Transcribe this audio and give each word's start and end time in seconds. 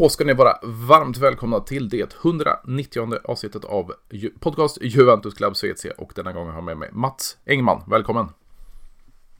Då 0.00 0.08
ska 0.08 0.24
ni 0.24 0.34
vara 0.34 0.58
varmt 0.62 1.16
välkomna 1.16 1.60
till 1.60 1.88
det 1.88 2.14
190 2.14 3.18
avsnittet 3.24 3.64
av 3.64 3.94
podcast 4.40 4.78
Juventus 4.82 5.34
Club 5.34 5.56
Svezia 5.56 5.92
och 5.98 6.12
denna 6.14 6.32
gången 6.32 6.48
har 6.48 6.56
jag 6.56 6.64
med 6.64 6.76
mig 6.76 6.88
Mats 6.92 7.38
Engman. 7.46 7.82
Välkommen! 7.90 8.26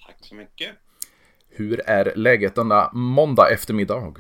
Tack 0.07 0.17
så 0.21 0.35
mycket! 0.35 0.71
Hur 1.49 1.81
är 1.81 2.17
läget 2.17 2.55
denna 2.55 2.91
måndag 2.93 3.51
eftermiddag? 3.51 4.15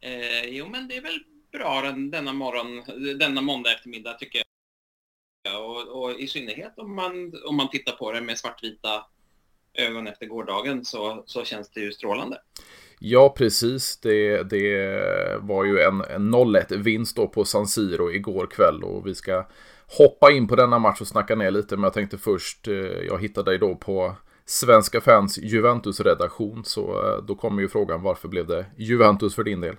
Eh, 0.00 0.44
jo, 0.48 0.68
men 0.68 0.88
det 0.88 0.96
är 0.96 1.02
väl 1.02 1.20
bra 1.52 1.82
den, 1.82 2.10
denna 2.10 2.32
morgon, 2.32 2.82
denna 3.18 3.40
måndag 3.40 3.72
eftermiddag 3.72 4.12
tycker 4.12 4.42
jag. 5.42 5.70
Och, 5.70 6.02
och, 6.02 6.20
i 6.20 6.26
synnerhet 6.26 6.78
om 6.78 6.94
man, 6.94 7.32
om 7.46 7.56
man 7.56 7.70
tittar 7.70 7.92
på 7.92 8.12
det 8.12 8.20
med 8.20 8.38
svartvita 8.38 9.06
ögon 9.74 10.06
efter 10.06 10.26
gårdagen 10.26 10.84
så, 10.84 11.22
så 11.26 11.44
känns 11.44 11.70
det 11.70 11.80
ju 11.80 11.92
strålande. 11.92 12.40
Ja, 13.02 13.34
precis. 13.36 13.96
Det, 13.96 14.42
det 14.42 15.38
var 15.40 15.64
ju 15.64 15.80
en, 15.80 16.00
en 16.00 16.34
0-1-vinst 16.34 17.16
då 17.16 17.28
på 17.28 17.44
San 17.44 17.66
Siro 17.66 18.12
igår 18.12 18.46
kväll 18.46 18.84
och 18.84 19.06
vi 19.06 19.14
ska 19.14 19.46
hoppa 19.98 20.32
in 20.32 20.48
på 20.48 20.56
denna 20.56 20.78
match 20.78 21.00
och 21.00 21.08
snacka 21.08 21.34
ner 21.34 21.50
lite. 21.50 21.76
Men 21.76 21.82
jag 21.82 21.92
tänkte 21.92 22.18
först, 22.18 22.68
eh, 22.68 22.74
jag 23.06 23.22
hittade 23.22 23.50
dig 23.50 23.58
då 23.58 23.74
på 23.74 24.16
Svenska 24.44 25.00
fans 25.00 25.38
Juventus-redaktion. 25.38 26.64
Så 26.64 26.80
eh, 26.80 27.24
då 27.24 27.34
kommer 27.34 27.62
ju 27.62 27.68
frågan, 27.68 28.02
varför 28.02 28.28
blev 28.28 28.46
det 28.46 28.66
Juventus 28.76 29.34
för 29.34 29.44
din 29.44 29.60
del? 29.60 29.76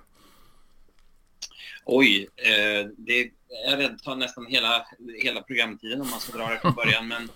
Oj, 1.84 2.28
eh, 2.36 2.88
det 2.96 3.20
är 3.68 3.76
rädd 3.76 3.98
tar 4.04 4.16
nästan 4.16 4.46
hela, 4.46 4.86
hela 5.22 5.42
programtiden 5.42 6.00
om 6.00 6.10
man 6.10 6.20
ska 6.20 6.38
dra 6.38 6.48
det 6.48 6.58
från 6.60 6.74
början. 6.74 7.08
Men, 7.08 7.28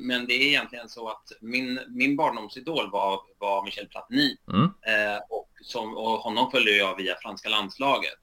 men 0.00 0.26
det 0.26 0.34
är 0.34 0.46
egentligen 0.46 0.88
så 0.88 1.08
att 1.08 1.32
min, 1.40 1.80
min 1.88 2.16
barndomsidol 2.16 2.90
var, 2.90 3.20
var 3.38 3.64
Michel 3.64 3.86
Platini. 3.86 4.36
Mm. 4.52 4.64
Eh, 4.64 5.18
och, 5.30 5.48
som, 5.62 5.96
och 5.96 6.18
honom 6.18 6.50
följde 6.50 6.76
jag 6.76 6.96
via 6.96 7.16
franska 7.22 7.48
landslaget. 7.48 8.18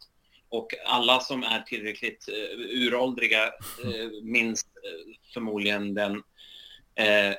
Och 0.49 0.67
alla 0.85 1.19
som 1.19 1.43
är 1.43 1.61
tillräckligt 1.61 2.29
uh, 2.29 2.85
uråldriga 2.85 3.45
uh, 3.45 4.23
minns 4.23 4.65
uh, 4.65 5.15
förmodligen 5.33 5.93
den 5.93 6.15
uh, 6.15 7.35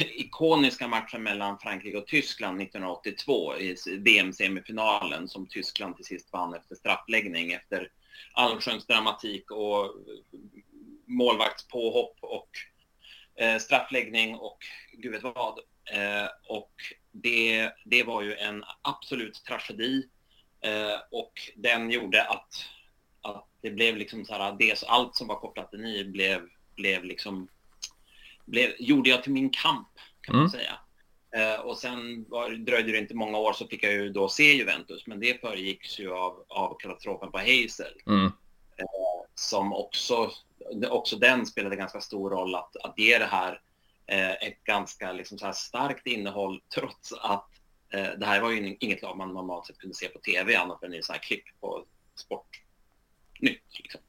ikoniska 0.00 0.88
matchen 0.88 1.22
mellan 1.22 1.58
Frankrike 1.58 1.98
och 1.98 2.06
Tyskland 2.06 2.60
1982 2.62 3.56
i 3.56 3.76
VM-semifinalen 3.98 5.28
som 5.28 5.46
Tyskland 5.46 5.96
till 5.96 6.04
sist 6.04 6.32
vann 6.32 6.54
efter 6.54 6.74
straffläggning 6.74 7.52
efter 7.52 7.90
allsköns 8.32 8.86
dramatik 8.86 9.50
och 9.50 9.94
målvaktspåhopp 11.06 12.16
och 12.20 12.48
eh, 13.36 13.58
straffläggning 13.58 14.34
och 14.34 14.58
gud 14.92 15.12
vet 15.12 15.22
vad. 15.22 15.58
Eh, 15.92 16.28
och 16.48 16.72
det, 17.12 17.70
det 17.84 18.02
var 18.02 18.22
ju 18.22 18.34
en 18.34 18.64
absolut 18.82 19.44
tragedi 19.44 20.08
eh, 20.60 21.00
och 21.10 21.32
den 21.56 21.90
gjorde 21.90 22.24
att, 22.24 22.64
att 23.20 23.48
det 23.62 23.70
blev 23.70 23.96
liksom 23.96 24.24
så 24.24 24.34
här, 24.34 24.56
det, 24.58 24.84
allt 24.86 25.16
som 25.16 25.26
var 25.26 25.40
kopplat 25.40 25.70
till 25.70 25.80
ni 25.80 26.04
blev, 26.04 26.40
blev 26.76 27.04
liksom 27.04 27.48
blev, 28.46 28.74
gjorde 28.78 29.10
jag 29.10 29.22
till 29.22 29.32
min 29.32 29.50
kamp, 29.50 29.88
kan 30.20 30.34
mm. 30.34 30.42
man 30.42 30.50
säga. 30.50 30.78
Eh, 31.36 31.60
och 31.60 31.78
sen 31.78 32.24
var, 32.28 32.50
dröjde 32.50 32.92
det 32.92 32.98
inte 32.98 33.14
många 33.14 33.38
år 33.38 33.52
så 33.52 33.66
fick 33.66 33.84
jag 33.84 33.92
ju 33.92 34.08
då 34.12 34.28
se 34.28 34.52
Juventus, 34.52 35.06
men 35.06 35.20
det 35.20 35.40
föregicks 35.40 35.98
ju 35.98 36.12
av, 36.12 36.44
av 36.48 36.76
katastrofen 36.78 37.32
på 37.32 37.38
Hazel. 37.38 37.94
Mm. 38.06 38.24
Eh, 38.76 39.30
som 39.34 39.72
också, 39.72 40.30
också 40.88 41.16
den 41.16 41.46
spelade 41.46 41.76
ganska 41.76 42.00
stor 42.00 42.30
roll 42.30 42.54
att, 42.54 42.76
att 42.76 42.98
ge 42.98 43.18
det 43.18 43.24
här 43.24 43.60
eh, 44.06 44.30
ett 44.30 44.64
ganska 44.64 45.12
liksom, 45.12 45.38
så 45.38 45.46
här 45.46 45.52
starkt 45.52 46.06
innehåll 46.06 46.62
trots 46.74 47.12
att 47.12 47.48
eh, 47.92 48.10
det 48.18 48.26
här 48.26 48.40
var 48.40 48.50
ju 48.50 48.76
inget 48.80 49.02
lag 49.02 49.16
man 49.16 49.34
normalt 49.34 49.66
sett 49.66 49.78
kunde 49.78 49.94
se 49.94 50.08
på 50.08 50.18
tv 50.18 50.56
annat 50.56 50.82
än 50.82 50.94
i 50.94 51.02
så 51.02 51.12
här 51.12 51.20
klipp 51.20 51.44
på 51.60 51.84
Sportnytt. 52.14 53.78
Liksom. 53.78 54.00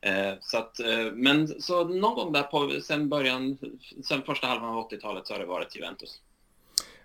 Eh, 0.00 0.34
så 0.40 0.58
att, 0.58 0.80
eh, 0.80 1.12
men 1.12 1.62
så 1.62 1.84
någon 1.84 2.14
gång 2.14 2.32
där 2.32 2.42
på, 2.42 2.80
sen 2.80 3.08
början, 3.08 3.58
sen 4.04 4.22
första 4.22 4.46
halvan 4.46 4.74
av 4.74 4.90
80-talet 4.90 5.26
så 5.26 5.34
har 5.34 5.40
det 5.40 5.46
varit 5.46 5.76
Juventus. 5.76 6.20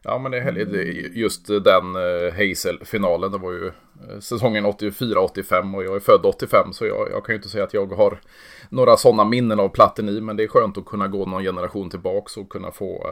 Ja 0.04 0.18
men 0.18 0.32
det 0.32 0.38
är 0.38 0.42
härligt. 0.42 1.16
Just 1.16 1.50
eh, 1.50 1.56
den 1.56 1.96
eh, 1.96 2.34
Hazel-finalen, 2.34 3.32
det 3.32 3.38
var 3.38 3.52
ju 3.52 3.68
eh, 3.68 4.20
säsongen 4.20 4.66
84-85 4.66 5.76
och 5.76 5.84
jag 5.84 5.96
är 5.96 6.00
född 6.00 6.26
85 6.26 6.74
så 6.74 6.86
jag, 6.86 7.12
jag, 7.12 7.26
kan 7.26 7.34
ju 7.34 7.38
inte 7.38 7.50
säga 7.50 7.64
att 7.64 7.74
jag 7.74 7.94
har 7.94 8.20
några 8.70 8.98
sådana 8.98 9.24
minnen 9.24 9.60
av 9.60 9.70
Platini 9.70 10.22
men 10.22 10.38
det 10.38 10.44
är 10.44 10.48
skönt 10.48 10.78
att 10.78 10.86
kunna 10.86 11.08
gå 11.08 11.26
någon 11.26 11.44
generation 11.44 11.90
tillbaks 11.90 12.38
och 12.38 12.50
kunna 12.50 12.72
få, 12.72 13.08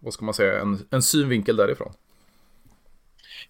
vad 0.00 0.12
ska 0.12 0.24
man 0.24 0.34
säga, 0.34 0.60
en, 0.60 0.78
en 0.90 1.02
synvinkel 1.02 1.56
därifrån. 1.56 1.92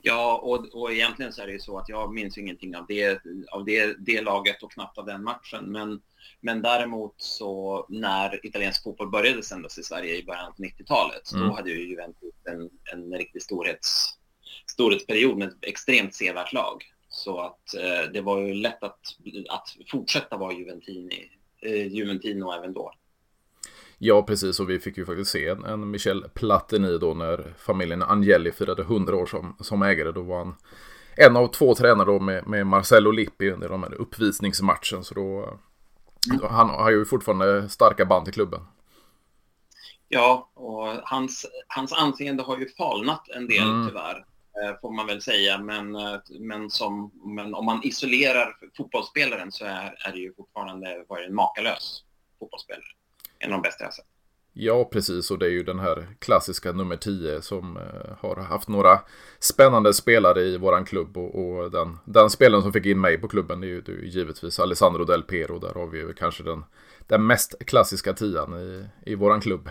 Ja, 0.06 0.40
och, 0.42 0.82
och 0.82 0.92
egentligen 0.92 1.32
så 1.32 1.42
är 1.42 1.46
det 1.46 1.52
ju 1.52 1.58
så 1.58 1.78
att 1.78 1.88
jag 1.88 2.14
minns 2.14 2.38
ingenting 2.38 2.76
av 2.76 2.86
det, 2.88 3.20
av 3.52 3.64
det, 3.64 3.96
det 3.98 4.20
laget 4.20 4.62
och 4.62 4.72
knappt 4.72 4.98
av 4.98 5.06
den 5.06 5.24
matchen. 5.24 5.72
Men, 5.72 6.00
men 6.40 6.62
däremot 6.62 7.14
så 7.16 7.86
när 7.88 8.46
italiensk 8.46 8.82
fotboll 8.82 9.10
började 9.10 9.42
sändas 9.42 9.78
i 9.78 9.82
Sverige 9.82 10.16
i 10.16 10.24
början 10.24 10.46
av 10.46 10.54
90-talet, 10.56 11.32
mm. 11.32 11.48
då 11.48 11.54
hade 11.54 11.70
ju 11.70 11.88
Juventus 11.88 12.34
en, 12.44 12.70
en 12.92 13.18
riktig 13.18 13.42
storhets, 13.42 14.18
storhetsperiod 14.70 15.38
med 15.38 15.48
ett 15.48 15.64
extremt 15.64 16.14
sevärt 16.14 16.52
lag. 16.52 16.84
Så 17.08 17.40
att 17.40 17.74
eh, 17.74 18.12
det 18.12 18.20
var 18.20 18.40
ju 18.40 18.54
lätt 18.54 18.82
att, 18.82 19.00
att 19.48 19.76
fortsätta 19.90 20.36
vara 20.36 20.52
Juventini, 20.52 21.30
eh, 21.62 21.86
Juventino 21.86 22.52
även 22.52 22.72
då. 22.72 22.92
Ja, 23.98 24.22
precis. 24.22 24.60
Och 24.60 24.70
vi 24.70 24.78
fick 24.80 24.96
ju 24.96 25.06
faktiskt 25.06 25.30
se 25.30 25.48
en, 25.48 25.64
en 25.64 25.90
Michel 25.90 26.24
Platini 26.34 26.98
då 26.98 27.14
när 27.14 27.54
familjen 27.58 28.02
Angeli 28.02 28.52
firade 28.52 28.82
100 28.82 29.16
år 29.16 29.26
som, 29.26 29.56
som 29.60 29.82
ägare. 29.82 30.12
Då 30.12 30.22
var 30.22 30.38
han 30.38 30.54
en 31.16 31.36
av 31.36 31.46
två 31.46 31.74
tränare 31.74 32.06
då 32.06 32.20
med, 32.20 32.46
med 32.46 32.66
Marcello 32.66 33.10
Lippi 33.10 33.50
under 33.50 33.68
de 33.68 33.82
här 33.82 33.94
uppvisningsmatchen. 33.94 35.04
Så 35.04 35.14
då, 35.14 35.58
då, 36.40 36.46
han 36.46 36.68
har 36.68 36.90
ju 36.90 37.04
fortfarande 37.04 37.68
starka 37.68 38.04
band 38.04 38.24
till 38.24 38.34
klubben. 38.34 38.60
Ja, 40.08 40.50
och 40.54 40.86
hans, 41.04 41.46
hans 41.68 41.92
anseende 41.92 42.42
har 42.42 42.58
ju 42.58 42.68
falnat 42.68 43.28
en 43.28 43.48
del 43.48 43.70
mm. 43.70 43.88
tyvärr, 43.88 44.16
eh, 44.16 44.80
får 44.80 44.92
man 44.92 45.06
väl 45.06 45.22
säga. 45.22 45.58
Men, 45.58 45.94
eh, 45.94 46.16
men, 46.40 46.70
som, 46.70 47.10
men 47.36 47.54
om 47.54 47.64
man 47.64 47.80
isolerar 47.82 48.56
fotbollsspelaren 48.76 49.52
så 49.52 49.64
är, 49.64 49.94
är 50.06 50.12
det 50.12 50.18
ju 50.18 50.34
fortfarande 50.34 51.04
var 51.08 51.20
en 51.20 51.34
makalös 51.34 52.04
fotbollsspelare 52.38 52.94
en 53.38 53.52
av 53.52 53.62
de 53.62 53.68
bästa 53.68 53.84
jag 53.84 53.94
sett. 53.94 54.04
Ja, 54.56 54.84
precis. 54.84 55.30
Och 55.30 55.38
det 55.38 55.46
är 55.46 55.50
ju 55.50 55.62
den 55.62 55.78
här 55.78 56.06
klassiska 56.18 56.72
nummer 56.72 56.96
10 56.96 57.42
som 57.42 57.76
eh, 57.76 58.16
har 58.20 58.36
haft 58.36 58.68
några 58.68 59.00
spännande 59.38 59.94
spelare 59.94 60.40
i 60.42 60.58
våran 60.58 60.84
klubb. 60.84 61.16
Och, 61.16 61.34
och 61.34 61.70
den, 61.70 61.98
den 62.04 62.30
spelaren 62.30 62.62
som 62.62 62.72
fick 62.72 62.86
in 62.86 63.00
mig 63.00 63.18
på 63.18 63.28
klubben 63.28 63.62
är 63.62 63.66
ju, 63.66 63.78
är 63.78 63.90
ju 63.90 64.08
givetvis 64.08 64.60
Alessandro 64.60 65.04
Del 65.04 65.22
Pero. 65.22 65.58
Där 65.58 65.74
har 65.74 65.86
vi 65.86 65.98
ju 65.98 66.12
kanske 66.12 66.42
den, 66.42 66.64
den 67.06 67.26
mest 67.26 67.66
klassiska 67.66 68.12
tian 68.12 68.54
i, 68.54 68.86
i 69.10 69.14
våran 69.14 69.40
klubb. 69.40 69.70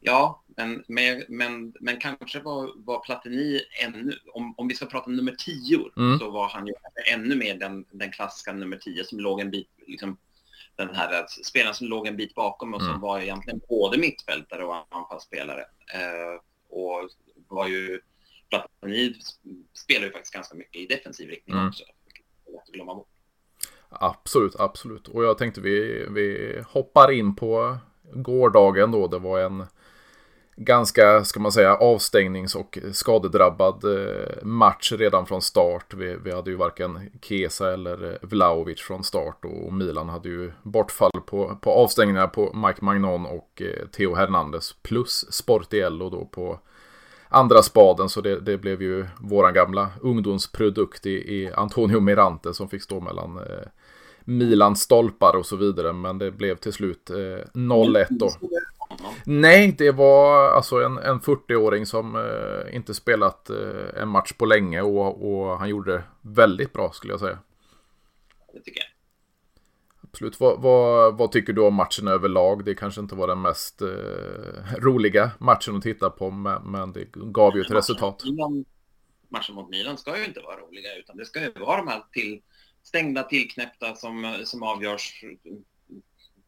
Ja, 0.00 0.42
men, 0.56 0.84
men, 0.88 1.24
men, 1.28 1.74
men 1.80 1.96
kanske 1.96 2.40
var, 2.40 2.70
var 2.76 3.00
Platini 3.00 3.60
ännu, 3.84 4.12
om, 4.32 4.54
om 4.56 4.68
vi 4.68 4.74
ska 4.74 4.86
prata 4.86 5.10
nummer 5.10 5.34
10, 5.38 5.78
mm. 5.96 6.18
så 6.18 6.30
var 6.30 6.48
han 6.48 6.66
ju 6.66 6.72
ännu 7.12 7.36
mer 7.36 7.54
den, 7.54 7.84
den 7.90 8.12
klassiska 8.12 8.52
nummer 8.52 8.76
10 8.76 9.04
som 9.04 9.20
låg 9.20 9.40
en 9.40 9.50
bit 9.50 9.68
liksom, 9.86 10.16
den 10.86 10.94
här 10.94 11.26
spelaren 11.44 11.74
som 11.74 11.86
låg 11.86 12.06
en 12.06 12.16
bit 12.16 12.34
bakom 12.34 12.74
och 12.74 12.80
som 12.80 12.90
mm. 12.90 13.00
var 13.00 13.20
egentligen 13.20 13.60
både 13.68 13.98
mittfältare 13.98 14.64
och 14.64 14.74
anfallsspelare. 14.88 15.60
Eh, 15.94 16.40
och 16.68 17.08
var 17.48 17.68
ju, 17.68 18.00
Platini 18.50 19.14
spelar 19.74 20.06
ju 20.06 20.12
faktiskt 20.12 20.34
ganska 20.34 20.56
mycket 20.56 20.76
i 20.76 20.86
defensiv 20.86 21.28
riktning 21.28 21.56
mm. 21.56 21.68
också. 21.68 21.84
Att 22.62 22.72
glömma 22.72 22.94
bort. 22.94 23.08
Absolut, 23.88 24.56
absolut. 24.56 25.08
Och 25.08 25.24
jag 25.24 25.38
tänkte 25.38 25.60
vi, 25.60 26.06
vi 26.10 26.58
hoppar 26.68 27.10
in 27.10 27.36
på 27.36 27.78
gårdagen 28.14 28.90
då. 28.90 29.06
Det 29.06 29.18
var 29.18 29.40
en 29.40 29.66
ganska, 30.64 31.24
ska 31.24 31.40
man 31.40 31.52
säga, 31.52 31.76
avstängnings 31.76 32.54
och 32.54 32.78
skadedrabbad 32.92 33.84
eh, 33.84 34.42
match 34.42 34.92
redan 34.92 35.26
från 35.26 35.42
start. 35.42 35.94
Vi, 35.94 36.16
vi 36.24 36.32
hade 36.32 36.50
ju 36.50 36.56
varken 36.56 37.10
Kesa 37.22 37.72
eller 37.72 38.12
eh, 38.12 38.16
Vlaovic 38.22 38.80
från 38.80 39.04
start 39.04 39.44
och 39.44 39.72
Milan 39.72 40.08
hade 40.08 40.28
ju 40.28 40.52
bortfall 40.62 41.20
på, 41.26 41.58
på 41.60 41.70
avstängningar 41.70 42.26
på 42.26 42.52
Mike 42.66 42.84
Magnon 42.84 43.26
och 43.26 43.62
eh, 43.62 43.86
Theo 43.86 44.14
Hernandez 44.14 44.74
plus 44.82 45.32
Sportiello 45.32 46.10
då 46.10 46.24
på 46.24 46.58
andra 47.28 47.62
spaden 47.62 48.08
så 48.08 48.20
det, 48.20 48.40
det 48.40 48.58
blev 48.58 48.82
ju 48.82 49.06
våran 49.20 49.54
gamla 49.54 49.90
ungdomsprodukt 50.00 51.06
i, 51.06 51.10
i 51.10 51.52
Antonio 51.54 52.00
Mirante 52.00 52.54
som 52.54 52.68
fick 52.68 52.82
stå 52.82 53.00
mellan 53.00 53.36
eh, 53.38 53.68
Milans 54.24 54.80
stolpar 54.80 55.36
och 55.36 55.46
så 55.46 55.56
vidare 55.56 55.92
men 55.92 56.18
det 56.18 56.30
blev 56.30 56.56
till 56.56 56.72
slut 56.72 57.10
eh, 57.10 57.14
0-1 57.14 58.06
då. 58.10 58.30
Mm. 58.40 58.69
Nej, 59.26 59.74
det 59.78 59.92
var 59.92 60.50
alltså 60.50 60.76
en, 60.76 60.98
en 60.98 61.20
40-åring 61.20 61.86
som 61.86 62.16
eh, 62.16 62.74
inte 62.76 62.94
spelat 62.94 63.50
eh, 63.50 64.02
en 64.02 64.08
match 64.08 64.32
på 64.32 64.46
länge 64.46 64.80
och, 64.80 65.32
och, 65.32 65.58
han 65.58 65.68
gjorde 65.68 65.92
det 65.92 66.02
väldigt 66.20 66.72
bra 66.72 66.92
skulle 66.92 67.12
jag 67.12 67.20
säga. 67.20 67.38
Det 68.52 68.60
tycker 68.60 68.80
jag. 68.80 68.90
Absolut. 70.02 70.40
Vad, 70.40 70.62
vad, 70.62 71.18
vad, 71.18 71.32
tycker 71.32 71.52
du 71.52 71.62
om 71.62 71.74
matchen 71.74 72.08
överlag? 72.08 72.64
Det 72.64 72.74
kanske 72.74 73.00
inte 73.00 73.14
var 73.14 73.28
den 73.28 73.42
mest 73.42 73.82
eh, 73.82 73.88
roliga 74.78 75.30
matchen 75.38 75.76
att 75.76 75.82
titta 75.82 76.10
på, 76.10 76.30
men, 76.30 76.62
men 76.62 76.92
det 76.92 77.04
gav 77.14 77.56
ju 77.56 77.60
ett 77.60 77.70
resultat. 77.70 78.22
matcher 79.28 79.52
mot 79.52 79.70
Milan 79.70 79.98
ska 79.98 80.18
ju 80.18 80.24
inte 80.24 80.40
vara 80.40 80.56
roliga, 80.56 80.96
utan 80.98 81.16
det 81.16 81.24
ska 81.24 81.40
ju 81.40 81.52
vara 81.52 81.76
de 81.76 81.88
här 81.88 82.02
till, 82.12 82.40
stängda, 82.82 83.22
tillknäppta 83.22 83.94
som, 83.94 84.36
som 84.44 84.62
avgörs 84.62 85.24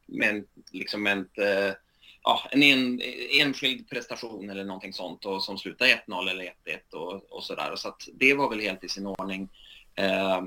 med 0.07 0.45
liksom 0.71 1.07
ett, 1.07 1.39
eh, 1.39 1.75
ja, 2.25 2.49
en, 2.51 2.63
en 2.63 3.01
enskild 3.41 3.91
prestation 3.91 4.51
eller 4.51 4.65
någonting 4.65 4.93
sånt 4.93 5.25
och 5.25 5.45
som 5.45 5.59
slutar 5.59 5.87
1-0 5.87 6.31
eller 6.31 6.45
1-1 6.45 6.51
och, 6.93 7.33
och 7.33 7.45
sådär. 7.45 7.77
Så 7.77 7.89
att 7.89 8.09
det 8.15 8.35
var 8.35 8.51
väl 8.51 8.61
helt 8.61 8.85
i 8.85 8.89
sin 8.89 9.07
ordning. 9.07 9.49
Eh, 9.95 10.43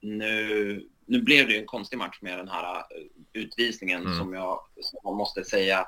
nu, 0.00 0.88
nu 1.06 1.22
blev 1.22 1.46
det 1.46 1.52
ju 1.52 1.60
en 1.60 1.66
konstig 1.66 1.96
match 1.98 2.18
med 2.20 2.38
den 2.38 2.48
här 2.48 2.76
eh, 2.76 2.82
utvisningen 3.32 4.00
mm. 4.00 4.18
som, 4.18 4.34
jag, 4.34 4.60
som 4.80 4.98
jag 5.02 5.16
måste 5.16 5.44
säga 5.44 5.86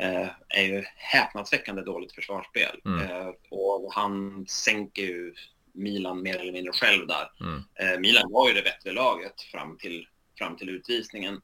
eh, 0.00 0.28
är 0.48 0.62
ju 0.62 0.84
häpnadsväckande 0.96 1.82
dåligt 1.82 2.12
försvarsspel. 2.12 2.80
Mm. 2.84 3.10
Eh, 3.10 3.32
och 3.50 3.92
han 3.94 4.46
sänker 4.48 5.02
ju 5.02 5.34
Milan 5.72 6.22
mer 6.22 6.36
eller 6.36 6.52
mindre 6.52 6.72
själv 6.72 7.06
där. 7.06 7.30
Mm. 7.40 7.62
Eh, 7.74 8.00
Milan 8.00 8.32
var 8.32 8.48
ju 8.48 8.54
det 8.54 8.62
bättre 8.62 8.92
laget 8.92 9.40
fram 9.40 9.76
till, 9.78 10.08
fram 10.38 10.56
till 10.56 10.68
utvisningen. 10.68 11.40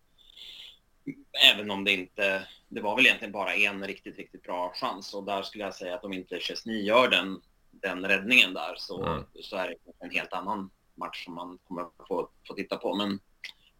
Även 1.53 1.71
om 1.71 1.85
det 1.85 1.93
inte, 1.93 2.49
det 2.69 2.81
var 2.81 2.97
väl 2.97 3.07
egentligen 3.07 3.33
bara 3.33 3.55
en 3.55 3.87
riktigt, 3.87 4.17
riktigt 4.17 4.43
bra 4.43 4.73
chans 4.75 5.15
och 5.15 5.25
där 5.25 5.43
skulle 5.43 5.65
jag 5.65 5.75
säga 5.75 5.95
att 5.95 6.05
om 6.05 6.13
inte 6.13 6.41
Chesney 6.41 6.83
gör 6.83 7.09
den, 7.09 7.41
den 7.71 8.07
räddningen 8.07 8.55
där 8.55 8.75
så, 8.77 9.07
mm. 9.07 9.25
så 9.41 9.57
är 9.57 9.69
det 9.69 9.77
en 10.05 10.11
helt 10.11 10.33
annan 10.33 10.71
match 10.95 11.25
som 11.25 11.35
man 11.35 11.59
kommer 11.69 11.87
få, 12.09 12.31
få 12.49 12.55
titta 12.55 12.77
på. 12.77 12.95
Men 12.95 13.21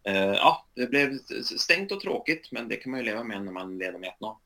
eh, 0.03 0.33
ja, 0.33 0.67
det 0.75 0.89
blev 0.89 1.17
stängt 1.43 1.91
och 1.91 2.01
tråkigt, 2.01 2.51
men 2.51 2.67
det 2.67 2.75
kan 2.75 2.91
man 2.91 2.99
ju 2.99 3.05
leva 3.05 3.23
med 3.23 3.43
när 3.43 3.51
man 3.51 3.77
leder 3.77 3.99
med 3.99 4.13
1-0 4.19 4.37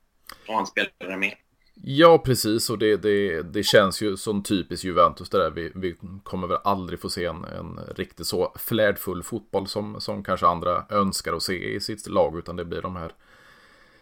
och 0.48 0.54
han 0.54 0.66
spelade 0.66 1.16
med. 1.16 1.34
Ja, 1.82 2.18
precis. 2.18 2.70
Och 2.70 2.78
det, 2.78 2.96
det, 2.96 3.42
det 3.42 3.62
känns 3.62 4.02
ju 4.02 4.16
som 4.16 4.42
typiskt 4.42 4.84
Juventus 4.84 5.28
det 5.28 5.38
där. 5.38 5.50
Vi, 5.50 5.72
vi 5.74 5.96
kommer 6.22 6.46
väl 6.46 6.58
aldrig 6.64 7.00
få 7.00 7.08
se 7.08 7.24
en, 7.24 7.44
en 7.44 7.80
riktigt 7.96 8.26
så 8.26 8.52
flärdfull 8.56 9.22
fotboll 9.22 9.66
som, 9.66 10.00
som 10.00 10.22
kanske 10.22 10.46
andra 10.46 10.84
önskar 10.90 11.32
att 11.32 11.42
se 11.42 11.74
i 11.74 11.80
sitt 11.80 12.08
lag. 12.08 12.38
Utan 12.38 12.56
det 12.56 12.64
blir 12.64 12.82
de 12.82 12.96
här 12.96 13.12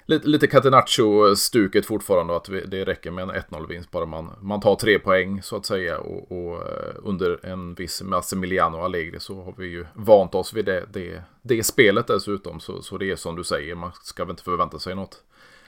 lite, 0.06 0.28
lite 0.28 0.46
Catenaccio-stuket 0.46 1.86
fortfarande. 1.86 2.36
Att 2.36 2.48
vi, 2.48 2.60
det 2.60 2.84
räcker 2.84 3.10
med 3.10 3.22
en 3.22 3.30
1-0-vinst 3.30 3.90
bara 3.90 4.06
man, 4.06 4.30
man 4.40 4.60
tar 4.60 4.76
tre 4.76 4.98
poäng 4.98 5.42
så 5.42 5.56
att 5.56 5.66
säga. 5.66 5.98
Och, 5.98 6.32
och 6.32 6.56
eh, 6.56 6.94
under 7.02 7.46
en 7.46 7.74
viss 7.74 8.02
Massimiliano 8.02 8.78
Allegri 8.78 9.20
så 9.20 9.42
har 9.42 9.54
vi 9.56 9.66
ju 9.66 9.86
vant 9.94 10.34
oss 10.34 10.52
vid 10.52 10.64
det, 10.64 10.84
det, 10.92 11.22
det 11.42 11.66
spelet 11.66 12.06
dessutom. 12.06 12.60
Så, 12.60 12.82
så 12.82 12.98
det 12.98 13.10
är 13.10 13.16
som 13.16 13.36
du 13.36 13.44
säger, 13.44 13.74
man 13.74 13.92
ska 14.02 14.24
väl 14.24 14.30
inte 14.30 14.42
förvänta 14.42 14.78
sig 14.78 14.94
något 14.94 15.22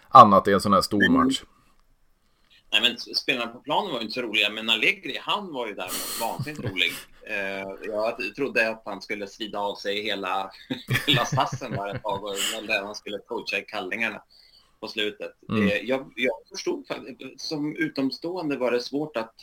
annat 0.09 0.49
i 0.49 0.53
en 0.53 0.61
sån 0.61 0.73
här 0.73 0.81
stor 0.81 1.11
match. 1.11 1.43
Nej, 2.73 2.83
men 2.83 2.99
spelarna 2.99 3.53
på 3.53 3.61
planen 3.61 3.93
var 3.93 3.99
ju 3.99 4.05
inte 4.05 4.15
så 4.15 4.23
roliga, 4.23 4.51
men 4.51 4.71
Allegri, 4.71 5.19
han 5.21 5.53
var 5.53 5.67
ju 5.67 5.75
däremot 5.75 6.21
vansinnigt 6.21 6.65
rolig. 6.65 6.93
Eh, 7.31 7.67
jag 7.83 8.35
trodde 8.37 8.69
att 8.69 8.83
han 8.85 9.03
skulle 9.03 9.27
svida 9.27 9.59
av 9.59 9.75
sig 9.75 10.03
hela, 10.03 10.51
hela 11.07 11.25
stassen 11.25 11.73
där 11.73 11.95
ett 11.95 12.03
tag, 12.03 12.21
när 12.63 12.85
han 12.85 12.95
skulle 12.95 13.19
coacha 13.19 13.59
i 13.59 13.63
kallingarna 13.63 14.23
på 14.81 14.89
slutet. 14.89 15.33
Mm. 15.49 15.69
Eh, 15.69 15.77
jag, 15.77 16.13
jag 16.17 16.35
förstod 16.53 16.87
som 17.37 17.77
utomstående 17.77 18.57
var 18.57 18.71
det 18.71 18.81
svårt 18.81 19.17
att 19.17 19.35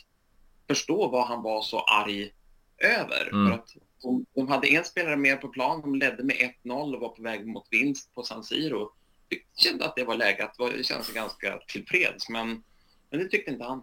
förstå 0.66 1.08
vad 1.08 1.26
han 1.26 1.42
var 1.42 1.62
så 1.62 1.80
arg 1.80 2.32
över. 2.78 3.28
Mm. 3.32 3.48
För 3.48 3.54
att 3.54 3.76
de, 4.02 4.26
de, 4.34 4.48
hade 4.48 4.68
en 4.68 4.84
spelare 4.84 5.16
mer 5.16 5.36
på 5.36 5.48
plan, 5.48 5.80
de 5.80 5.94
ledde 5.94 6.24
med 6.24 6.36
1-0 6.64 6.94
och 6.94 7.00
var 7.00 7.08
på 7.08 7.22
väg 7.22 7.46
mot 7.46 7.68
vinst 7.70 8.14
på 8.14 8.22
San 8.22 8.44
Siro. 8.44 8.90
Jag 9.28 9.40
kände 9.56 9.84
att 9.84 9.96
det 9.96 10.04
var 10.04 10.14
läge 10.14 10.44
att 10.44 10.86
känna 10.86 11.02
sig 11.02 11.14
ganska 11.14 11.58
tillfreds, 11.68 12.28
men 12.28 12.62
men 13.10 13.20
det 13.20 13.28
tyckte 13.28 13.50
inte 13.50 13.64
han. 13.64 13.82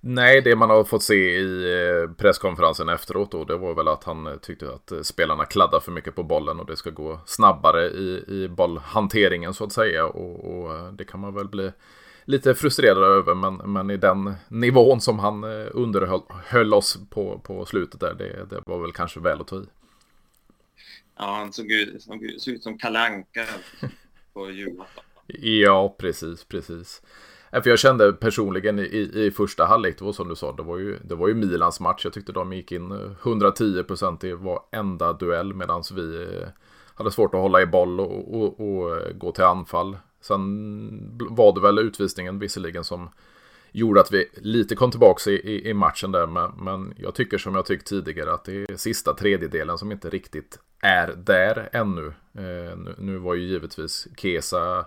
Nej, 0.00 0.40
det 0.40 0.56
man 0.56 0.70
har 0.70 0.84
fått 0.84 1.02
se 1.02 1.38
i 1.38 1.72
eh, 1.72 2.10
presskonferensen 2.10 2.88
efteråt 2.88 3.30
då, 3.30 3.44
det 3.44 3.56
var 3.56 3.74
väl 3.74 3.88
att 3.88 4.04
han 4.04 4.26
eh, 4.26 4.36
tyckte 4.36 4.74
att 4.74 4.92
eh, 4.92 5.00
spelarna 5.00 5.44
kladdar 5.44 5.80
för 5.80 5.92
mycket 5.92 6.14
på 6.14 6.22
bollen 6.22 6.60
och 6.60 6.66
det 6.66 6.76
ska 6.76 6.90
gå 6.90 7.20
snabbare 7.26 7.86
i, 7.86 8.24
i 8.28 8.48
bollhanteringen 8.48 9.54
så 9.54 9.64
att 9.64 9.72
säga. 9.72 10.06
Och, 10.06 10.44
och 10.44 10.94
det 10.94 11.04
kan 11.04 11.20
man 11.20 11.34
väl 11.34 11.48
bli 11.48 11.72
lite 12.24 12.54
frustrerad 12.54 13.02
över, 13.02 13.34
men, 13.34 13.54
men 13.56 13.90
i 13.90 13.96
den 13.96 14.34
nivån 14.48 15.00
som 15.00 15.18
han 15.18 15.44
underhöll 15.44 16.74
oss 16.74 16.98
på, 17.10 17.38
på 17.38 17.66
slutet 17.66 18.00
där, 18.00 18.14
det, 18.14 18.46
det 18.50 18.62
var 18.66 18.78
väl 18.78 18.92
kanske 18.92 19.20
väl 19.20 19.40
att 19.40 19.46
ta 19.46 19.56
i. 19.56 19.66
Ja, 21.18 21.34
han 21.34 21.52
såg 21.52 21.72
ut, 21.72 22.02
såg 22.02 22.22
ut 22.22 22.62
som 22.62 22.78
kalanka 22.78 23.46
på 24.32 24.50
julafton. 24.50 25.04
Ja, 25.26 25.94
precis, 25.98 26.44
precis. 26.44 27.02
Eh, 27.50 27.62
för 27.62 27.70
jag 27.70 27.78
kände 27.78 28.12
personligen 28.12 28.78
i, 28.78 29.10
i 29.14 29.30
första 29.30 29.64
halvlek, 29.64 29.98
det 29.98 30.04
var 30.04 30.12
som 30.12 30.28
du 30.28 30.36
sa, 30.36 30.52
det 30.52 30.62
var, 30.62 30.78
ju, 30.78 30.98
det 31.02 31.14
var 31.14 31.28
ju 31.28 31.34
Milans 31.34 31.80
match. 31.80 32.04
Jag 32.04 32.12
tyckte 32.12 32.32
de 32.32 32.52
gick 32.52 32.72
in 32.72 32.92
eh, 32.92 32.98
110% 33.22 34.24
i 34.24 34.32
varenda 34.32 35.12
duell 35.12 35.54
medan 35.54 35.82
vi 35.94 36.22
eh, 36.22 36.48
hade 36.94 37.10
svårt 37.10 37.34
att 37.34 37.40
hålla 37.40 37.62
i 37.62 37.66
boll 37.66 38.00
och, 38.00 38.34
och, 38.34 38.60
och, 38.60 39.00
gå 39.14 39.32
till 39.32 39.44
anfall. 39.44 39.96
Sen 40.20 41.18
var 41.30 41.54
det 41.54 41.60
väl 41.60 41.78
utvisningen 41.78 42.38
visserligen 42.38 42.84
som 42.84 43.08
gjorde 43.72 44.00
att 44.00 44.12
vi 44.12 44.28
lite 44.34 44.76
kom 44.76 44.90
tillbaka 44.90 45.30
i, 45.30 45.68
i, 45.70 45.74
matchen 45.74 46.12
där. 46.12 46.26
Men, 46.26 46.50
men, 46.50 46.94
jag 46.96 47.14
tycker 47.14 47.38
som 47.38 47.54
jag 47.54 47.66
tyckt 47.66 47.86
tidigare 47.86 48.32
att 48.32 48.44
det 48.44 48.70
är 48.70 48.76
sista 48.76 49.14
tredjedelen 49.14 49.78
som 49.78 49.92
inte 49.92 50.10
riktigt 50.10 50.58
är 50.80 51.14
där 51.16 51.68
ännu. 51.72 52.06
Eh, 52.34 52.76
nu, 52.76 52.94
nu 52.98 53.16
var 53.16 53.34
ju 53.34 53.42
givetvis 53.42 54.08
Kesa 54.16 54.86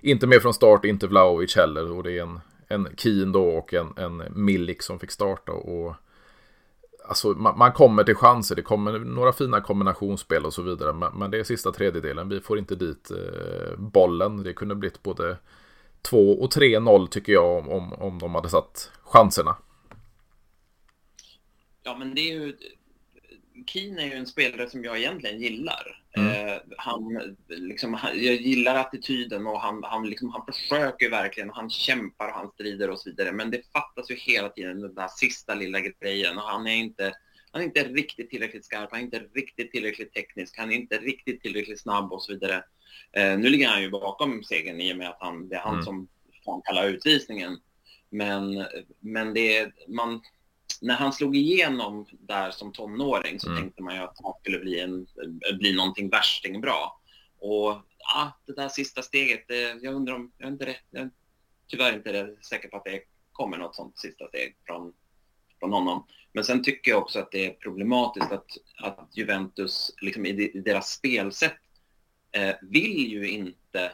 inte 0.00 0.26
med 0.26 0.42
från 0.42 0.54
start, 0.54 0.84
inte 0.84 1.06
Vlaovic 1.06 1.56
heller. 1.56 1.92
Och 1.92 2.02
det 2.02 2.18
är 2.18 2.22
en, 2.22 2.40
en 2.68 2.88
Keen 2.96 3.32
då 3.32 3.48
och 3.48 3.74
en, 3.74 3.92
en 3.96 4.22
Milik 4.44 4.82
som 4.82 4.98
fick 4.98 5.10
starta. 5.10 5.52
Och, 5.52 5.94
alltså, 7.08 7.28
man, 7.28 7.58
man, 7.58 7.72
kommer 7.72 8.04
till 8.04 8.14
chanser, 8.14 8.56
det 8.56 8.62
kommer 8.62 8.98
några 8.98 9.32
fina 9.32 9.60
kombinationsspel 9.60 10.46
och 10.46 10.52
så 10.52 10.62
vidare. 10.62 10.92
Men, 10.92 11.12
men 11.18 11.30
det 11.30 11.38
är 11.38 11.44
sista 11.44 11.72
tredjedelen, 11.72 12.28
vi 12.28 12.40
får 12.40 12.58
inte 12.58 12.74
dit 12.74 13.10
eh, 13.10 13.78
bollen. 13.78 14.42
Det 14.42 14.52
kunde 14.52 14.74
blivit 14.74 15.02
både 15.02 15.36
2 16.02 16.42
och 16.42 16.52
3-0 16.52 17.06
tycker 17.06 17.32
jag 17.32 17.68
om, 17.68 17.92
om 17.92 18.18
de 18.18 18.34
hade 18.34 18.48
satt 18.48 18.90
chanserna. 19.02 19.56
Ja, 21.82 21.96
men 21.98 22.14
det 22.14 22.20
är 22.20 22.34
ju 22.34 22.56
Keen 23.66 23.98
är 23.98 24.04
ju 24.04 24.12
en 24.12 24.26
spelare 24.26 24.70
som 24.70 24.84
jag 24.84 24.98
egentligen 24.98 25.40
gillar. 25.40 26.02
Mm. 26.16 26.48
Eh, 26.48 26.58
han, 26.76 27.36
liksom, 27.48 27.94
han, 27.94 28.24
jag 28.24 28.34
gillar 28.34 28.74
attityden 28.74 29.46
och 29.46 29.60
han, 29.60 29.82
han, 29.84 30.10
liksom, 30.10 30.30
han 30.30 30.46
försöker 30.46 31.10
verkligen 31.10 31.50
och 31.50 31.56
han 31.56 31.70
kämpar 31.70 32.28
och 32.28 32.34
han 32.34 32.50
strider 32.50 32.90
och 32.90 33.00
så 33.00 33.10
vidare. 33.10 33.32
Men 33.32 33.50
det 33.50 33.72
fattas 33.72 34.10
ju 34.10 34.14
hela 34.14 34.48
tiden 34.48 34.80
den 34.80 34.94
där 34.94 35.08
sista 35.08 35.54
lilla 35.54 35.80
grejen 35.80 36.38
och 36.38 36.44
han 36.44 36.66
är 36.66 36.76
inte, 36.76 37.12
han 37.52 37.62
är 37.62 37.64
inte 37.66 37.84
riktigt 37.84 38.30
tillräckligt 38.30 38.64
skarp, 38.64 38.88
han 38.90 39.00
är 39.00 39.04
inte 39.04 39.22
riktigt 39.34 39.72
tillräckligt 39.72 40.14
teknisk, 40.14 40.58
han 40.58 40.72
är 40.72 40.76
inte 40.76 40.98
riktigt 40.98 41.42
tillräckligt 41.42 41.80
snabb 41.80 42.12
och 42.12 42.22
så 42.22 42.32
vidare. 42.32 42.64
Eh, 43.12 43.38
nu 43.38 43.48
ligger 43.48 43.68
han 43.68 43.82
ju 43.82 43.90
bakom 43.90 44.44
segern 44.44 44.80
i 44.80 44.92
och 44.92 44.96
med 44.96 45.08
att 45.08 45.20
han, 45.20 45.48
det 45.48 45.56
är 45.56 45.60
han 45.60 45.74
mm. 45.74 45.84
som 45.84 46.08
kallar 46.64 46.88
utvisningen. 46.88 47.58
Men, 48.10 48.66
men 49.00 49.34
det 49.34 49.58
är, 49.58 49.72
man, 49.88 50.20
när 50.80 50.94
han 50.94 51.12
slog 51.12 51.36
igenom 51.36 52.06
där 52.10 52.50
som 52.50 52.72
tonåring 52.72 53.40
så 53.40 53.48
mm. 53.48 53.62
tänkte 53.62 53.82
man 53.82 53.94
ju 53.94 54.00
att 54.00 54.16
han 54.22 54.32
skulle 54.40 54.58
bli, 54.58 54.80
en, 54.80 55.06
bli 55.58 55.76
någonting 55.76 56.08
värsting 56.08 56.60
bra. 56.60 57.00
Och 57.38 57.76
ja, 57.98 58.38
det 58.46 58.52
där 58.52 58.68
sista 58.68 59.02
steget, 59.02 59.44
det, 59.48 59.82
jag 59.82 59.94
undrar 59.94 60.14
om, 60.14 60.32
jag 60.38 60.46
är 60.46 60.52
inte 60.52 60.66
rätt, 60.66 60.84
jag 60.90 61.02
är 61.02 61.10
tyvärr 61.68 61.92
inte 61.92 62.36
säker 62.42 62.68
på 62.68 62.76
att 62.76 62.84
det 62.84 63.00
kommer 63.32 63.58
något 63.58 63.74
sånt 63.74 63.98
sista 63.98 64.28
steg 64.28 64.56
från, 64.66 64.92
från 65.58 65.72
honom. 65.72 66.06
Men 66.32 66.44
sen 66.44 66.62
tycker 66.62 66.90
jag 66.90 67.02
också 67.02 67.18
att 67.18 67.30
det 67.30 67.46
är 67.46 67.50
problematiskt 67.50 68.32
att, 68.32 68.50
att 68.78 69.08
Juventus 69.12 69.94
liksom 70.00 70.26
i, 70.26 70.28
i 70.30 70.60
deras 70.60 70.90
spelsätt 70.90 71.58
eh, 72.32 72.54
vill 72.62 73.12
ju 73.12 73.28
inte 73.28 73.92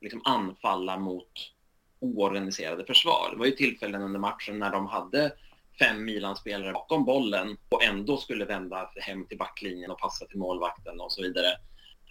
liksom 0.00 0.22
anfalla 0.24 0.98
mot 0.98 1.52
oorganiserade 2.00 2.84
försvar. 2.84 3.28
Det 3.32 3.38
var 3.38 3.46
ju 3.46 3.52
tillfällen 3.52 4.02
under 4.02 4.20
matchen 4.20 4.58
när 4.58 4.72
de 4.72 4.86
hade 4.86 5.32
fem 5.78 6.04
Milan-spelare 6.04 6.72
bakom 6.72 7.04
bollen 7.04 7.56
och 7.68 7.84
ändå 7.84 8.16
skulle 8.16 8.44
vända 8.44 8.90
hem 8.96 9.26
till 9.26 9.38
backlinjen 9.38 9.90
och 9.90 9.98
passa 9.98 10.26
till 10.26 10.38
målvakten 10.38 11.00
och 11.00 11.12
så 11.12 11.22
vidare. 11.22 11.46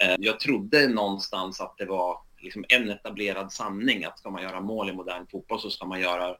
Eh, 0.01 0.15
jag 0.19 0.39
trodde 0.39 0.87
någonstans 0.87 1.61
att 1.61 1.77
det 1.77 1.85
var 1.85 2.21
liksom 2.37 2.65
en 2.69 2.89
etablerad 2.89 3.53
sanning 3.53 4.03
att 4.03 4.19
ska 4.19 4.29
man 4.29 4.43
göra 4.43 4.61
mål 4.61 4.89
i 4.89 4.93
modern 4.93 5.27
fotboll 5.27 5.59
så 5.59 5.69
ska 5.69 5.85
man 5.85 6.01
göra, 6.01 6.37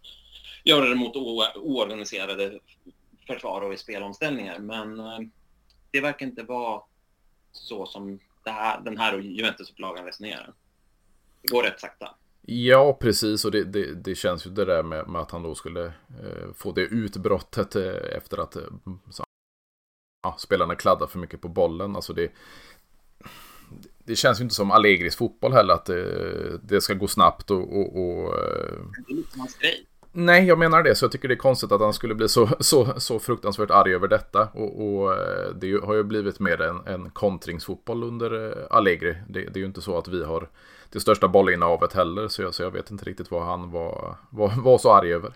göra 0.63 0.89
det 0.89 0.95
mot 0.95 1.15
oorganiserade 1.55 2.59
försvar 3.27 3.61
och 3.61 3.73
i 3.73 3.77
spelomställningar. 3.77 4.59
Men 4.59 4.99
eh, 4.99 5.19
det 5.91 6.01
verkar 6.01 6.25
inte 6.25 6.43
vara 6.43 6.81
så 7.51 7.85
som 7.85 8.19
här, 8.45 8.81
den 8.81 8.97
här 8.97 9.17
Juventus-upplagan 9.17 10.05
resonerar. 10.05 10.53
Det 11.41 11.47
går 11.47 11.63
rätt 11.63 11.79
sakta. 11.79 12.15
Ja, 12.47 12.97
precis. 13.01 13.45
Och 13.45 13.51
det, 13.51 13.63
det, 13.63 13.93
det, 13.93 14.15
känns 14.15 14.47
ju 14.47 14.51
det 14.51 14.65
där 14.65 14.83
med, 14.83 15.07
med 15.07 15.21
att 15.21 15.31
han 15.31 15.43
då 15.43 15.55
skulle 15.55 15.85
eh, 15.85 16.53
få 16.55 16.71
det 16.71 16.81
utbrottet 16.81 17.75
eh, 17.75 18.17
efter 18.17 18.37
att 18.37 18.55
eh, 18.55 18.63
så, 19.09 19.23
ja, 20.23 20.35
spelarna 20.39 20.75
kladdar 20.75 21.07
för 21.07 21.19
mycket 21.19 21.41
på 21.41 21.47
bollen. 21.47 21.95
Alltså 21.95 22.13
det, 22.13 22.31
det 24.03 24.15
känns 24.15 24.39
ju 24.39 24.43
inte 24.43 24.55
som 24.55 24.71
Allegris 24.71 25.15
fotboll 25.15 25.53
heller 25.53 25.73
att 25.73 25.85
det, 25.85 26.57
det 26.63 26.81
ska 26.81 26.93
gå 26.93 27.07
snabbt 27.07 27.51
och... 27.51 27.77
och, 27.77 27.87
och 27.87 28.33
det 29.07 29.13
är 29.13 29.15
lite 29.15 29.39
hans 29.39 29.57
grej. 29.57 29.85
Nej, 30.17 30.45
jag 30.45 30.59
menar 30.59 30.83
det. 30.83 30.95
Så 30.95 31.05
jag 31.05 31.11
tycker 31.11 31.27
det 31.27 31.33
är 31.33 31.37
konstigt 31.37 31.71
att 31.71 31.81
han 31.81 31.93
skulle 31.93 32.15
bli 32.15 32.29
så, 32.29 32.49
så, 32.59 32.99
så 32.99 33.19
fruktansvärt 33.19 33.71
arg 33.71 33.93
över 33.93 34.07
detta. 34.07 34.47
Och, 34.53 34.87
och 34.87 35.13
eh, 35.13 35.49
det 35.55 35.85
har 35.85 35.93
ju 35.93 36.03
blivit 36.03 36.39
mer 36.39 36.61
en, 36.61 36.87
en 36.87 37.09
kontringsfotboll 37.09 38.03
under 38.03 38.49
eh, 38.49 38.67
Allegri. 38.69 39.15
Det, 39.29 39.41
det, 39.41 39.57
är 39.57 39.61
ju 39.61 39.65
inte 39.65 39.81
så 39.81 39.97
att 39.97 40.07
vi 40.07 40.23
har 40.23 40.49
det 40.95 41.01
största 41.01 41.27
bollinnehavet 41.27 41.93
heller. 41.93 42.27
Så 42.27 42.41
jag, 42.41 42.55
så 42.55 42.63
jag 42.63 42.71
vet 42.71 42.91
inte 42.91 43.05
riktigt 43.05 43.31
vad 43.31 43.45
han 43.45 43.71
var, 43.71 44.17
var, 44.29 44.53
var 44.63 44.77
så 44.77 44.91
arg 44.91 45.13
över. 45.13 45.33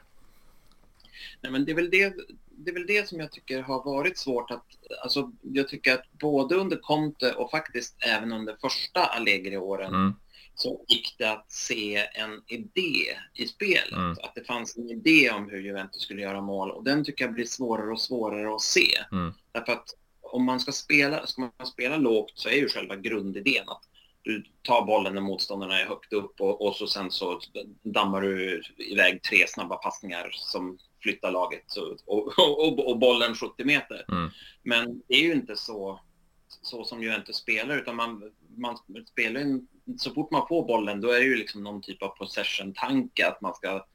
Nej, 1.41 1.51
men 1.51 1.65
det 1.65 1.71
är 1.71 1.75
väl 1.75 1.89
det, 1.89 2.13
det 2.49 2.71
är 2.71 2.73
väl 2.73 2.87
det 2.87 3.09
som 3.09 3.19
jag 3.19 3.31
tycker 3.31 3.61
har 3.61 3.83
varit 3.83 4.17
svårt 4.17 4.51
att, 4.51 4.65
alltså 5.03 5.31
jag 5.41 5.67
tycker 5.67 5.93
att 5.93 6.11
både 6.11 6.55
under 6.55 6.77
Conte 6.77 7.33
och 7.33 7.51
faktiskt 7.51 7.95
även 7.99 8.33
under 8.33 8.55
första 8.61 9.05
Allegri-åren 9.05 9.93
mm 9.93 10.13
så 10.61 10.85
gick 10.87 11.15
det 11.17 11.31
att 11.31 11.51
se 11.51 11.95
en 12.13 12.41
idé 12.47 13.17
i 13.33 13.47
spelet. 13.47 13.91
Mm. 13.91 14.11
Att 14.11 14.35
det 14.35 14.47
fanns 14.47 14.77
en 14.77 14.89
idé 14.89 15.31
om 15.31 15.49
hur 15.49 15.59
Juventus 15.59 16.01
skulle 16.01 16.21
göra 16.21 16.41
mål 16.41 16.71
och 16.71 16.83
den 16.83 17.05
tycker 17.05 17.25
jag 17.25 17.33
blir 17.33 17.45
svårare 17.45 17.91
och 17.91 18.01
svårare 18.01 18.55
att 18.55 18.61
se. 18.61 18.87
Mm. 19.11 19.33
Därför 19.51 19.73
att 19.73 19.95
om 20.21 20.45
man 20.45 20.59
ska 20.59 20.71
spela, 20.71 21.27
ska 21.27 21.41
man 21.41 21.67
spela 21.67 21.97
lågt 21.97 22.31
så 22.35 22.49
är 22.49 22.53
ju 22.53 22.69
själva 22.69 22.95
grundidén 22.95 23.69
att 23.69 23.83
du 24.23 24.43
tar 24.61 24.85
bollen 24.85 25.13
när 25.13 25.21
motståndarna 25.21 25.79
är 25.79 25.85
högt 25.85 26.13
upp 26.13 26.41
och, 26.41 26.67
och 26.67 26.75
så 26.75 26.87
sen 26.87 27.11
så 27.11 27.39
dammar 27.83 28.21
du 28.21 28.63
iväg 28.77 29.23
tre 29.23 29.47
snabba 29.47 29.75
passningar 29.75 30.29
som 30.31 30.77
flyttar 31.01 31.31
laget 31.31 31.75
och, 32.05 32.37
och, 32.37 32.87
och, 32.87 32.99
bollen 32.99 33.35
70 33.35 33.65
meter. 33.65 34.05
Mm. 34.11 34.29
Men 34.63 35.01
det 35.07 35.15
är 35.15 35.21
ju 35.21 35.33
inte 35.33 35.55
så, 35.55 35.99
så 36.47 36.83
som 36.83 37.03
Juventus 37.03 37.35
spelar 37.35 37.77
utan 37.77 37.95
man, 37.95 38.31
man 38.57 38.77
spelar 39.11 39.41
en 39.41 39.67
så 39.97 40.13
fort 40.13 40.31
man 40.31 40.47
får 40.47 40.67
bollen 40.67 41.01
då 41.01 41.11
är 41.11 41.19
det 41.19 41.25
ju 41.25 41.35
liksom 41.35 41.63
någon 41.63 41.81
typ 41.81 42.03
av 42.03 42.09
possession-tanke 42.09 43.27
att 43.27 43.41
man 43.41 43.53
ska 43.53 43.85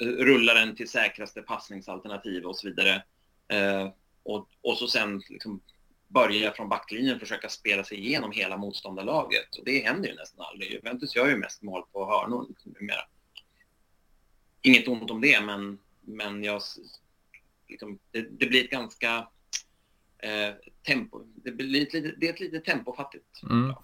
rulla 0.00 0.54
den 0.54 0.76
till 0.76 0.88
säkraste 0.88 1.42
passningsalternativ 1.42 2.44
och 2.44 2.56
så 2.56 2.68
vidare. 2.68 3.02
Eh, 3.48 3.88
och, 4.22 4.48
och 4.60 4.76
så 4.78 4.88
sen 4.88 5.22
liksom 5.28 5.60
börja 6.12 6.52
från 6.52 6.68
backlinjen 6.68 7.20
försöka 7.20 7.48
spela 7.48 7.84
sig 7.84 7.98
igenom 7.98 8.32
hela 8.32 8.56
motståndarlaget. 8.56 9.56
Och 9.58 9.64
det 9.64 9.84
händer 9.84 10.08
ju 10.08 10.14
nästan 10.14 10.46
aldrig. 10.52 10.72
Juventus 10.72 11.16
gör 11.16 11.28
ju 11.28 11.36
mest 11.36 11.62
mål 11.62 11.82
på 11.92 12.06
hörnor 12.06 12.46
numera. 12.64 13.00
Inget 14.62 14.88
ont 14.88 15.10
om 15.10 15.20
det, 15.20 15.40
men, 15.40 15.78
men 16.00 16.44
jag, 16.44 16.62
liksom, 17.68 17.98
det, 18.10 18.20
det, 18.38 18.46
blir 18.46 18.64
ett 18.64 18.70
ganska 18.70 19.28
eh, 20.18 20.54
tempo. 20.86 21.22
Det, 21.34 21.52
blir 21.52 21.82
ett, 21.82 22.20
det 22.20 22.28
är 22.28 22.32
ett 22.32 22.40
lite 22.40 22.60
tempofattigt. 22.60 23.42
Mm. 23.42 23.74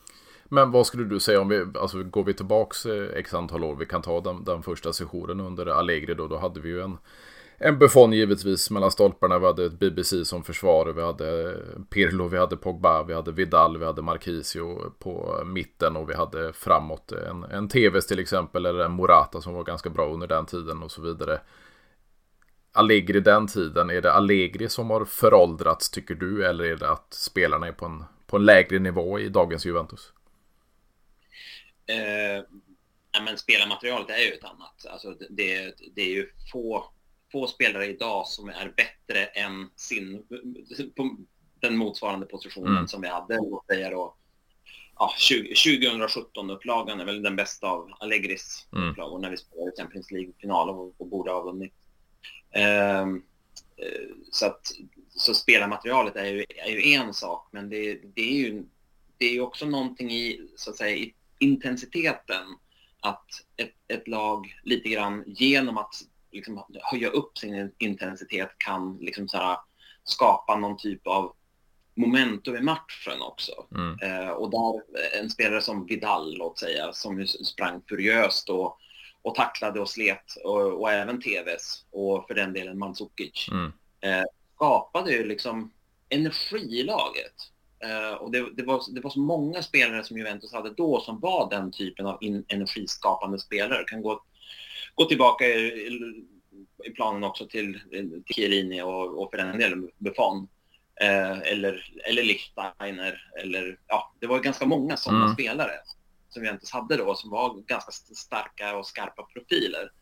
Men 0.45 0.71
vad 0.71 0.87
skulle 0.87 1.05
du 1.05 1.21
säga 1.21 1.41
om 1.41 1.49
vi, 1.49 1.67
alltså 1.75 2.03
går 2.03 2.25
vi 2.25 2.35
tillbaks 2.35 2.87
eh, 2.87 3.19
x 3.19 3.35
antal 3.35 3.65
år, 3.65 3.77
vi 3.77 3.87
kan 3.87 4.03
ta 4.03 4.21
den, 4.21 4.45
den 4.45 4.63
första 4.63 4.93
sessionen 4.93 5.41
under 5.41 5.67
Allegri 5.67 6.15
då, 6.15 6.29
då 6.29 6.39
hade 6.39 6.61
vi 6.61 6.69
ju 6.69 6.83
en, 6.83 6.99
en 7.61 7.79
Buffon 7.79 8.13
givetvis 8.13 8.71
mellan 8.71 8.91
stolparna, 8.91 9.39
vi 9.39 9.47
hade 9.47 9.65
ett 9.65 9.79
BBC 9.79 10.25
som 10.25 10.45
försvar, 10.45 10.87
vi 10.87 11.03
hade 11.03 11.57
Pirlo, 11.91 12.29
vi 12.29 12.39
hade 12.39 12.57
Pogba, 12.57 13.03
vi 13.03 13.15
hade 13.15 13.33
Vidal, 13.33 13.79
vi 13.79 13.85
hade 13.85 14.03
Marquisio 14.03 14.91
på 14.99 15.43
mitten 15.47 15.97
och 15.97 16.11
vi 16.11 16.15
hade 16.15 16.53
framåt 16.53 17.13
en, 17.13 17.45
en 17.45 17.69
TVs 17.69 18.07
till 18.07 18.19
exempel, 18.19 18.67
eller 18.67 18.85
en 18.85 18.93
Morata 18.93 19.41
som 19.41 19.55
var 19.55 19.65
ganska 19.65 19.91
bra 19.91 20.09
under 20.09 20.27
den 20.27 20.47
tiden 20.47 20.83
och 20.83 20.91
så 20.91 21.03
vidare. 21.03 21.41
Allegri 22.73 23.21
den 23.21 23.47
tiden, 23.47 23.91
är 23.91 24.01
det 24.01 24.13
Allegri 24.13 24.69
som 24.69 24.91
har 24.91 25.05
föråldrats 25.05 25.91
tycker 25.91 26.15
du, 26.15 26.47
eller 26.47 26.65
är 26.65 26.77
det 26.77 26.91
att 26.91 27.15
spelarna 27.15 27.67
är 27.67 27.73
på 27.73 27.87
en, 27.87 28.05
på 28.27 28.37
en 28.37 28.45
lägre 28.45 28.79
nivå 28.79 29.21
i 29.21 29.29
dagens 29.29 29.67
Juventus? 29.67 30.13
Eh, 31.87 32.45
men 33.25 33.39
spelarmaterialet 33.39 34.11
är 34.11 34.19
ju 34.19 34.33
ett 34.33 34.45
annat. 34.45 34.87
Alltså 34.91 35.15
det, 35.31 35.75
det 35.95 36.03
är 36.03 36.15
ju 36.15 36.29
få, 36.53 36.91
få 37.33 37.47
spelare 37.47 37.87
idag 37.87 38.27
som 38.27 38.49
är 38.49 38.75
bättre 38.77 39.25
än 39.25 39.71
sin, 39.77 40.27
den 41.61 41.77
motsvarande 41.77 42.27
positionen 42.27 42.77
mm. 42.77 42.89
som 42.89 43.01
vi 43.01 43.09
hade, 43.09 43.37
låt 43.37 43.67
säga 43.67 43.91
då, 43.91 44.15
ja, 44.99 45.15
2017-upplagan 45.19 47.01
är 47.01 47.05
väl 47.05 47.23
den 47.23 47.37
bästa 47.37 47.67
av 47.67 47.93
Allegris 48.01 48.69
mm. 48.73 48.91
upplagor 48.91 49.19
när 49.19 49.31
vi 49.31 49.37
spelade 49.37 49.73
Champions 49.79 50.11
League-final 50.11 50.71
och, 50.71 50.95
och 51.01 51.07
borde 51.07 51.31
ha 51.31 51.43
vunnit. 51.43 51.75
Um, 53.03 53.23
så 54.31 54.47
att 54.47 54.73
så 55.09 55.35
spelarmaterialet 55.35 56.17
är 56.17 56.25
ju, 56.25 56.45
är 56.49 56.71
ju 56.71 56.93
en 56.93 57.15
sak, 57.15 57.49
men 57.51 57.69
det, 57.69 58.01
det 58.15 58.23
är 58.23 58.35
ju 58.35 58.65
det 59.19 59.37
är 59.37 59.41
också 59.41 59.67
någonting 59.67 60.11
i, 60.11 60.49
så 60.57 60.71
att 60.71 60.77
säga, 60.77 60.97
i 60.97 61.15
intensiteten 61.39 62.43
att 63.01 63.27
ett, 63.57 63.75
ett 63.89 64.09
lag 64.09 64.61
lite 64.63 64.89
grann 64.89 65.25
genom 65.27 65.79
att 65.79 65.95
liksom 66.39 66.65
höja 66.83 67.09
upp 67.09 67.39
sin 67.39 67.73
intensitet 67.79 68.51
kan 68.59 68.99
liksom 69.01 69.29
så 69.29 69.37
här, 69.37 69.57
skapa 70.05 70.57
någon 70.57 70.77
typ 70.77 71.07
av 71.07 71.33
momentum 71.97 72.57
i 72.57 72.61
matchen 72.61 73.23
också. 73.23 73.53
Mm. 73.75 73.99
Eh, 74.03 74.31
och 74.31 74.51
där 74.51 74.83
en 75.21 75.31
spelare 75.31 75.63
som 75.63 75.87
Vidal, 75.87 76.37
låt 76.39 76.59
säga, 76.59 76.93
som 76.93 77.27
sprang 77.27 77.83
furiöst 77.89 78.49
och, 78.49 78.79
och 79.23 79.35
tacklade 79.35 79.81
och 79.81 79.89
slet 79.89 80.25
och, 80.45 80.81
och 80.81 80.93
även 80.93 81.21
TVs 81.21 81.85
och 81.91 82.27
för 82.27 82.35
den 82.35 82.53
delen 82.53 82.79
Mandzukic 82.79 83.49
mm. 83.51 83.73
eh, 84.01 84.25
skapade 84.55 85.13
ju 85.13 85.25
liksom 85.25 85.73
energi 86.09 86.81
i 86.81 86.83
laget. 86.83 87.35
Uh, 87.85 88.15
och 88.15 88.31
det, 88.31 88.55
det, 88.57 88.63
var, 88.63 88.95
det 88.95 89.01
var 89.01 89.11
så 89.11 89.21
många 89.21 89.63
spelare 89.63 90.05
som 90.05 90.19
Juventus 90.19 90.53
hade 90.53 90.71
då 90.71 91.01
som 91.01 91.21
var 91.21 91.51
den 91.51 91.71
typen 91.71 92.07
av 92.07 92.19
in, 92.21 92.45
energiskapande 92.49 93.39
spelare. 93.39 93.85
Kan 93.87 94.03
gå, 94.03 94.23
gå 94.99 95.05
tillbaka 95.05 95.45
i, 95.45 96.01
i 96.85 96.91
planen 96.91 97.25
också 97.25 97.47
till, 97.47 97.81
till 97.91 98.35
Chiellini 98.35 98.83
och, 98.83 99.23
och 99.23 99.31
för 99.31 99.39
den 99.39 99.59
delen 99.59 99.91
Buffon. 99.99 100.49
Uh, 101.03 101.39
eller, 101.39 101.93
eller 102.09 102.23
Lichsteiner. 102.23 103.31
Eller, 103.43 103.79
ja, 103.87 104.15
det 104.21 104.27
var 104.27 104.41
ganska 104.41 104.67
många 104.67 104.97
sådana 104.97 105.25
mm. 105.25 105.35
spelare 105.35 105.73
som 106.29 106.43
Juventus 106.43 106.71
hade 106.71 106.97
då 106.97 107.15
som 107.15 107.31
var 107.31 107.55
ganska 107.67 107.93
starka 108.15 108.77
och 108.77 108.87
skarpa 108.87 109.23
profiler. 109.23 109.93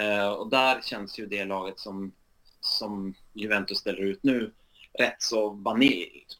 Uh, 0.00 0.28
och 0.28 0.50
där 0.50 0.80
känns 0.82 1.18
ju 1.18 1.26
det 1.26 1.44
laget 1.44 1.78
som, 1.78 2.12
som 2.60 3.14
Juventus 3.32 3.78
ställer 3.78 4.00
ut 4.00 4.22
nu 4.22 4.54
rätt 4.98 5.22
så 5.22 5.50
vaniljt. 5.50 6.38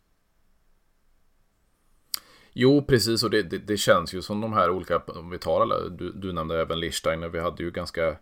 Jo, 2.52 2.84
precis 2.88 3.24
och 3.24 3.30
det, 3.30 3.42
det, 3.42 3.58
det, 3.58 3.76
känns 3.76 4.14
ju 4.14 4.22
som 4.22 4.40
de 4.40 4.52
här 4.52 4.70
olika, 4.70 4.98
om 4.98 5.30
vi 5.30 5.38
tar 5.38 5.60
alla, 5.60 5.88
du, 5.88 6.12
du 6.12 6.32
nämnde 6.32 6.60
även 6.60 6.80
Lichsteiner, 6.80 7.28
vi 7.28 7.40
hade 7.40 7.62
ju 7.62 7.70
ganska 7.70 8.16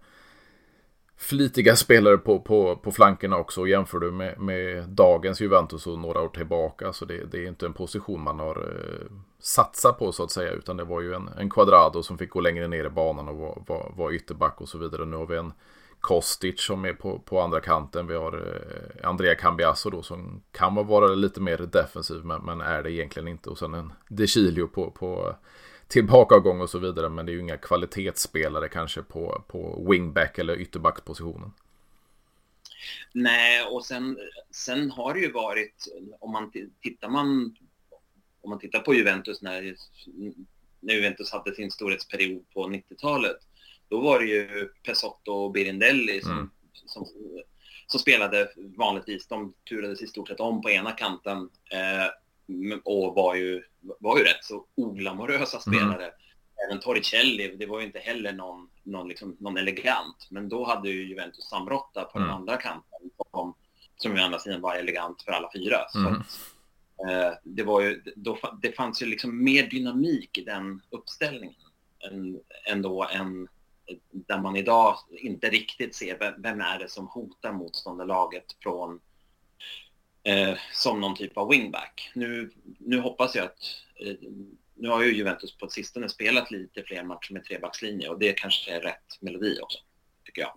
flitiga 1.17 1.77
spelare 1.77 2.19
på, 2.19 2.41
på, 2.41 2.77
på 2.77 2.93
flankerna 2.93 3.37
också. 3.37 3.61
och 3.61 3.69
Jämför 3.69 3.99
du 3.99 4.11
med, 4.11 4.41
med 4.41 4.89
dagens 4.89 5.41
Juventus 5.41 5.87
och 5.87 5.99
några 5.99 6.21
år 6.21 6.29
tillbaka 6.29 6.93
så 6.93 7.05
det, 7.05 7.25
det 7.25 7.39
är 7.39 7.49
inte 7.49 7.67
en 7.67 7.73
position 7.73 8.21
man 8.21 8.39
har 8.39 8.57
eh, 8.57 9.07
satsat 9.41 9.99
på 9.99 10.13
så 10.13 10.25
att 10.25 10.31
säga. 10.31 10.53
Utan 10.53 10.77
det 10.77 10.85
var 10.85 11.01
ju 11.01 11.15
en, 11.15 11.29
en 11.39 11.51
Quadrado 11.51 12.03
som 12.03 12.19
fick 12.19 12.31
gå 12.31 12.41
längre 12.41 12.69
ner 12.69 12.85
i 12.85 12.89
banan 12.91 13.29
och 13.29 13.37
var, 13.37 13.63
var, 13.67 13.93
var 13.97 14.13
ytterback 14.13 14.61
och 14.61 14.69
så 14.69 14.79
vidare. 14.79 15.05
Nu 15.05 15.17
har 15.17 15.27
vi 15.27 15.37
en 15.37 15.53
Kostic 16.01 16.61
som 16.61 16.85
är 16.85 16.93
på, 16.93 17.19
på 17.19 17.41
andra 17.41 17.61
kanten. 17.61 18.07
Vi 18.07 18.15
har 18.15 18.33
eh, 18.33 19.09
Andrea 19.09 19.35
Cambiasso 19.35 19.91
då 19.91 20.03
som 20.03 20.43
kan 20.53 20.75
vara 20.75 21.07
lite 21.07 21.41
mer 21.41 21.59
defensiv 21.59 22.25
men, 22.25 22.43
men 22.43 22.61
är 22.61 22.83
det 22.83 22.93
egentligen 22.93 23.29
inte. 23.29 23.51
Och 23.51 23.59
sen 23.59 23.75
en 23.75 23.93
De 24.09 24.27
Chilio 24.27 24.67
på, 24.67 24.91
på 24.91 25.37
tillbakagång 25.89 26.61
och 26.61 26.71
så 26.71 26.79
vidare. 26.79 27.09
Men 27.09 27.27
det 27.27 27.33
är 27.33 27.35
ju 27.35 27.41
inga 27.41 27.57
kvalitetsspelare 27.57 28.69
kanske 28.69 29.03
på, 29.03 29.45
på 29.49 29.87
wingback 29.91 30.39
eller 30.39 30.61
ytterbackspositionen. 30.61 31.53
Nej, 33.13 33.67
och 33.67 33.85
sen, 33.85 34.19
sen 34.51 34.91
har 34.91 35.15
det 35.15 35.21
ju 35.21 35.33
varit, 35.33 35.89
om 36.21 36.33
man 36.33 36.53
tittar 36.83 37.09
man 37.09 37.57
om 38.43 38.51
man 38.51 38.59
tittar 38.59 38.81
på 38.81 38.95
Juventus 38.95 39.43
när, 39.43 39.77
när 40.81 40.95
Juventus 40.95 41.33
hade 41.33 41.55
sin 41.55 41.71
storhetsperiod 41.71 42.45
på 42.55 42.69
90-talet 42.69 43.37
då 43.91 44.01
var 44.01 44.19
det 44.19 44.27
ju 44.27 44.69
Pesotto 44.83 45.33
och 45.33 45.53
Birindelli 45.53 46.21
som, 46.21 46.33
mm. 46.33 46.51
som, 46.73 47.07
som, 47.87 48.01
spelade 48.01 48.51
vanligtvis. 48.57 49.27
De 49.27 49.55
turades 49.69 50.03
i 50.03 50.07
stort 50.07 50.29
sett 50.29 50.41
om 50.41 50.63
på 50.63 50.71
ena 50.71 50.93
kanten 50.93 51.51
eh, 51.71 52.07
och 52.85 53.15
var 53.15 53.35
ju, 53.35 53.63
var 53.81 54.19
ju 54.19 54.25
rätt 54.25 54.45
så 54.45 54.67
oglamorösa 54.75 55.59
mm. 55.67 55.79
spelare. 55.79 56.05
Mm. 56.05 56.15
Även 56.69 56.81
Torricelli, 56.81 57.57
det 57.59 57.67
var 57.67 57.81
ju 57.81 57.87
inte 57.87 57.99
heller 57.99 58.33
någon, 58.33 58.69
någon, 58.83 59.09
liksom, 59.09 59.37
någon 59.41 59.57
elegant. 59.57 60.29
Men 60.31 60.49
då 60.49 60.65
hade 60.65 60.89
ju 60.89 61.09
Juventus 61.09 61.45
Sambrotta 61.45 62.05
på 62.05 62.19
mm. 62.19 62.29
den 62.29 62.37
andra 62.37 62.57
kanten 62.57 63.11
som, 63.31 63.55
som 63.97 64.17
ju 64.17 64.23
andra 64.23 64.39
sidan 64.39 64.61
var 64.61 64.75
elegant 64.75 65.23
för 65.23 65.33
alla 65.33 65.51
fyra. 65.55 65.79
Så 65.89 65.99
mm. 65.99 66.23
eh, 67.09 67.33
det, 67.43 67.63
var 67.63 67.81
ju, 67.81 68.03
då, 68.17 68.39
det 68.63 68.73
fanns 68.73 69.03
ju 69.03 69.07
liksom 69.07 69.45
mer 69.45 69.67
dynamik 69.67 70.39
i 70.39 70.45
den 70.45 70.83
uppställningen 70.91 71.55
än, 72.11 72.41
ändå 72.67 73.09
än 73.13 73.49
där 74.11 74.41
man 74.41 74.57
idag 74.57 74.97
inte 75.11 75.51
riktigt 75.51 75.95
ser 75.95 76.35
vem, 76.39 76.61
är 76.61 76.79
det 76.79 76.89
som 76.89 77.07
hotar 77.07 77.53
motståndarlaget 77.53 78.45
från 78.63 79.01
eh, 80.23 80.59
som 80.73 81.01
någon 81.01 81.17
typ 81.17 81.37
av 81.37 81.49
wingback. 81.49 82.11
Nu, 82.15 82.51
nu 82.79 83.01
hoppas 83.01 83.35
jag 83.35 83.45
att 83.45 83.59
eh, 84.07 84.15
nu 84.75 84.89
har 84.89 85.03
ju 85.03 85.17
Juventus 85.17 85.59
på 85.59 85.69
sistone 85.69 86.09
spelat 86.09 86.51
lite 86.51 86.83
fler 86.83 87.05
matcher 87.05 87.33
med 87.33 87.45
trebackslinje 87.45 88.09
och 88.09 88.19
det 88.19 88.33
kanske 88.33 88.71
är 88.77 88.81
rätt 88.81 89.21
melodi 89.21 89.59
också, 89.63 89.79
tycker 90.25 90.43
jag. 90.43 90.53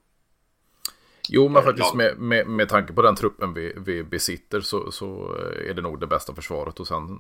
Jo, 1.29 1.49
men 1.49 1.63
faktiskt 1.63 1.93
med, 1.93 2.17
med, 2.17 2.47
med 2.47 2.69
tanke 2.69 2.93
på 2.93 3.01
den 3.01 3.15
truppen 3.15 3.53
vi, 3.53 3.73
vi 3.77 4.03
besitter 4.03 4.61
så, 4.61 4.91
så 4.91 5.35
är 5.69 5.73
det 5.73 5.81
nog 5.81 5.99
det 5.99 6.07
bästa 6.07 6.35
försvaret. 6.35 6.79
Och 6.79 6.87
sen, 6.87 7.19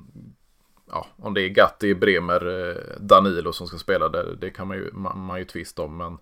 ja, 0.93 1.07
om 1.17 1.33
det 1.33 1.41
är 1.41 1.49
Gatti, 1.49 1.95
Bremer, 1.95 2.69
eh, 2.69 2.99
Danilo 2.99 3.53
som 3.53 3.67
ska 3.67 3.77
spela, 3.77 4.09
det, 4.09 4.35
det 4.35 4.49
kan 4.49 4.67
man 4.67 4.77
ju, 4.77 4.91
man, 4.93 5.19
man 5.19 5.39
ju 5.39 5.45
tvista 5.45 5.81
om. 5.81 5.97
Men 5.97 6.17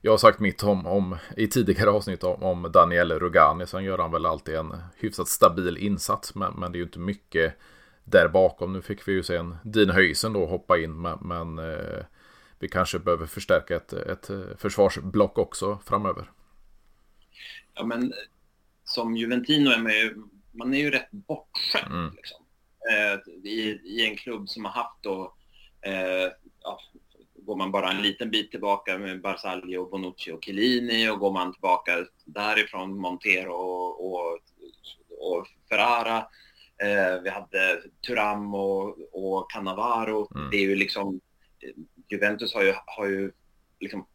jag 0.00 0.12
har 0.12 0.18
sagt 0.18 0.40
mitt 0.40 0.62
om, 0.62 0.86
om 0.86 1.16
i 1.36 1.46
tidigare 1.46 1.90
avsnitt 1.96 2.24
om, 2.24 2.42
om 2.42 2.72
Daniel 2.72 3.12
Rugani. 3.12 3.66
Sen 3.66 3.84
gör 3.84 3.98
han 3.98 4.12
väl 4.12 4.26
alltid 4.26 4.54
en 4.54 4.76
hyfsat 4.96 5.28
stabil 5.28 5.76
insats. 5.76 6.34
Men, 6.34 6.52
men 6.54 6.72
det 6.72 6.76
är 6.76 6.80
ju 6.80 6.84
inte 6.84 6.98
mycket 6.98 7.54
där 8.04 8.28
bakom. 8.28 8.72
Nu 8.72 8.82
fick 8.82 9.08
vi 9.08 9.12
ju 9.12 9.22
se 9.22 9.36
en 9.36 9.56
Dean 9.64 9.90
Höjsen 9.90 10.32
då 10.32 10.46
hoppa 10.46 10.78
in. 10.78 11.00
Men, 11.00 11.18
men 11.20 11.58
eh, 11.58 12.04
vi 12.58 12.68
kanske 12.68 12.98
behöver 12.98 13.26
förstärka 13.26 13.76
ett, 13.76 13.92
ett 13.92 14.30
försvarsblock 14.56 15.38
också 15.38 15.78
framöver. 15.84 16.30
Ja, 17.74 17.84
men 17.84 18.12
som 18.84 19.16
Juventino 19.16 19.70
är 19.70 19.78
man 19.78 19.92
ju, 19.92 20.14
man 20.52 20.74
är 20.74 20.78
ju 20.78 20.90
rätt 20.90 21.10
bortskämd. 21.10 21.94
Mm. 21.94 22.14
Liksom. 22.16 22.39
Eh, 22.90 23.34
i, 23.44 23.80
I 23.84 24.06
en 24.06 24.16
klubb 24.16 24.48
som 24.48 24.64
har 24.64 24.72
haft 24.72 25.02
då, 25.02 25.34
eh, 25.82 26.32
ja, 26.62 26.80
går 27.34 27.56
man 27.56 27.70
bara 27.70 27.90
en 27.90 28.02
liten 28.02 28.30
bit 28.30 28.50
tillbaka 28.50 28.98
med 28.98 29.20
Barzagli 29.20 29.76
och 29.76 29.90
Bonucci 29.90 30.32
och 30.32 30.44
Chiellini 30.44 31.10
och 31.10 31.18
går 31.18 31.32
man 31.32 31.52
tillbaka 31.52 32.06
därifrån 32.24 32.98
Montero 32.98 33.52
och, 33.52 34.06
och, 34.06 34.38
och 35.18 35.46
Ferrara. 35.68 36.18
Eh, 36.82 37.22
vi 37.22 37.30
hade 37.30 37.82
Turam 38.06 38.54
och, 38.54 38.98
och 39.12 39.50
Cannavaro. 39.50 40.28
Mm. 40.34 40.50
Det 40.50 40.56
är 40.56 40.60
ju 40.60 40.74
liksom, 40.74 41.20
Juventus 42.08 42.54
har 42.54 42.62
ju, 42.62 42.74
har 42.86 43.06
ju 43.06 43.32
liksom, 43.80 44.06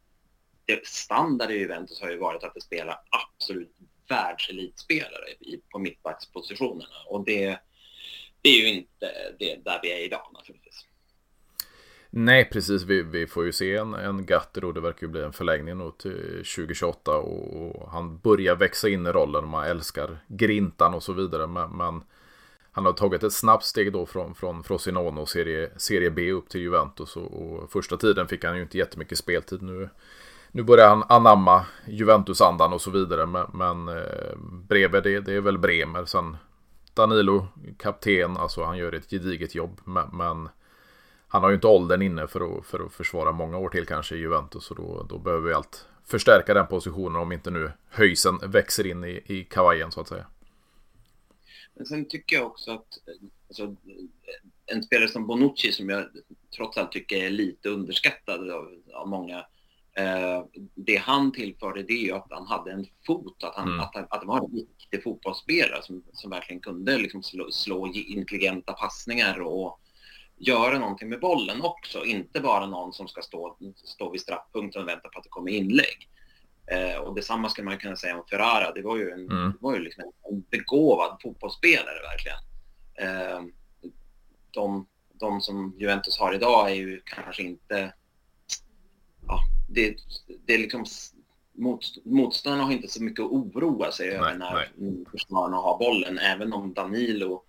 standard 0.84 1.50
i 1.50 1.58
Juventus 1.58 2.00
har 2.00 2.10
ju 2.10 2.18
varit 2.18 2.44
att 2.44 2.54
det 2.54 2.60
spelar 2.60 3.00
absolut 3.10 3.76
världselitspelare 4.08 5.24
på 5.72 5.78
mittbackspositionerna 5.78 6.94
och 7.06 7.24
det, 7.24 7.58
det 8.46 8.50
är 8.50 8.60
ju 8.60 8.68
inte 8.68 9.06
det 9.38 9.64
där 9.64 9.80
vi 9.82 9.92
är 9.92 10.04
idag 10.04 10.30
naturligtvis. 10.34 10.84
Nej, 12.10 12.44
precis. 12.44 12.82
Vi, 12.82 13.02
vi 13.02 13.26
får 13.26 13.44
ju 13.44 13.52
se 13.52 13.76
en, 13.76 13.94
en 13.94 14.26
Gatter 14.26 14.64
och 14.64 14.74
Det 14.74 14.80
verkar 14.80 15.06
ju 15.06 15.12
bli 15.12 15.22
en 15.22 15.32
förlängning 15.32 15.78
då 15.78 15.90
till 15.90 16.44
2028 16.56 17.16
och, 17.16 17.66
och 17.66 17.90
han 17.90 18.18
börjar 18.18 18.56
växa 18.56 18.88
in 18.88 19.06
i 19.06 19.10
rollen. 19.10 19.48
Man 19.48 19.66
älskar 19.66 20.18
grintan 20.28 20.94
och 20.94 21.02
så 21.02 21.12
vidare. 21.12 21.46
Men, 21.46 21.70
men 21.70 22.02
han 22.72 22.84
har 22.84 22.92
tagit 22.92 23.22
ett 23.22 23.32
snabbt 23.32 23.64
steg 23.64 23.92
då 23.92 24.06
från, 24.06 24.34
från 24.34 24.64
Frosinone 24.64 25.20
och 25.20 25.28
serie, 25.28 25.70
serie 25.76 26.10
B 26.10 26.32
upp 26.32 26.48
till 26.48 26.60
Juventus. 26.60 27.16
Och, 27.16 27.42
och, 27.42 27.72
första 27.72 27.96
tiden 27.96 28.28
fick 28.28 28.44
han 28.44 28.56
ju 28.56 28.62
inte 28.62 28.78
jättemycket 28.78 29.18
speltid. 29.18 29.62
Nu, 29.62 29.88
nu 30.52 30.62
börjar 30.62 30.88
han 30.88 31.04
anamma 31.08 31.66
Juventus-andan 31.86 32.72
och 32.72 32.80
så 32.80 32.90
vidare. 32.90 33.26
Men, 33.26 33.46
men 33.54 33.88
eh, 33.88 34.36
bredvid 34.68 35.02
det, 35.02 35.20
det 35.20 35.34
är 35.34 35.40
väl 35.40 35.58
Bremer. 35.58 36.04
Sen 36.04 36.36
Danilo, 36.96 37.48
kapten, 37.78 38.36
alltså 38.36 38.64
han 38.64 38.78
gör 38.78 38.92
ett 38.92 39.10
gediget 39.10 39.54
jobb. 39.54 39.80
Men, 39.84 40.08
men 40.12 40.48
han 41.28 41.42
har 41.42 41.50
ju 41.50 41.54
inte 41.54 41.66
åldern 41.66 42.02
inne 42.02 42.26
för 42.26 42.58
att, 42.58 42.66
för 42.66 42.86
att 42.86 42.92
försvara 42.92 43.32
många 43.32 43.58
år 43.58 43.68
till 43.68 43.86
kanske 43.86 44.16
i 44.16 44.18
Juventus. 44.18 44.70
Och 44.70 44.76
då, 44.76 45.06
då 45.08 45.18
behöver 45.18 45.48
vi 45.48 45.54
allt 45.54 45.88
förstärka 46.04 46.54
den 46.54 46.66
positionen 46.66 47.16
om 47.16 47.32
inte 47.32 47.50
nu 47.50 47.72
höjsen 47.88 48.38
växer 48.42 48.86
in 48.86 49.04
i, 49.04 49.22
i 49.26 49.44
kavajen 49.44 49.92
så 49.92 50.00
att 50.00 50.08
säga. 50.08 50.26
Men 51.74 51.86
sen 51.86 52.08
tycker 52.08 52.36
jag 52.36 52.46
också 52.46 52.70
att 52.70 52.98
alltså, 53.48 53.76
en 54.66 54.82
spelare 54.82 55.08
som 55.08 55.26
Bonucci 55.26 55.72
som 55.72 55.88
jag 55.88 56.08
trots 56.56 56.76
allt 56.76 56.92
tycker 56.92 57.16
är 57.16 57.30
lite 57.30 57.68
underskattad 57.68 58.50
av, 58.50 58.82
av 58.94 59.08
många. 59.08 59.46
Eh, 59.98 60.44
det 60.74 60.96
han 60.96 61.32
tillförde 61.32 61.82
det 61.82 61.92
är 61.92 62.04
ju 62.04 62.12
att 62.12 62.26
han 62.30 62.46
hade 62.46 62.72
en 62.72 62.86
fot, 63.06 63.44
att 63.44 63.54
han, 63.54 63.68
mm. 63.68 63.80
att, 63.80 63.96
att 63.96 64.06
han 64.10 64.26
var 64.26 64.38
en 64.38 64.54
viktig 64.54 65.02
fotbollsspelare 65.02 65.82
som, 65.82 66.02
som 66.12 66.30
verkligen 66.30 66.62
kunde 66.62 66.98
liksom 66.98 67.22
slå, 67.22 67.50
slå 67.50 67.86
intelligenta 67.86 68.72
passningar 68.72 69.40
och 69.40 69.80
göra 70.36 70.78
någonting 70.78 71.08
med 71.08 71.20
bollen 71.20 71.62
också. 71.62 72.04
Inte 72.04 72.40
bara 72.40 72.66
någon 72.66 72.92
som 72.92 73.08
ska 73.08 73.22
stå, 73.22 73.56
stå 73.74 74.10
vid 74.10 74.20
straffpunkten 74.20 74.82
och 74.82 74.88
vänta 74.88 75.08
på 75.08 75.18
att 75.18 75.24
det 75.24 75.30
kommer 75.30 75.50
inlägg. 75.50 76.08
Eh, 76.66 77.00
och 77.00 77.14
detsamma 77.14 77.48
skulle 77.48 77.64
man 77.64 77.78
kunna 77.78 77.96
säga 77.96 78.18
om 78.18 78.26
Ferrara. 78.30 78.72
Det 78.72 78.82
var 78.82 78.96
ju 78.96 79.10
en, 79.10 79.30
mm. 79.30 79.50
det 79.50 79.58
var 79.60 79.74
ju 79.74 79.80
liksom 79.80 80.04
en 80.30 80.40
begåvad 80.50 81.18
fotbollsspelare 81.22 81.98
verkligen. 82.02 82.38
Eh, 82.98 83.42
de, 84.50 84.86
de 85.12 85.40
som 85.40 85.74
Juventus 85.78 86.18
har 86.18 86.34
idag 86.34 86.70
är 86.70 86.74
ju 86.74 87.02
kanske 87.04 87.42
inte... 87.42 87.92
Det, 89.76 89.96
det 90.46 90.54
är 90.54 90.58
liksom... 90.58 90.84
Mot, 91.58 91.80
motståndarna 92.04 92.64
har 92.64 92.72
inte 92.72 92.88
så 92.88 93.02
mycket 93.02 93.24
att 93.24 93.30
oroa 93.30 93.92
sig 93.92 94.06
nej, 94.06 94.16
över 94.16 94.34
när 94.34 94.68
försvararna 95.10 95.56
har 95.56 95.78
bollen. 95.78 96.18
Även 96.18 96.52
om 96.52 96.74
Danilo 96.74 97.42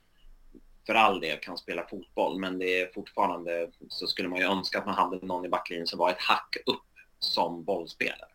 för 0.85 0.93
all 0.93 1.19
del 1.19 1.39
kan 1.39 1.57
spela 1.57 1.87
fotboll. 1.87 2.39
Men 2.39 2.59
det 2.59 2.81
är 2.81 2.93
fortfarande 2.93 3.71
så 3.89 4.07
skulle 4.07 4.29
man 4.29 4.39
ju 4.39 4.45
önska 4.45 4.79
att 4.79 4.85
man 4.85 4.95
hade 4.95 5.25
någon 5.25 5.45
i 5.45 5.49
backlinjen 5.49 5.87
som 5.87 5.99
var 5.99 6.09
ett 6.09 6.21
hack 6.21 6.57
upp 6.65 6.83
som 7.19 7.63
bollspelare. 7.63 8.29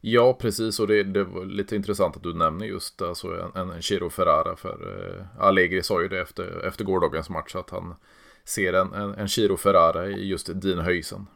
Ja, 0.00 0.34
precis. 0.40 0.80
Och 0.80 0.86
det, 0.86 1.02
det 1.02 1.24
var 1.24 1.44
lite 1.44 1.76
intressant 1.76 2.16
att 2.16 2.22
du 2.22 2.34
nämner 2.34 2.66
just 2.66 3.02
alltså, 3.02 3.52
en, 3.54 3.70
en 3.70 3.82
Chiro 3.82 4.10
Ferrara. 4.10 4.56
För 4.56 5.18
eh, 5.18 5.42
Allegri 5.42 5.82
sa 5.82 6.02
ju 6.02 6.08
det 6.08 6.20
efter, 6.20 6.66
efter 6.66 6.84
gårdagens 6.84 7.30
match 7.30 7.54
att 7.54 7.70
han 7.70 7.94
ser 8.44 8.72
en, 8.72 8.92
en, 8.92 9.14
en 9.14 9.28
Chiro 9.28 9.56
Ferrara 9.56 10.08
i 10.08 10.28
just 10.28 10.50
Dean 10.54 10.78
Höjsen. 10.78 11.26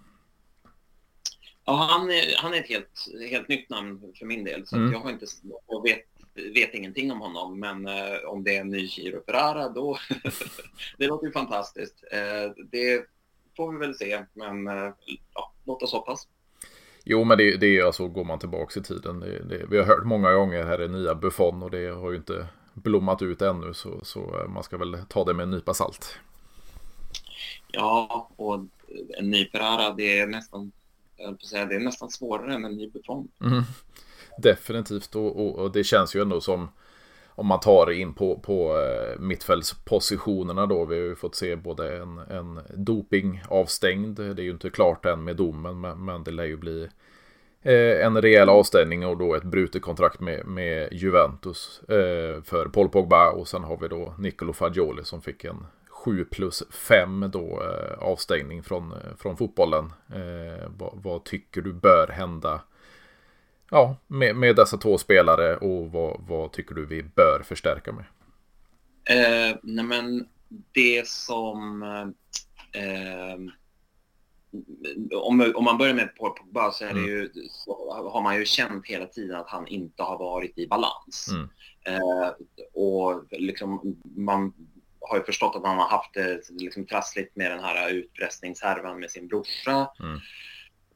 Ja, 1.69 1.89
han 1.91 2.11
är, 2.11 2.37
han 2.37 2.55
är 2.55 2.59
ett 2.59 2.69
helt, 2.69 3.09
helt 3.31 3.49
nytt 3.49 3.71
namn 3.71 4.13
för 4.19 4.27
min 4.27 4.45
del. 4.45 4.67
Så 4.67 4.77
mm. 4.77 4.93
jag, 4.93 4.99
har 4.99 5.11
inte, 5.11 5.27
jag 5.69 5.83
vet, 5.83 6.05
vet 6.55 6.75
ingenting 6.75 7.13
om 7.13 7.21
honom. 7.21 7.61
Men 7.61 7.87
eh, 7.87 8.19
om 8.27 8.45
det 8.45 8.57
är 8.57 8.61
en 8.61 8.71
ny 8.71 8.89
Chiro 8.89 9.23
Ferrara, 9.27 9.69
då... 9.69 9.99
det 10.99 11.07
låter 11.07 11.27
ju 11.27 11.33
fantastiskt. 11.33 12.05
Eh, 12.13 12.65
det 12.71 13.07
får 13.57 13.73
vi 13.73 13.79
väl 13.79 13.95
se, 13.95 14.25
men 14.33 14.67
eh, 14.67 14.93
ja, 15.35 15.53
låt 15.65 15.83
oss 15.83 15.93
hoppas. 15.93 16.29
Jo, 17.05 17.25
men 17.25 17.39
det, 17.39 17.57
det 17.57 17.79
är 17.79 17.85
alltså, 17.85 18.09
går 18.09 18.25
man 18.25 18.39
tillbaka 18.39 18.81
i 18.81 18.83
tiden. 18.83 19.21
Det, 19.21 19.45
det, 19.45 19.67
vi 19.71 19.79
har 19.79 19.85
hört 19.85 20.05
många 20.05 20.33
gånger 20.33 20.65
här 20.65 20.79
är 20.79 20.89
nya 20.89 21.15
Buffon 21.15 21.63
och 21.63 21.71
det 21.71 21.89
har 21.89 22.11
ju 22.11 22.17
inte 22.17 22.47
blommat 22.75 23.23
ut 23.23 23.43
ännu. 23.43 23.75
Så, 23.75 24.05
så 24.05 24.47
man 24.49 24.63
ska 24.63 24.77
väl 24.77 24.99
ta 25.09 25.25
det 25.25 25.35
med 25.35 25.43
en 25.43 25.51
nypa 25.51 25.75
salt. 25.75 26.19
Ja, 27.69 28.29
och 28.37 28.55
en 29.19 29.31
ny 29.31 29.49
Ferrara, 29.51 29.95
det 29.95 30.19
är 30.19 30.27
nästan, 30.27 30.73
jag 31.17 31.43
säga, 31.43 31.67
det 31.67 31.75
är 31.75 31.81
nästan 31.81 32.11
svårare 32.11 32.55
än 32.55 32.65
en 32.65 32.77
ny 32.77 32.91
betong. 32.91 33.29
Mm, 33.41 33.63
definitivt, 34.39 35.15
och, 35.15 35.47
och, 35.47 35.57
och 35.59 35.73
det 35.73 35.85
känns 35.85 36.17
ju 36.17 36.23
ändå 36.23 36.41
som 36.41 36.69
om 37.37 37.47
man 37.47 37.61
tar 37.61 37.91
in 37.91 38.15
på, 38.15 38.39
på 38.39 38.79
eh, 38.79 39.21
mittfältspositionerna 39.21 40.67
då. 40.67 40.85
Vi 40.85 40.95
har 40.95 41.03
ju 41.03 41.15
fått 41.15 41.35
se 41.35 41.57
både 41.57 41.97
en, 41.97 42.19
en 42.19 42.61
dopingavstängd. 42.75 44.17
Det 44.17 44.43
är 44.43 44.45
ju 44.45 44.51
inte 44.51 44.71
klart 44.71 45.07
än 45.07 45.25
med 45.25 45.37
domen, 45.37 45.81
men, 45.81 46.05
men 46.05 46.25
det 46.25 46.31
lär 46.31 46.45
ju 46.45 46.57
bli 46.57 46.89
eh, 47.63 48.07
en 48.07 48.23
rejäl 48.23 48.49
avstängning 48.49 49.07
och 49.07 49.17
då 49.17 49.35
ett 49.35 49.43
brutet 49.43 49.83
kontrakt 49.83 50.21
med, 50.21 50.47
med 50.47 50.93
Juventus 50.93 51.81
eh, 51.89 52.43
för 52.43 52.69
Paul 52.73 52.89
Pogba. 52.89 53.31
Och 53.31 53.49
sen 53.49 53.65
har 53.65 53.77
vi 53.77 53.89
då 53.89 54.15
Nicolo 54.19 54.53
Fagioli 54.53 55.05
som 55.05 55.23
fick 55.23 55.45
en 55.45 55.67
7 56.07 56.25
plus 56.25 56.63
5 56.71 57.31
då 57.33 57.63
eh, 57.63 57.99
avstängning 57.99 58.63
från, 58.63 58.95
från 59.19 59.37
fotbollen. 59.37 59.93
Eh, 60.15 60.69
vad, 60.79 60.93
vad 60.95 61.25
tycker 61.25 61.61
du 61.61 61.73
bör 61.73 62.09
hända? 62.09 62.61
ja, 63.71 63.97
med, 64.07 64.37
med 64.37 64.57
dessa 64.57 64.77
två 64.77 64.99
spelare 64.99 65.57
och 65.57 65.93
vad, 65.93 66.21
vad 66.29 66.53
tycker 66.53 66.75
du 66.75 66.87
vi 66.87 67.03
bör 67.03 67.43
förstärka 67.45 67.93
med? 67.93 68.05
Eh, 69.11 69.57
nej 69.63 69.85
men 69.85 70.29
det 70.73 71.09
som... 71.09 71.83
Eh, 72.73 73.53
om, 75.15 75.53
om 75.55 75.65
man 75.65 75.79
börjar 75.79 75.95
med 75.95 76.17
Paul 76.17 76.31
Pogba 76.31 76.71
så, 76.71 76.85
mm. 76.85 77.05
ju, 77.05 77.31
så 77.51 77.93
har 78.13 78.23
man 78.23 78.37
ju 78.37 78.45
känt 78.45 78.87
hela 78.87 79.07
tiden 79.07 79.37
att 79.37 79.49
han 79.49 79.67
inte 79.67 80.03
har 80.03 80.19
varit 80.19 80.59
i 80.59 80.67
balans. 80.67 81.29
Mm. 81.31 81.49
Eh, 81.87 82.29
och 82.75 83.25
liksom, 83.31 83.97
man 84.17 84.53
har 85.09 85.17
ju 85.17 85.25
förstått 85.25 85.57
att 85.57 85.67
han 85.67 85.79
har 85.79 85.89
haft 85.89 86.15
det 86.15 86.51
liksom 86.51 86.87
trassligt 86.87 87.37
med 87.37 87.51
den 87.51 87.61
här 87.61 87.91
utpressningshärvan 87.91 89.01
med 89.01 89.11
sin 89.11 89.29
brorsa. 89.29 89.91
Mm. 90.01 90.21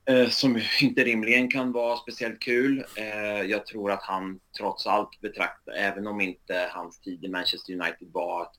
Eh, 0.05 0.29
som 0.29 0.61
inte 0.81 1.05
rimligen 1.05 1.51
kan 1.51 1.73
vara 1.73 1.97
speciellt 1.97 2.41
kul. 2.41 2.85
Eh, 2.97 3.43
jag 3.43 3.67
tror 3.67 3.91
att 3.91 4.03
han 4.03 4.41
trots 4.59 4.87
allt 4.87 5.21
betraktar, 5.21 5.73
även 5.73 6.07
om 6.07 6.21
inte 6.21 6.71
hans 6.73 7.01
tid 7.01 7.25
i 7.25 7.29
Manchester 7.29 7.73
United 7.73 8.09
var 8.13 8.43
att 8.43 8.55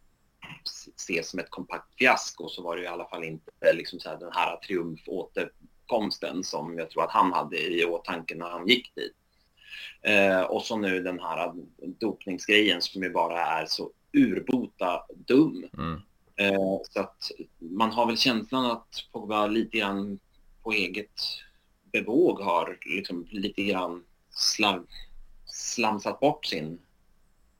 ses 0.95 1.29
som 1.29 1.39
ett 1.39 1.49
kompakt 1.49 1.97
fiasko 1.97 2.47
så 2.47 2.63
var 2.63 2.77
det 2.77 2.83
i 2.83 2.87
alla 2.87 3.05
fall 3.05 3.23
inte 3.23 3.51
liksom 3.73 3.99
så 3.99 4.09
här, 4.09 4.17
den 4.17 4.31
här 4.33 4.57
triumfåterkomsten 4.57 6.43
som 6.43 6.77
jag 6.77 6.89
tror 6.89 7.03
att 7.03 7.11
han 7.11 7.33
hade 7.33 7.57
i 7.57 7.85
åtanke 7.85 8.35
när 8.35 8.49
han 8.49 8.67
gick 8.67 8.95
dit. 8.95 9.15
Eh, 10.01 10.41
och 10.41 10.61
så 10.61 10.77
nu 10.77 11.03
den 11.03 11.19
här 11.19 11.53
dopningsgrejen 11.99 12.81
som 12.81 13.03
ju 13.03 13.09
bara 13.09 13.45
är 13.45 13.65
så 13.65 13.91
urbota 14.13 15.01
dum. 15.15 15.65
Mm. 15.77 16.01
så 16.89 16.99
att 16.99 17.31
man 17.59 17.91
har 17.91 18.05
väl 18.05 18.17
känslan 18.17 18.65
att 18.65 19.05
Pogba 19.11 19.47
lite 19.47 19.77
grann 19.77 20.19
på 20.63 20.71
eget 20.71 21.21
bevåg 21.91 22.39
har 22.39 22.77
liksom 22.85 23.27
lite 23.29 23.63
grann 23.63 24.03
slam, 24.29 24.87
slamsat 25.45 26.19
bort 26.19 26.45
sin, 26.45 26.79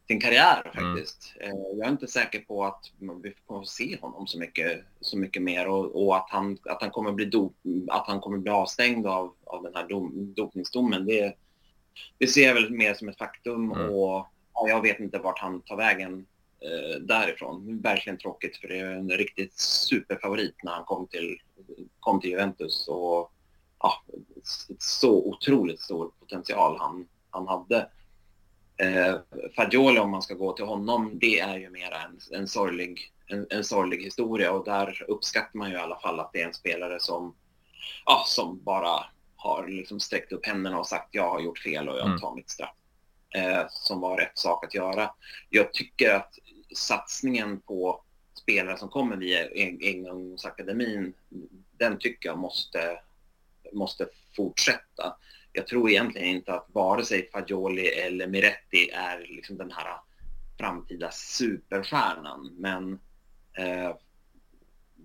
sin 0.07 0.21
karriär 0.21 0.71
Mm. 0.77 0.95
faktiskt. 0.95 1.33
Eh, 1.39 1.49
Jag 1.77 1.87
är 1.87 1.91
inte 1.91 2.07
säker 2.07 2.39
på 2.39 2.65
att 2.65 2.91
vi 3.23 3.33
kommer 3.45 3.61
att 3.61 3.67
se 3.67 3.97
honom 4.01 4.27
så 4.27 4.39
mycket, 4.39 4.83
så 5.01 5.17
mycket 5.17 5.41
mer 5.41 5.67
och, 5.67 6.05
och 6.05 6.17
att, 6.17 6.29
han, 6.29 6.57
att, 6.65 6.81
han 6.81 6.91
kommer 6.91 7.11
bli 7.11 7.25
dop, 7.25 7.55
att 7.89 8.07
han 8.07 8.19
kommer 8.19 8.37
bli 8.37 8.51
avstängd 8.51 9.07
av, 9.07 9.33
av 9.43 9.63
den 9.63 9.75
här 9.75 9.87
dom, 9.87 10.33
dopningsdomen. 10.33 11.05
Det, 11.05 11.35
det 12.17 12.27
ser 12.27 12.47
jag 12.47 12.53
väl 12.53 12.69
mer 12.71 12.93
som 12.93 13.09
ett 13.09 13.17
faktum 13.17 13.71
Mm. 13.71 13.89
och 13.89 14.27
ja, 14.53 14.67
jag 14.69 14.81
vet 14.81 14.99
inte 14.99 15.19
vart 15.19 15.39
han 15.39 15.61
tar 15.61 15.75
vägen 15.77 16.25
eh, 16.61 16.99
därifrån. 16.99 17.81
Verkligen 17.81 18.17
tråkigt 18.17 18.57
för 18.57 18.67
det 18.67 18.79
är 18.79 18.91
en 18.91 19.09
riktigt 19.09 19.59
superfavorit 19.59 20.55
när 20.63 20.71
han 20.71 20.83
kom 20.85 21.07
till, 21.07 21.37
kom 21.99 22.21
till 22.21 22.29
Juventus 22.29 22.87
och 22.87 23.31
ja, 23.79 24.03
så 24.79 25.25
otroligt 25.27 25.81
stor 25.81 26.11
potential 26.19 26.77
han, 26.79 27.07
han 27.29 27.47
hade. 27.47 27.89
Eh, 28.77 29.15
Fagioli, 29.55 29.99
om 29.99 30.11
man 30.11 30.21
ska 30.21 30.33
gå 30.33 30.53
till 30.53 30.65
honom, 30.65 31.11
det 31.13 31.39
är 31.39 31.57
ju 31.57 31.69
mer 31.69 31.91
en, 31.91 32.39
en, 32.39 32.47
sorglig, 32.47 33.11
en, 33.27 33.47
en 33.49 33.63
sorglig 33.63 34.03
historia 34.03 34.51
och 34.51 34.65
där 34.65 35.05
uppskattar 35.07 35.57
man 35.59 35.69
ju 35.69 35.75
i 35.75 35.79
alla 35.79 35.99
fall 35.99 36.19
att 36.19 36.29
det 36.33 36.41
är 36.41 36.47
en 36.47 36.53
spelare 36.53 36.99
som, 36.99 37.35
ja, 38.05 38.23
som 38.27 38.63
bara 38.63 39.05
har 39.35 39.67
liksom 39.67 39.99
sträckt 39.99 40.31
upp 40.31 40.45
händerna 40.45 40.79
och 40.79 40.87
sagt 40.87 41.07
jag 41.11 41.29
har 41.29 41.39
gjort 41.41 41.59
fel 41.59 41.89
och 41.89 41.97
jag 41.97 42.05
Mm. 42.07 42.19
tar 42.19 42.35
mitt 42.35 42.49
straff. 42.49 42.75
Eh, 43.35 43.63
som 43.69 43.99
var 43.99 44.17
rätt 44.17 44.37
sak 44.37 44.65
att 44.65 44.73
göra. 44.73 45.11
Jag 45.49 45.73
tycker 45.73 46.13
att 46.13 46.33
satsningen 46.75 47.59
på 47.59 48.03
spelare 48.33 48.77
som 48.77 48.89
kommer 48.89 49.17
via 49.17 49.47
ungdomsakademin, 49.93 51.13
den 51.77 51.99
tycker 51.99 52.29
jag 52.29 52.37
måste, 52.37 52.99
måste 53.73 54.07
fortsätta. 54.35 55.17
Jag 55.53 55.67
tror 55.67 55.89
egentligen 55.89 56.27
inte 56.27 56.53
att 56.53 56.67
vare 56.67 57.05
sig 57.05 57.29
Fagioli 57.31 57.87
eller 57.87 58.27
Miretti 58.27 58.89
är 58.89 59.19
liksom 59.19 59.57
den 59.57 59.71
här 59.71 59.97
framtida 60.57 61.11
superstjärnan, 61.11 62.55
men 62.57 62.99
eh, 63.57 63.95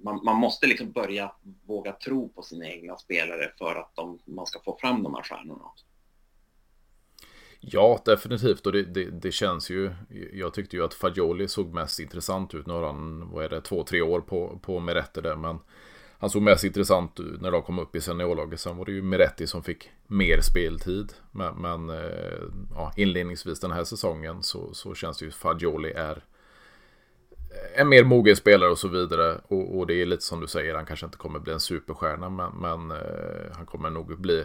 man, 0.02 0.24
man 0.24 0.37
måste 0.37 0.66
liksom 0.66 0.92
börja 0.92 1.33
våga 1.66 1.92
tro 1.92 2.29
på 2.29 2.42
sina 2.42 2.66
egna 2.66 2.96
spelare 2.96 3.52
för 3.59 3.74
att 3.74 3.96
de, 3.96 4.18
man 4.24 4.46
ska 4.46 4.61
få 4.61 4.79
fram 4.81 5.02
de 5.02 5.14
här 5.14 5.22
stjärnorna. 5.22 5.64
Också. 5.64 5.85
Ja, 7.61 8.03
definitivt. 8.05 8.66
Och 8.66 8.73
det, 8.73 8.83
det, 8.83 9.11
det, 9.11 9.33
känns 9.33 9.71
ju... 9.71 9.90
Jag 10.33 10.55
tyckte 10.55 10.77
ju 10.77 10.85
att 10.85 10.95
Fagioli 10.95 11.49
såg 11.49 11.75
mest 11.75 12.01
intressant 12.01 12.55
ut. 12.55 12.66
Nu 12.66 12.73
har 12.73 12.87
han, 12.87 13.31
vad 13.31 13.45
är 13.45 13.49
det, 13.49 13.61
två, 13.61 13.85
tre 13.85 14.01
år 14.01 14.21
på, 14.21 14.59
på 14.62 14.81
Meretti 14.81 15.21
där. 15.21 15.37
Men 15.37 15.59
han 16.19 16.31
såg 16.31 16.42
mest 16.42 16.64
intressant 16.64 17.21
ut 17.21 17.40
när 17.40 17.51
de 17.51 17.62
kom 17.62 17.79
upp 17.79 17.97
i 17.97 18.01
seniorlaget. 18.01 18.61
Sen 18.61 18.77
var 18.77 18.85
det 18.85 18.92
ju 18.92 19.03
Meretti 19.03 19.47
som 19.47 19.62
fick 19.62 19.90
mer 20.07 20.40
speltid. 20.40 21.12
Men, 21.33 21.55
men 21.55 21.90
eh, 21.90 22.42
ja, 22.75 22.92
inledningsvis 22.97 23.61
den 23.61 23.71
här 23.71 23.85
säsongen 23.85 24.42
så, 24.42 24.75
så 24.75 24.95
känns 24.95 25.19
det 25.19 25.25
ju 25.25 25.29
att 25.29 25.35
Fagioli 25.37 25.92
är 25.92 26.25
en 27.75 27.88
mer 27.88 28.05
mogen 28.05 28.37
spelare 28.37 28.71
och 28.71 28.79
så 28.79 28.88
vidare. 28.88 29.40
Och, 29.49 29.79
och, 29.79 29.87
det 29.87 30.03
är 30.03 30.07
lite 30.07 30.23
som 30.23 30.40
du 30.40 30.47
säger, 30.47 30.75
han 30.75 30.87
kanske 30.87 31.07
inte 31.07 31.19
kommer 31.19 31.38
bli 31.38 31.53
en 31.53 31.61
superstjärna. 31.61 32.29
Men, 32.29 32.53
men 32.53 32.90
eh, 32.90 33.57
han 33.57 33.66
kommer 33.66 33.90
nog 33.90 34.21
bli 34.21 34.45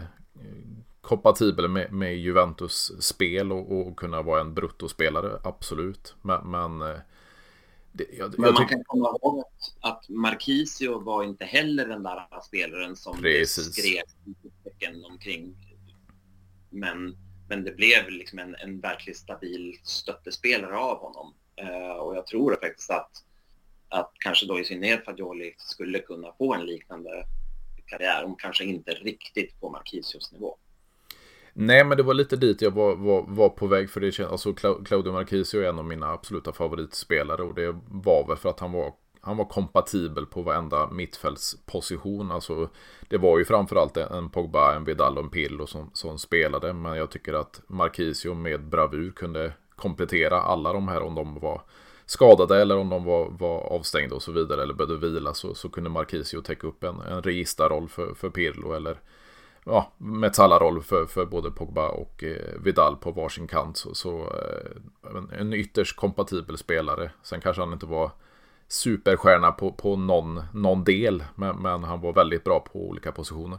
kompatibel 1.02 1.68
med, 1.68 1.92
med 1.92 2.16
Juventus 2.16 2.92
spel 3.00 3.52
och, 3.52 3.72
och, 3.72 3.96
kunna 3.96 4.22
vara 4.22 4.40
en 4.40 4.54
bruttospelare, 4.54 5.40
absolut. 5.44 6.14
Men, 6.22 6.50
men, 6.50 6.78
det, 7.92 8.06
jag, 8.12 8.38
men 8.38 8.46
jag 8.46 8.54
man 8.54 8.68
kan 8.68 8.84
komma 8.84 9.08
ihåg 9.08 9.44
att, 9.80 10.08
Marquisio 10.08 11.00
var 11.00 11.24
inte 11.24 11.44
heller 11.44 11.86
den 11.86 12.02
där 12.02 12.40
spelaren 12.42 12.96
som 12.96 13.16
Precis. 13.16 13.72
skrev 13.72 14.02
tecken 14.64 15.04
omkring. 15.04 15.56
Men, 16.70 17.16
men 17.48 17.64
det 17.64 17.76
blev 17.76 18.10
liksom 18.10 18.38
en, 18.38 18.54
en 18.54 18.80
verkligt 18.80 19.16
stabil 19.16 19.78
stöttespelare 19.82 20.76
av 20.76 20.98
honom. 20.98 21.34
Uh, 21.62 21.96
och 21.96 22.16
jag 22.16 22.26
tror 22.26 22.58
faktiskt 22.62 22.90
att, 22.90 23.10
att 23.88 24.12
kanske 24.18 24.46
då 24.46 24.60
i 24.60 24.64
synnerhet 24.64 25.04
Fagioli 25.04 25.54
skulle 25.58 25.98
kunna 25.98 26.32
få 26.38 26.54
en 26.54 26.66
liknande 26.66 27.26
karriär, 27.86 28.24
om 28.24 28.36
kanske 28.36 28.64
inte 28.64 28.90
riktigt 28.90 29.60
på 29.60 29.70
Marquisios 29.70 30.32
nivå. 30.32 30.58
Nej, 31.54 31.84
men 31.84 31.96
det 31.96 32.02
var 32.02 32.14
lite 32.14 32.36
dit 32.36 32.62
jag 32.62 32.70
var, 32.70 32.96
var, 32.96 33.24
var 33.28 33.48
på 33.48 33.66
väg 33.66 33.90
för 33.90 34.00
det 34.00 34.12
känns, 34.12 34.32
alltså 34.32 34.52
Claudio 34.84 35.12
Marchisio 35.12 35.60
är 35.60 35.68
en 35.68 35.78
av 35.78 35.84
mina 35.84 36.12
absoluta 36.12 36.52
favoritspelare 36.52 37.42
och 37.42 37.54
det 37.54 37.76
var 37.88 38.28
väl 38.28 38.36
för 38.36 38.50
att 38.50 38.60
han 38.60 38.72
var 38.72 38.92
han 39.24 39.36
var 39.36 39.44
kompatibel 39.44 40.26
på 40.26 40.42
varenda 40.42 40.90
mittfältsposition. 40.90 42.30
Alltså, 42.30 42.68
det 43.08 43.18
var 43.18 43.38
ju 43.38 43.44
framförallt 43.44 43.96
en 43.96 44.30
Pogba, 44.30 44.74
en 44.74 44.84
Vidal 44.84 45.18
och 45.18 45.24
en 45.24 45.30
Pillo 45.30 45.66
som, 45.66 45.90
som 45.92 46.18
spelade. 46.18 46.72
Men 46.72 46.96
jag 46.96 47.10
tycker 47.10 47.32
att 47.34 47.60
Marquisio 47.66 48.34
med 48.34 48.64
bravur 48.64 49.10
kunde 49.10 49.52
komplettera 49.76 50.40
alla 50.40 50.72
de 50.72 50.88
här 50.88 51.02
om 51.02 51.14
de 51.14 51.38
var 51.40 51.62
skadade 52.06 52.60
eller 52.60 52.76
om 52.76 52.88
de 52.88 53.04
var, 53.04 53.30
var 53.30 53.60
avstängda 53.60 54.14
och 54.14 54.22
så 54.22 54.32
vidare 54.32 54.62
eller 54.62 54.74
behövde 54.74 55.08
vila 55.08 55.34
så, 55.34 55.54
så 55.54 55.68
kunde 55.68 55.90
Marquisio 55.90 56.40
täcka 56.40 56.66
upp 56.66 56.84
en, 56.84 57.00
en 57.00 57.22
registerroll 57.22 57.88
för, 57.88 58.14
för 58.14 58.30
Pirlo 58.30 58.72
eller 58.72 58.96
ja, 59.64 59.92
Metalla-roll 59.98 60.82
för, 60.82 61.06
för 61.06 61.26
både 61.26 61.50
Pogba 61.50 61.88
och 61.88 62.24
eh, 62.24 62.60
Vidal 62.64 62.96
på 62.96 63.10
varsin 63.10 63.46
kant. 63.46 63.76
Så, 63.76 63.94
så 63.94 64.20
eh, 64.20 65.16
en, 65.16 65.30
en 65.30 65.52
ytterst 65.52 65.96
kompatibel 65.96 66.58
spelare. 66.58 67.10
Sen 67.22 67.40
kanske 67.40 67.62
han 67.62 67.72
inte 67.72 67.86
var 67.86 68.10
superstjärna 68.68 69.52
på, 69.52 69.72
på 69.72 69.96
någon, 69.96 70.42
någon 70.54 70.84
del, 70.84 71.24
men, 71.34 71.62
men 71.62 71.84
han 71.84 72.00
var 72.00 72.12
väldigt 72.12 72.44
bra 72.44 72.60
på 72.60 72.88
olika 72.88 73.12
positioner. 73.12 73.58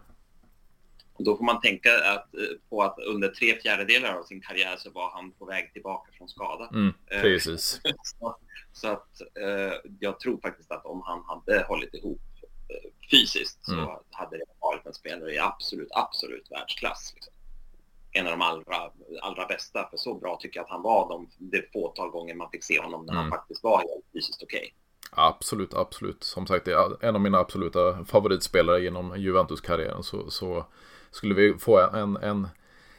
Och 1.14 1.24
då 1.24 1.38
får 1.38 1.44
man 1.46 1.62
tänka 1.62 1.90
att, 1.90 2.30
på 2.70 2.82
att 2.82 3.00
under 3.00 3.28
tre 3.28 3.60
fjärdedelar 3.62 4.14
av 4.14 4.24
sin 4.24 4.42
karriär 4.42 4.76
så 4.78 4.92
var 4.92 5.12
han 5.12 5.32
på 5.32 5.46
väg 5.46 5.74
tillbaka 5.74 6.12
från 6.18 6.30
skada. 6.30 6.70
Mm, 6.74 6.94
precis. 7.22 7.82
så, 8.04 8.38
så, 8.74 8.88
att 8.88 9.22
eh, 9.22 9.74
jag 10.00 10.20
tror 10.20 10.38
faktiskt 10.38 10.72
att 10.72 10.86
om 10.86 11.02
han 11.06 11.24
hade 11.28 11.64
hållit 11.64 11.94
ihop 11.94 12.22
eh, 12.70 12.90
fysiskt 13.12 13.66
så 13.66 13.74
mm. 13.74 13.88
hade 14.12 14.38
det 14.38 14.46
en 14.94 14.96
spelare 14.96 15.34
i 15.34 15.40
absolut, 15.40 15.90
absolut 15.92 16.52
världsklass. 16.52 17.12
Liksom. 17.16 17.34
En 18.12 18.26
av 18.26 18.32
de 18.32 18.42
allra, 18.42 18.92
allra 19.22 19.46
bästa, 19.46 19.88
för 19.90 19.98
så 19.98 20.14
bra 20.14 20.38
tycker 20.42 20.60
jag 20.60 20.64
att 20.64 20.70
han 20.70 20.82
var 20.82 21.10
de, 21.10 21.30
det 21.38 21.72
fåtal 21.74 22.10
gånger 22.10 22.36
man 22.36 22.50
fick 22.52 22.64
se 22.64 22.82
honom 22.82 23.06
när 23.06 23.14
mm. 23.14 23.22
han 23.22 23.32
faktiskt 23.32 23.64
var 23.64 23.78
helt 23.78 24.06
fysiskt 24.14 24.44
okej. 24.44 24.60
Okay. 24.60 24.72
Absolut, 25.16 25.74
absolut. 25.74 26.24
Som 26.24 26.48
sagt, 26.48 26.66
det 26.66 26.74
är 26.74 27.06
en 27.06 27.16
av 27.16 27.22
mina 27.22 27.38
absoluta 27.38 28.06
favoritspelare 28.06 28.82
genom 28.82 29.18
Juventus-karriären. 29.18 30.04
Så, 30.04 30.32
så 30.32 30.66
skulle 31.12 31.34
vi 31.34 31.54
få 31.54 31.80
en, 31.80 32.18
en 32.18 32.48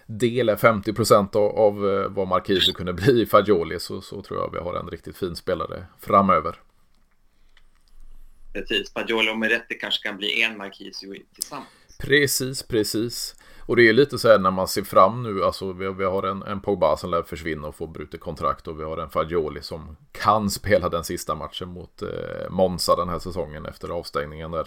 del, 0.06 0.50
50% 0.50 1.36
av, 1.36 1.58
av 1.58 1.74
vad 2.14 2.28
Marquise 2.28 2.72
kunde 2.72 2.92
bli 2.92 3.22
i 3.22 3.26
Fagioli 3.26 3.80
så, 3.80 4.00
så 4.00 4.22
tror 4.22 4.40
jag 4.40 4.52
vi 4.52 4.58
har 4.58 4.74
en 4.74 4.90
riktigt 4.90 5.16
fin 5.16 5.36
spelare 5.36 5.86
framöver. 6.00 6.60
Precis, 8.52 8.92
Fagioli 8.92 9.30
och 9.30 9.38
Meretti 9.38 9.74
kanske 9.74 10.08
kan 10.08 10.16
bli 10.16 10.42
en 10.42 10.56
Marquise 10.56 11.06
tillsammans. 11.34 11.68
Precis, 11.98 12.62
precis. 12.62 13.34
Och 13.66 13.76
det 13.76 13.88
är 13.88 13.92
lite 13.92 14.18
så 14.18 14.28
här 14.28 14.38
när 14.38 14.50
man 14.50 14.68
ser 14.68 14.82
fram 14.82 15.22
nu, 15.22 15.44
alltså 15.44 15.72
vi, 15.72 15.92
vi 15.92 16.04
har 16.04 16.22
en, 16.22 16.42
en 16.42 16.60
Pogba 16.60 16.96
som 16.96 17.10
lär 17.10 17.22
försvinna 17.22 17.68
och 17.68 17.74
få 17.74 17.86
brutet 17.86 18.20
kontrakt 18.20 18.68
och 18.68 18.80
vi 18.80 18.84
har 18.84 18.98
en 18.98 19.10
Fagioli 19.10 19.62
som 19.62 19.96
kan 20.12 20.50
spela 20.50 20.88
den 20.88 21.04
sista 21.04 21.34
matchen 21.34 21.68
mot 21.68 22.02
eh, 22.02 22.50
Monza 22.50 22.96
den 22.96 23.08
här 23.08 23.18
säsongen 23.18 23.66
efter 23.66 23.88
avstängningen 23.88 24.50
där. 24.50 24.66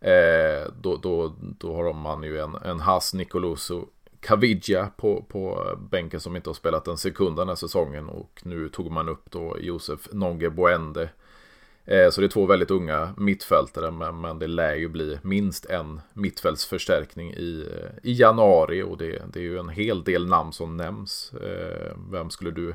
Eh, 0.00 0.68
då, 0.80 0.96
då, 0.96 1.34
då 1.38 1.76
har 1.76 1.92
man 1.92 2.22
ju 2.22 2.40
en, 2.40 2.54
en 2.54 2.80
Haas 2.80 3.14
Nicoloso 3.14 3.86
Caviglia 4.20 4.90
på, 4.96 5.24
på 5.28 5.74
bänken 5.90 6.20
som 6.20 6.36
inte 6.36 6.48
har 6.48 6.54
spelat 6.54 6.88
en 6.88 6.98
sekund 6.98 7.36
den 7.36 7.48
här 7.48 7.54
säsongen 7.54 8.08
och 8.08 8.40
nu 8.44 8.68
tog 8.68 8.90
man 8.90 9.08
upp 9.08 9.30
då 9.30 9.56
Josef 9.60 10.08
Nonge 10.12 10.50
Boende 10.50 11.02
Eh, 11.02 11.08
Eh, 11.86 12.10
så 12.10 12.20
det 12.20 12.26
är 12.26 12.28
två 12.28 12.46
väldigt 12.46 12.70
unga 12.70 13.14
mittfältare 13.16 13.90
men, 13.90 14.20
men 14.20 14.38
det 14.38 14.46
lär 14.46 14.74
ju 14.74 14.88
bli 14.88 15.18
minst 15.22 15.66
en 15.66 16.00
mittfältsförstärkning 16.12 17.32
i, 17.32 17.68
eh, 17.70 18.10
i 18.10 18.12
januari 18.12 18.82
och 18.82 18.98
det, 18.98 19.22
det 19.32 19.38
är 19.38 19.42
ju 19.42 19.58
en 19.58 19.68
hel 19.68 20.04
del 20.04 20.26
namn 20.26 20.52
som 20.52 20.76
nämns. 20.76 21.32
Eh, 21.32 21.96
vem 22.10 22.30
skulle 22.30 22.50
du 22.50 22.74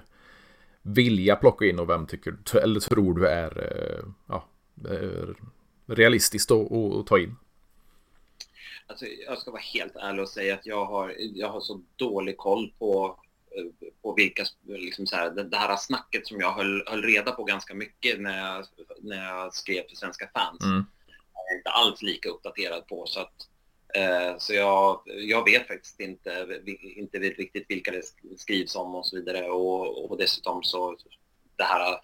vilja 0.82 1.36
plocka 1.36 1.66
in 1.66 1.80
och 1.80 1.90
vem 1.90 2.06
tycker 2.06 2.36
eller 2.64 2.80
tror 2.80 3.14
du 3.14 3.28
är 3.28 4.04
ja, 4.28 4.46
realistiskt 5.86 6.52
att, 6.52 6.72
att 6.72 7.08
ta 7.08 7.20
in? 7.20 7.36
Alltså, 8.88 9.06
jag 9.06 9.38
ska 9.38 9.52
vara 9.52 9.62
helt 9.62 9.96
ärlig 9.96 10.22
och 10.22 10.30
säga 10.30 10.54
att 10.54 10.66
jag 10.66 10.86
har, 10.86 11.16
jag 11.18 11.50
har 11.50 11.62
så 11.62 11.82
dålig 11.96 12.38
koll 12.38 12.74
på 12.80 13.20
på 14.02 14.14
vilka, 14.14 14.46
liksom 14.66 15.08
så 15.08 15.16
här, 15.16 15.30
det 15.30 15.58
här 15.58 15.76
snacket 15.76 16.28
som 16.28 16.40
jag 16.40 16.52
höll, 16.52 16.84
höll 16.88 17.04
reda 17.04 17.32
på 17.32 17.44
ganska 17.44 17.74
mycket 17.74 18.20
när 18.22 18.38
jag, 18.38 18.66
när 19.02 19.26
jag 19.26 19.54
skrev 19.54 19.84
till 19.88 19.98
Svenska 19.98 20.30
fans. 20.34 20.64
Mm. 20.64 20.86
Jag 21.34 21.54
är 21.54 21.58
inte 21.58 21.70
alls 21.70 22.02
lika 22.02 22.30
uppdaterad 22.30 22.88
på 22.88 23.06
så 23.06 23.20
att 23.20 23.48
eh, 23.94 24.38
så 24.38 24.54
jag, 24.54 25.02
jag 25.06 25.44
vet 25.46 25.68
faktiskt 25.68 26.00
inte, 26.00 26.62
inte 26.82 27.20
riktigt 27.20 27.66
vilka 27.70 27.92
det 27.92 28.02
skrivs 28.38 28.76
om 28.76 28.96
och 28.96 29.06
så 29.06 29.16
vidare 29.16 29.50
och, 29.50 30.12
och 30.12 30.18
dessutom 30.18 30.64
så 30.64 30.98
det 31.56 31.64
här 31.64 32.00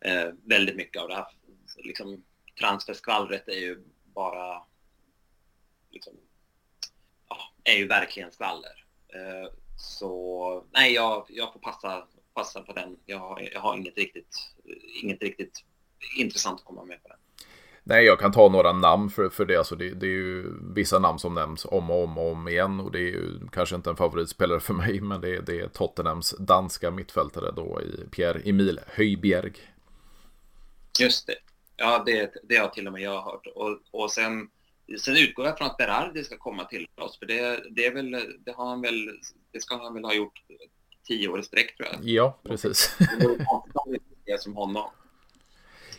eh, 0.00 0.32
väldigt 0.44 0.76
mycket 0.76 1.02
av 1.02 1.08
det 1.08 1.14
här 1.14 1.26
liksom, 1.76 2.24
transferskvallret 2.58 3.48
är 3.48 3.58
ju 3.58 3.82
bara 4.04 4.62
liksom, 5.90 6.12
ja, 7.28 7.36
är 7.64 7.76
ju 7.76 7.86
verkligen 7.86 8.32
skvaller. 8.32 8.84
Eh, 9.08 9.50
så 9.78 10.64
nej, 10.70 10.94
jag, 10.94 11.24
jag 11.28 11.52
får 11.52 11.60
passa, 11.60 12.06
passa 12.34 12.62
på 12.62 12.72
den. 12.72 12.96
Jag, 13.06 13.48
jag 13.52 13.60
har 13.60 13.76
inget 13.76 13.96
riktigt, 13.96 14.36
inget 15.02 15.22
riktigt 15.22 15.64
intressant 16.18 16.60
att 16.60 16.66
komma 16.66 16.84
med 16.84 17.02
på 17.02 17.08
den. 17.08 17.18
Nej, 17.84 18.04
jag 18.04 18.18
kan 18.18 18.32
ta 18.32 18.48
några 18.48 18.72
namn 18.72 19.10
för, 19.10 19.28
för 19.28 19.44
det. 19.44 19.56
Alltså 19.56 19.76
det. 19.76 19.90
Det 19.90 20.06
är 20.06 20.10
ju 20.10 20.54
vissa 20.74 20.98
namn 20.98 21.18
som 21.18 21.34
nämns 21.34 21.64
om 21.64 21.90
och 21.90 22.04
om 22.04 22.18
och 22.18 22.32
om 22.32 22.48
igen. 22.48 22.80
Och 22.80 22.92
det 22.92 22.98
är 22.98 23.10
ju 23.10 23.48
kanske 23.52 23.76
inte 23.76 23.90
en 23.90 23.96
favoritspelare 23.96 24.60
för 24.60 24.74
mig. 24.74 25.00
Men 25.00 25.20
det 25.20 25.36
är, 25.36 25.42
det 25.42 25.60
är 25.60 25.68
Tottenhams 25.68 26.34
danska 26.38 26.90
mittfältare 26.90 27.50
då 27.56 27.80
i 27.82 28.08
Pierre-Emil 28.10 28.80
Höjbjerg. 28.86 29.52
Just 31.00 31.26
det. 31.26 31.36
Ja, 31.76 32.02
det, 32.06 32.34
det 32.42 32.56
har 32.56 32.68
till 32.68 32.86
och 32.86 32.92
med 32.92 33.02
jag 33.02 33.22
hört. 33.22 33.46
Och, 33.54 33.78
och 33.90 34.10
sen, 34.10 34.48
sen 34.98 35.16
utgår 35.16 35.46
jag 35.46 35.58
från 35.58 35.66
att 35.66 35.76
Berardi 35.76 36.24
ska 36.24 36.36
komma 36.36 36.64
till 36.64 36.86
oss. 36.94 37.18
För 37.18 37.26
det, 37.26 37.60
det, 37.70 37.86
är 37.86 37.94
väl, 37.94 38.10
det, 38.44 38.52
har 38.52 38.68
han 38.68 38.80
väl, 38.80 39.10
det 39.52 39.60
ska 39.60 39.76
han 39.76 39.94
väl 39.94 40.04
ha 40.04 40.14
gjort 40.14 40.42
tio 41.08 41.28
år 41.28 41.40
i 41.40 41.42
sträck 41.42 41.76
tror 41.76 41.88
jag. 41.92 42.00
Ja, 42.02 42.38
precis. 42.42 42.96
Det 44.24 44.32
är 44.32 44.38
som 44.38 44.56
honom. 44.56 44.90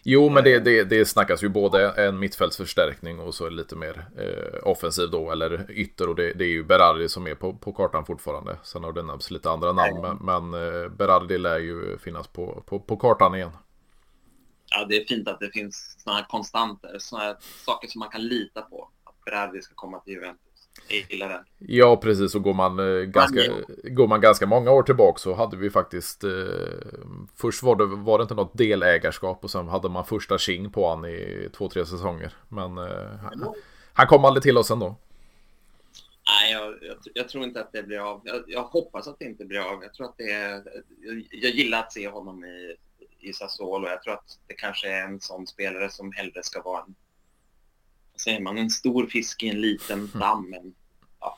Jo, 0.04 0.30
men 0.30 0.44
det, 0.44 0.60
det, 0.60 0.84
det 0.84 1.06
snackas 1.06 1.44
ju 1.44 1.50
både 1.50 1.90
en 1.90 2.20
mittfältsförstärkning 2.20 3.20
och 3.20 3.36
så 3.36 3.50
lite 3.50 3.76
mer 3.76 4.08
eh, 4.18 4.68
offensiv 4.68 5.10
då, 5.12 5.32
eller 5.32 5.72
ytter. 5.72 6.10
Och 6.10 6.16
det, 6.16 6.34
det 6.34 6.44
är 6.44 6.50
ju 6.50 6.64
Berardi 6.64 7.10
som 7.10 7.28
är 7.28 7.36
på, 7.36 7.54
på 7.54 7.74
kartan 7.74 8.06
fortfarande. 8.06 8.58
Sen 8.64 8.84
har 8.84 8.94
det 8.94 9.04
nämnts 9.04 9.32
lite 9.32 9.50
andra 9.50 9.72
namn, 9.72 10.02
men, 10.02 10.18
men 10.50 10.64
eh, 10.64 10.90
Berardi 10.90 11.38
lär 11.38 11.60
ju 11.60 11.98
finnas 11.98 12.28
på, 12.28 12.64
på, 12.66 12.80
på 12.80 12.98
kartan 12.98 13.36
igen. 13.36 13.52
Ja, 14.72 14.86
det 14.86 15.02
är 15.02 15.06
fint 15.06 15.28
att 15.28 15.40
det 15.40 15.52
finns 15.52 15.96
sådana 16.04 16.20
här 16.20 16.28
konstanter, 16.28 16.96
sådana 17.00 17.26
här 17.26 17.38
saker 17.66 17.88
som 17.88 18.00
man 18.00 18.10
kan 18.10 18.22
lita 18.22 18.62
på. 18.62 18.90
Att 19.04 19.26
Berardi 19.26 19.62
ska 19.62 19.76
komma 19.76 20.00
till 20.00 20.14
Juventus. 20.14 20.50
Ja, 21.58 21.98
precis. 21.98 22.36
Och 22.36 22.44
går 22.44 22.54
man, 22.54 22.80
eh, 22.80 23.04
ganska, 23.04 23.42
går 23.84 24.08
man 24.08 24.22
ganska 24.22 24.46
många 24.46 24.72
år 24.72 24.84
tillbaka 24.84 25.20
så 25.20 25.34
hade 25.34 25.58
vi 25.58 25.70
faktiskt... 25.70 26.24
Eh, 26.24 26.30
först 27.36 27.64
var 27.64 27.76
det, 27.76 27.86
var 27.86 28.18
det 28.18 28.22
inte 28.22 28.36
något 28.36 28.58
delägarskap 28.58 29.44
och 29.44 29.52
sen 29.52 29.68
hade 29.68 29.90
man 29.90 30.06
första 30.06 30.38
King 30.38 30.72
på 30.72 30.90
han 30.90 31.06
i 31.06 31.50
två, 31.58 31.70
tre 31.70 31.86
säsonger. 31.86 32.34
Men 32.50 32.78
eh, 32.78 33.16
han, 33.22 33.54
han 33.94 34.08
kom 34.08 34.26
aldrig 34.26 34.44
till 34.44 34.58
oss 34.58 34.72
ändå. 34.72 34.96
Nej, 36.26 36.52
jag, 36.52 36.78
jag, 36.82 36.98
jag, 37.14 37.30
tror 37.30 37.44
inte 37.44 37.62
att 37.62 37.72
det 37.72 37.84
blir 37.84 38.00
av. 38.00 38.22
Jag, 38.24 38.44
jag, 38.48 38.64
hoppas 38.64 39.08
att 39.08 39.20
det 39.20 39.26
inte 39.26 39.46
blir 39.46 39.60
av. 39.60 39.84
Jag 39.84 39.94
tror 39.94 40.06
att 40.06 40.18
det 40.18 40.32
är... 40.32 40.64
Jag, 41.32 41.52
gillar 41.52 41.80
att 41.80 41.94
se 41.94 42.10
honom 42.10 42.46
i, 42.46 42.76
i 43.20 43.34
Sassuolo. 43.34 43.88
Jag 43.88 44.04
tror 44.04 44.14
att 44.14 44.40
det 44.48 44.54
kanske 44.54 44.90
är 44.90 45.04
en 45.04 45.22
sån 45.22 45.48
spelare 45.48 45.90
som 45.90 46.12
hellre 46.12 46.44
ska 46.44 46.62
vara 46.62 46.82
en 46.82 46.96
säger 48.20 48.42
man, 48.42 48.58
en 48.58 48.70
stor 48.70 49.06
fisk 49.06 49.44
i 49.44 49.50
en 49.50 49.62
liten 49.62 50.00
mm. 50.00 50.10
damm. 50.14 50.56
Ja, 51.20 51.38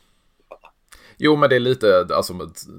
Jo, 1.18 1.36
men 1.36 1.50
det 1.50 1.56
är 1.56 1.60
lite, 1.60 2.08
alltså 2.14 2.34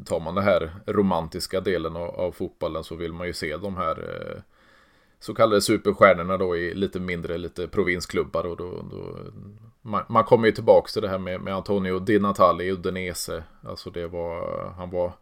tar 0.05 0.21
man 0.21 0.35
den 0.35 0.45
här 0.45 0.73
romantiska 0.87 1.61
delen 1.61 1.97
av, 1.97 2.11
av, 2.11 2.33
fotbollen 2.33 2.85
så 2.85 2.95
vill 2.95 3.13
man 3.13 3.27
ju 3.27 3.33
se 3.33 3.57
de 3.57 3.77
här 3.77 3.99
eh, 3.99 4.43
så 5.21 5.35
kallade 5.35 5.61
superstjärnorna 5.61 6.37
då 6.37 6.57
i 6.57 6.75
lite 6.75 7.01
mindre, 7.01 7.39
lite 7.39 7.69
provinsklubbar 7.69 8.47
och 8.47 8.57
då, 8.57 8.85
då 8.91 9.17
man, 9.83 10.05
man 10.09 10.25
kommer 10.25 10.47
ju 10.47 10.53
tillbaka 10.53 10.89
till 10.93 11.03
det 11.03 11.09
här 11.09 11.19
med, 11.19 11.41
med 11.41 11.55
Antonio 11.55 11.99
Di 11.99 12.19
Natale 12.19 12.65
i 12.65 12.73
Udinese. 12.73 13.45
Alltså 13.65 13.91
det 13.91 14.07
var, 14.07 14.69
han 14.77 14.91
var 14.91 15.13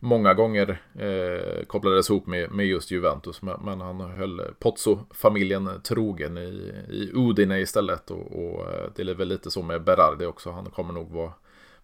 många 0.00 0.34
gånger 0.34 0.82
eh, 0.98 1.64
kopplades 1.66 2.10
ihop 2.10 2.26
med, 2.26 2.50
med 2.50 2.66
just 2.66 2.90
Juventus. 2.90 3.42
Men, 3.42 3.60
men 3.64 3.80
han 3.80 4.00
höll 4.00 4.54
Pozzo-familjen 4.58 5.82
trogen 5.82 6.38
i, 6.38 6.72
i 6.90 7.10
Udine 7.14 7.60
istället. 7.60 8.10
Och, 8.10 8.32
och, 8.32 8.72
eh, 8.72 8.90
det 8.96 9.02
är 9.02 9.14
väl 9.14 9.28
lite 9.28 9.50
så 9.50 9.62
med 9.62 9.84
Berardi 9.84 10.26
också. 10.26 10.50
Han 10.50 10.70
kommer 10.70 10.94
nog 10.94 11.10
vara, 11.10 11.32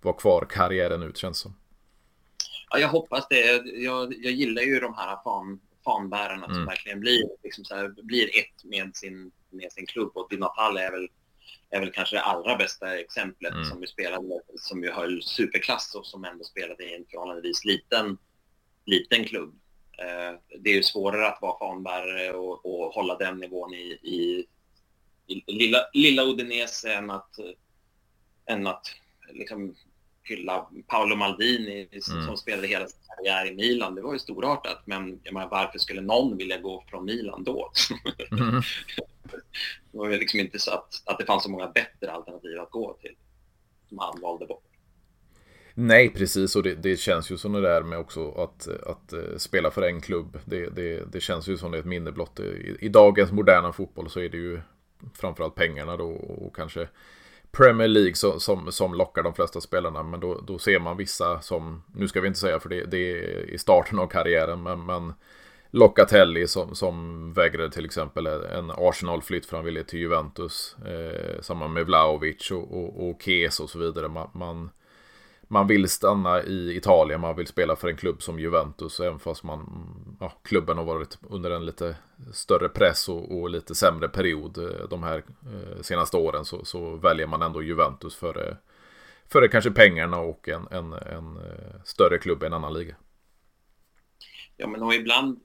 vara 0.02 0.14
kvar 0.14 0.46
karriären 0.50 1.02
ut 1.02 1.16
känns 1.16 1.38
som. 1.38 1.54
Ja, 2.70 2.78
jag 2.78 2.88
hoppas 2.88 3.28
det. 3.28 3.62
Jag, 3.64 4.14
jag 4.22 4.32
gillar 4.32 4.62
ju 4.62 4.80
de 4.80 4.94
här 4.94 5.18
fan, 5.24 5.60
fanbärarna 5.84 6.44
mm. 6.44 6.54
som 6.54 6.66
verkligen 6.66 7.00
blir, 7.00 7.22
liksom 7.42 7.64
så 7.64 7.74
här, 7.74 7.88
blir 8.02 8.24
ett 8.24 8.64
med 8.64 8.96
sin, 8.96 9.30
med 9.50 9.72
sin 9.72 9.86
klubb. 9.86 10.10
Och 10.14 10.26
Di 10.30 10.36
Natale 10.36 10.86
är 10.86 10.90
väl 10.90 11.08
är 11.70 11.80
väl 11.80 11.92
kanske 11.92 12.16
det 12.16 12.22
allra 12.22 12.56
bästa 12.56 12.98
exemplet 12.98 13.52
mm. 13.52 13.64
som 13.64 13.80
vi 13.80 13.86
spelade, 13.86 14.40
som 14.56 14.84
ju 14.84 14.90
höll 14.90 15.22
superklass 15.22 15.94
och 15.94 16.06
som 16.06 16.24
ändå 16.24 16.44
spelade 16.44 16.84
i 16.84 16.94
en 16.94 17.04
förhållandevis 17.10 17.64
liten, 17.64 18.18
liten 18.86 19.24
klubb. 19.24 19.54
Eh, 19.98 20.38
det 20.58 20.70
är 20.70 20.74
ju 20.74 20.82
svårare 20.82 21.28
att 21.28 21.42
vara 21.42 21.58
fanbärare 21.58 22.32
och, 22.32 22.66
och 22.66 22.94
hålla 22.94 23.16
den 23.16 23.38
nivån 23.38 23.74
i, 23.74 23.98
i, 24.02 24.46
i 25.26 25.52
lilla, 25.52 25.78
lilla 25.92 26.22
Udinese 26.22 26.94
än 26.94 27.10
att, 27.10 27.36
än 28.46 28.66
att 28.66 28.86
liksom 29.32 29.74
hylla 30.22 30.66
Paolo 30.86 31.16
Maldini 31.16 31.88
mm. 31.92 32.26
som 32.26 32.36
spelade 32.36 32.66
hela 32.66 32.86
sin 32.86 33.00
karriär 33.16 33.46
i 33.46 33.54
Milan. 33.54 33.94
Det 33.94 34.02
var 34.02 34.12
ju 34.12 34.18
storartat, 34.18 34.82
men 34.84 35.20
jag 35.22 35.34
menar, 35.34 35.48
varför 35.48 35.78
skulle 35.78 36.00
någon 36.00 36.36
vilja 36.36 36.58
gå 36.58 36.84
från 36.90 37.04
Milan 37.04 37.44
då? 37.44 37.72
Mm. 38.30 38.50
det 39.92 39.98
var 39.98 40.08
ju 40.08 40.18
liksom 40.18 40.40
inte 40.40 40.58
så 40.58 40.70
att, 40.70 41.02
att 41.04 41.18
det 41.18 41.24
fanns 41.24 41.42
så 41.42 41.50
många 41.50 41.68
bättre 41.68 42.12
alternativ 42.12 42.60
att 42.60 42.70
gå 42.70 42.98
till 43.00 43.14
som 43.88 43.98
han 43.98 44.20
valde 44.20 44.46
bort. 44.46 44.64
Nej, 45.74 46.08
precis. 46.08 46.56
Och 46.56 46.62
det, 46.62 46.74
det 46.74 46.96
känns 46.96 47.30
ju 47.30 47.36
som 47.36 47.52
det 47.52 47.60
där 47.60 47.82
med 47.82 47.98
också 47.98 48.32
att, 48.32 48.68
att 48.68 49.12
uh, 49.12 49.36
spela 49.36 49.70
för 49.70 49.82
en 49.82 50.00
klubb. 50.00 50.38
Det, 50.44 50.66
det, 50.66 51.12
det 51.12 51.20
känns 51.20 51.48
ju 51.48 51.56
som 51.56 51.70
det 51.70 51.78
är 51.78 51.80
ett 51.80 51.86
minne 51.86 52.12
blott. 52.12 52.40
I, 52.40 52.76
I, 52.80 52.88
dagens 52.88 53.32
moderna 53.32 53.72
fotboll 53.72 54.10
så 54.10 54.20
är 54.20 54.28
det 54.28 54.36
ju 54.36 54.60
framförallt 55.14 55.54
pengarna 55.54 55.96
då 55.96 56.10
och 56.10 56.56
kanske 56.56 56.88
Premier 57.52 57.88
League 57.88 58.14
som, 58.14 58.40
som, 58.40 58.72
som, 58.72 58.94
lockar 58.94 59.22
de 59.22 59.34
flesta 59.34 59.60
spelarna. 59.60 60.02
Men 60.02 60.20
då, 60.20 60.40
då 60.46 60.58
ser 60.58 60.78
man 60.78 60.96
vissa 60.96 61.40
som, 61.40 61.82
nu 61.94 62.08
ska 62.08 62.20
vi 62.20 62.28
inte 62.28 62.40
säga 62.40 62.60
för 62.60 62.68
det, 62.68 62.84
det 62.84 63.10
är 63.10 63.50
i 63.50 63.58
starten 63.58 63.98
av 63.98 64.06
karriären, 64.06 64.62
men, 64.62 64.86
men 64.86 65.12
Locatelli 65.70 66.48
som, 66.48 66.74
som 66.74 67.32
vägrade 67.32 67.70
till 67.70 67.84
exempel 67.84 68.26
en 68.26 68.70
Arsenal-flytt 68.70 69.46
för 69.46 69.56
han 69.56 69.66
ville 69.66 69.84
till 69.84 69.98
Juventus. 69.98 70.76
Eh, 70.86 71.40
samma 71.40 71.68
med 71.68 71.86
Vlaovic 71.86 72.50
och, 72.50 72.72
och, 72.72 73.08
och 73.08 73.22
Kes 73.22 73.60
och 73.60 73.70
så 73.70 73.78
vidare. 73.78 74.08
Man, 74.08 74.30
man, 74.34 74.70
man, 75.52 75.66
vill 75.66 75.88
stanna 75.88 76.42
i 76.42 76.76
Italien, 76.76 77.20
man 77.20 77.36
vill 77.36 77.46
spela 77.46 77.76
för 77.76 77.88
en 77.88 77.96
klubb 77.96 78.22
som 78.22 78.38
Juventus. 78.38 79.00
Även 79.00 79.18
fast 79.18 79.42
man, 79.42 79.86
ja, 80.20 80.32
klubben 80.42 80.78
har 80.78 80.84
varit 80.84 81.18
under 81.30 81.50
en 81.50 81.66
lite 81.66 81.96
större 82.32 82.68
press 82.68 83.08
och, 83.08 83.40
och 83.40 83.50
lite 83.50 83.74
sämre 83.74 84.08
period 84.08 84.58
eh, 84.58 84.88
de 84.90 85.02
här 85.02 85.22
eh, 85.42 85.82
senaste 85.82 86.16
åren 86.16 86.44
så, 86.44 86.64
så, 86.64 86.96
väljer 86.96 87.26
man 87.26 87.42
ändå 87.42 87.62
Juventus 87.62 88.16
före, 88.16 88.56
före 89.26 89.48
kanske 89.48 89.70
pengarna 89.70 90.18
och 90.18 90.48
en, 90.48 90.66
en, 90.70 90.92
en 90.92 91.36
eh, 91.36 91.82
större 91.84 92.18
klubb 92.18 92.42
i 92.42 92.46
en 92.46 92.52
annan 92.52 92.74
liga. 92.74 92.94
Ja, 94.56 94.66
men 94.66 94.82
och 94.82 94.94
ibland 94.94 95.40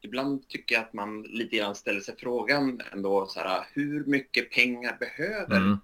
ibland 0.00 0.48
tycker 0.48 0.74
jag 0.74 0.82
att 0.82 0.92
man 0.92 1.22
lite 1.22 1.56
grann 1.56 1.74
ställer 1.74 2.00
sig 2.00 2.16
frågan 2.18 2.80
ändå 2.92 3.26
så 3.26 3.40
här, 3.40 3.66
hur 3.72 4.04
mycket 4.04 4.50
pengar 4.50 4.96
behöver 5.00 5.56
mm. 5.56 5.78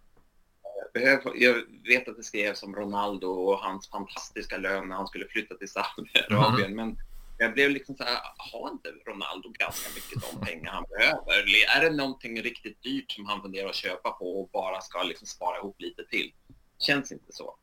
Jag 1.34 1.54
vet 1.88 2.08
att 2.08 2.16
det 2.16 2.22
skrevs 2.22 2.62
om 2.62 2.76
Ronaldo 2.76 3.26
och 3.26 3.58
hans 3.58 3.88
fantastiska 3.88 4.56
lön 4.56 4.88
när 4.88 4.96
han 4.96 5.06
skulle 5.06 5.28
flytta 5.28 5.54
till 5.54 5.68
Saudiarabien, 5.68 6.72
mm. 6.72 6.76
men 6.76 6.98
jag 7.38 7.54
blev 7.54 7.70
liksom 7.70 7.96
så 7.96 8.04
här, 8.04 8.18
har 8.36 8.70
inte 8.70 8.88
Ronaldo 9.06 9.48
ganska 9.58 9.90
mycket 9.94 10.30
de 10.30 10.46
pengar 10.46 10.72
han 10.72 10.84
behöver? 10.88 11.44
Är 11.76 11.80
det 11.80 11.96
någonting 11.96 12.42
riktigt 12.42 12.82
dyrt 12.82 13.12
som 13.12 13.26
han 13.26 13.42
funderar 13.42 13.68
att 13.68 13.74
köpa 13.74 14.10
på 14.10 14.40
och 14.40 14.50
bara 14.52 14.80
ska 14.80 15.02
liksom 15.02 15.26
spara 15.26 15.58
ihop 15.58 15.80
lite 15.80 16.04
till? 16.04 16.32
Känns 16.78 17.12
inte 17.12 17.32
så. 17.32 17.56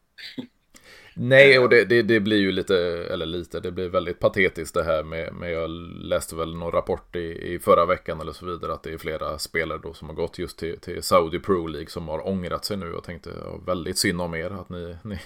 Nej, 1.15 1.59
och 1.59 1.69
det, 1.69 1.85
det, 1.85 2.01
det, 2.01 2.19
blir 2.19 2.37
ju 2.37 2.51
lite, 2.51 2.77
eller 3.11 3.25
lite, 3.25 3.59
det 3.59 3.71
blir 3.71 3.89
väldigt 3.89 4.19
patetiskt 4.19 4.73
det 4.73 4.83
här 4.83 5.03
med, 5.03 5.33
med 5.33 5.51
jag 5.51 5.69
läste 6.01 6.35
väl 6.35 6.55
någon 6.55 6.71
rapport 6.71 7.15
i, 7.15 7.53
i 7.53 7.59
förra 7.59 7.85
veckan 7.85 8.21
eller 8.21 8.31
så 8.31 8.45
vidare 8.45 8.73
att 8.73 8.83
det 8.83 8.93
är 8.93 8.97
flera 8.97 9.39
spelare 9.39 9.79
då 9.83 9.93
som 9.93 10.09
har 10.09 10.15
gått 10.15 10.37
just 10.39 10.57
till, 10.57 10.79
till 10.79 11.03
Saudi 11.03 11.39
Pro 11.39 11.67
League 11.67 11.89
som 11.89 12.07
har 12.07 12.27
ångrat 12.27 12.65
sig 12.65 12.77
nu 12.77 12.93
och 12.93 13.03
tänkte 13.03 13.29
ja, 13.45 13.57
väldigt 13.65 13.97
synd 13.97 14.21
om 14.21 14.35
er 14.35 14.49
att 14.49 14.69
ni, 14.69 14.95
ni, 15.03 15.19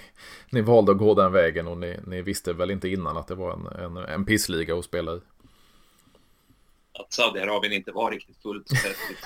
ni 0.50 0.60
valde 0.60 0.92
att 0.92 0.98
gå 0.98 1.14
den 1.14 1.32
vägen 1.32 1.68
och 1.68 1.78
ni, 1.78 1.96
ni 2.06 2.22
visste 2.22 2.52
väl 2.52 2.70
inte 2.70 2.88
innan 2.88 3.16
att 3.16 3.28
det 3.28 3.34
var 3.34 3.52
en, 3.52 3.66
en, 3.66 3.96
en 3.96 4.24
pissliga 4.24 4.78
att 4.78 4.84
spela 4.84 5.14
i. 5.14 5.20
Att 6.92 7.12
Saudiarabien 7.12 7.72
inte 7.72 7.92
var 7.92 8.10
riktigt 8.10 8.42
fullt 8.42 8.68
så 8.68 8.76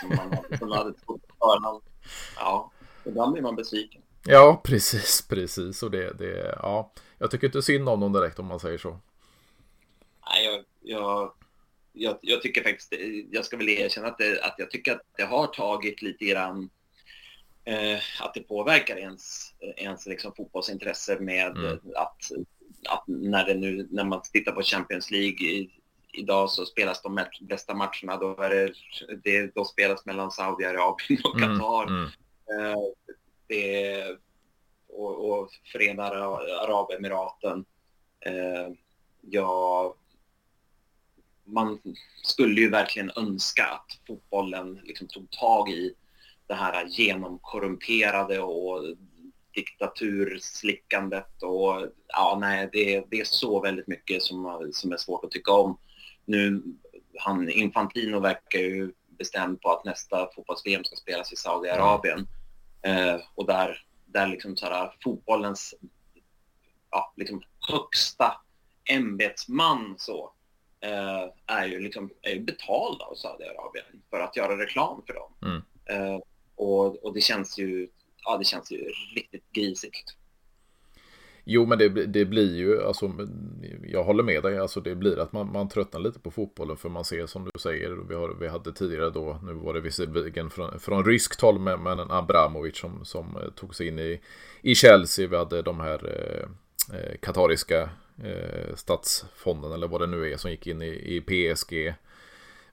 som 0.01 0.09
man 0.09 0.18
hade, 0.18 0.59
som 0.59 0.68
man 0.68 0.79
hade 0.79 0.92
trott 0.92 1.29
på 1.29 1.35
förhand. 1.38 1.83
Ja, 2.37 2.70
ibland 3.05 3.33
blir 3.33 3.42
man 3.42 3.57
besviken. 3.57 4.02
Ja, 4.25 4.61
precis, 4.65 5.27
precis. 5.29 5.83
Och 5.83 5.91
det, 5.91 6.13
det, 6.19 6.55
ja, 6.63 6.93
jag 7.19 7.31
tycker 7.31 7.47
inte 7.47 7.63
synd 7.63 7.89
om 7.89 8.01
dem 8.01 8.13
direkt 8.13 8.39
om 8.39 8.47
man 8.47 8.61
säger 8.61 8.79
så. 8.79 8.99
Nej, 10.31 10.45
jag, 10.45 10.65
jag, 10.83 11.33
jag, 11.93 12.19
jag 12.21 12.43
tycker 12.43 12.63
faktiskt, 12.63 12.95
jag 13.31 13.45
ska 13.45 13.57
väl 13.57 13.69
erkänna 13.69 14.09
att, 14.09 14.19
det, 14.19 14.43
att 14.43 14.55
jag 14.59 14.71
tycker 14.71 14.93
att 14.93 15.03
det 15.17 15.25
har 15.25 15.47
tagit 15.47 16.03
lite 16.03 16.25
grann, 16.25 16.71
eh, 17.65 17.99
att 18.21 18.35
det 18.35 18.41
påverkar 18.41 18.97
ens, 18.97 19.55
ens 19.77 20.07
liksom 20.07 20.35
fotbollsintresse 20.37 21.19
med 21.21 21.57
mm. 21.57 21.79
att, 21.97 22.19
att 22.89 23.05
när, 23.07 23.47
det 23.47 23.55
nu, 23.55 23.89
när 23.91 24.05
man 24.05 24.23
tittar 24.33 24.53
på 24.53 24.63
Champions 24.63 25.11
League 25.11 25.47
i, 25.47 25.71
idag 26.13 26.51
så 26.51 26.67
spelas 26.67 27.03
de 27.03 27.21
bästa 27.41 27.75
matcherna, 27.75 28.17
då, 28.17 28.43
är 28.43 28.51
det, 28.51 28.73
det, 29.25 29.55
då 29.55 29.65
spelas 29.65 30.07
mellan 30.07 30.31
Saudiarabien 30.31 31.21
och 31.25 31.37
mm, 31.37 31.59
Qatar. 31.59 31.87
Mm, 31.87 32.09
mm. 32.51 32.73
Eh, 32.73 32.77
det, 33.53 34.05
och, 34.88 35.31
och 35.31 35.51
Förenade 35.73 36.25
Arabemiraten. 36.61 37.65
Eh, 38.21 38.75
ja, 39.21 39.95
man 41.45 41.79
skulle 42.23 42.61
ju 42.61 42.71
verkligen 42.71 43.11
önska 43.17 43.65
att 43.65 43.99
fotbollen 44.07 44.81
liksom 44.85 45.09
tog 45.09 45.31
tag 45.31 45.71
i 45.71 45.95
det 46.47 46.55
här 46.55 46.87
genomkorrumperade 46.87 48.41
och 48.41 48.85
diktaturslickandet 49.55 51.43
och 51.43 51.88
ja, 52.09 52.38
nej, 52.41 52.69
det, 52.73 53.05
det 53.11 53.21
är 53.21 53.25
så 53.25 53.61
väldigt 53.61 53.87
mycket 53.87 54.23
som, 54.23 54.71
som 54.73 54.93
är 54.93 54.97
svårt 54.97 55.25
att 55.25 55.31
tycka 55.31 55.53
om. 55.53 55.79
Nu, 56.25 56.62
han, 57.19 57.49
Infantino 57.49 58.21
verkar 58.21 58.59
ju 58.59 58.93
bestämd 59.09 59.61
på 59.61 59.71
att 59.71 59.85
nästa 59.85 60.29
fotbolls-VM 60.35 60.85
ska 60.85 60.97
spelas 60.97 61.33
i 61.33 61.37
Saudiarabien. 61.37 62.27
Eh, 62.83 63.21
och 63.35 63.47
där, 63.47 63.85
där 64.07 64.27
liksom 64.27 64.57
så 64.57 64.66
här, 64.66 64.97
fotbollens 65.05 65.75
ja, 66.90 67.12
liksom 67.16 67.42
högsta 67.68 68.40
ämbetsman 68.90 69.95
så, 69.99 70.33
eh, 70.81 71.31
är 71.47 71.66
ju 71.66 71.81
liksom, 71.81 72.11
är 72.23 72.40
betald 72.40 73.03
av 73.03 73.14
Saudiarabien 73.14 74.03
för 74.11 74.21
att 74.21 74.37
göra 74.37 74.59
reklam 74.59 75.03
för 75.07 75.14
dem. 75.14 75.33
Mm. 75.42 75.62
Eh, 75.85 76.21
och, 76.55 77.05
och 77.05 77.14
det 77.14 77.21
känns 77.21 77.59
ju 77.59 77.88
ja, 78.25 78.37
det 78.37 78.45
känns 78.45 78.73
ju 78.73 78.92
riktigt 79.14 79.53
grisigt. 79.53 80.16
Jo, 81.45 81.67
men 81.67 81.79
det, 81.79 81.89
det 81.89 82.25
blir 82.25 82.57
ju, 82.57 82.83
alltså, 82.83 83.13
jag 83.85 84.05
håller 84.05 84.23
med 84.23 84.43
dig, 84.43 84.59
alltså 84.59 84.81
det 84.81 84.95
blir 84.95 85.19
att 85.19 85.33
man, 85.33 85.53
man 85.53 85.69
tröttnar 85.69 86.01
lite 86.01 86.21
på 86.21 86.31
fotbollen 86.31 86.77
för 86.77 86.89
man 86.89 87.05
ser 87.05 87.27
som 87.27 87.45
du 87.45 87.61
säger, 87.61 87.91
vi, 88.09 88.15
har, 88.15 88.37
vi 88.41 88.49
hade 88.49 88.73
tidigare 88.73 89.11
då, 89.11 89.41
nu 89.43 89.53
var 89.53 89.75
det 89.75 89.81
visserligen 89.81 90.51
från, 90.51 90.81
från 90.81 91.05
ryskt 91.05 91.41
håll 91.41 91.59
med, 91.59 91.79
med 91.79 91.99
en 91.99 92.11
Abramovic 92.11 92.77
som, 92.77 93.05
som 93.05 93.37
eh, 93.37 93.51
tog 93.51 93.75
sig 93.75 93.89
in 93.89 93.99
i, 93.99 94.21
i 94.63 94.75
Chelsea, 94.75 95.29
vi 95.29 95.37
hade 95.37 95.63
de 95.63 95.81
här 95.81 96.01
eh, 96.09 96.99
eh, 96.99 97.17
katariska 97.21 97.91
eh, 98.25 98.75
statsfonden 98.75 99.73
eller 99.73 99.89
vad 99.89 100.01
det 100.01 100.07
nu 100.07 100.33
är 100.33 100.37
som 100.37 100.51
gick 100.51 100.67
in 100.67 100.83
i, 100.83 101.17
i 101.17 101.21
PSG. 101.21 101.95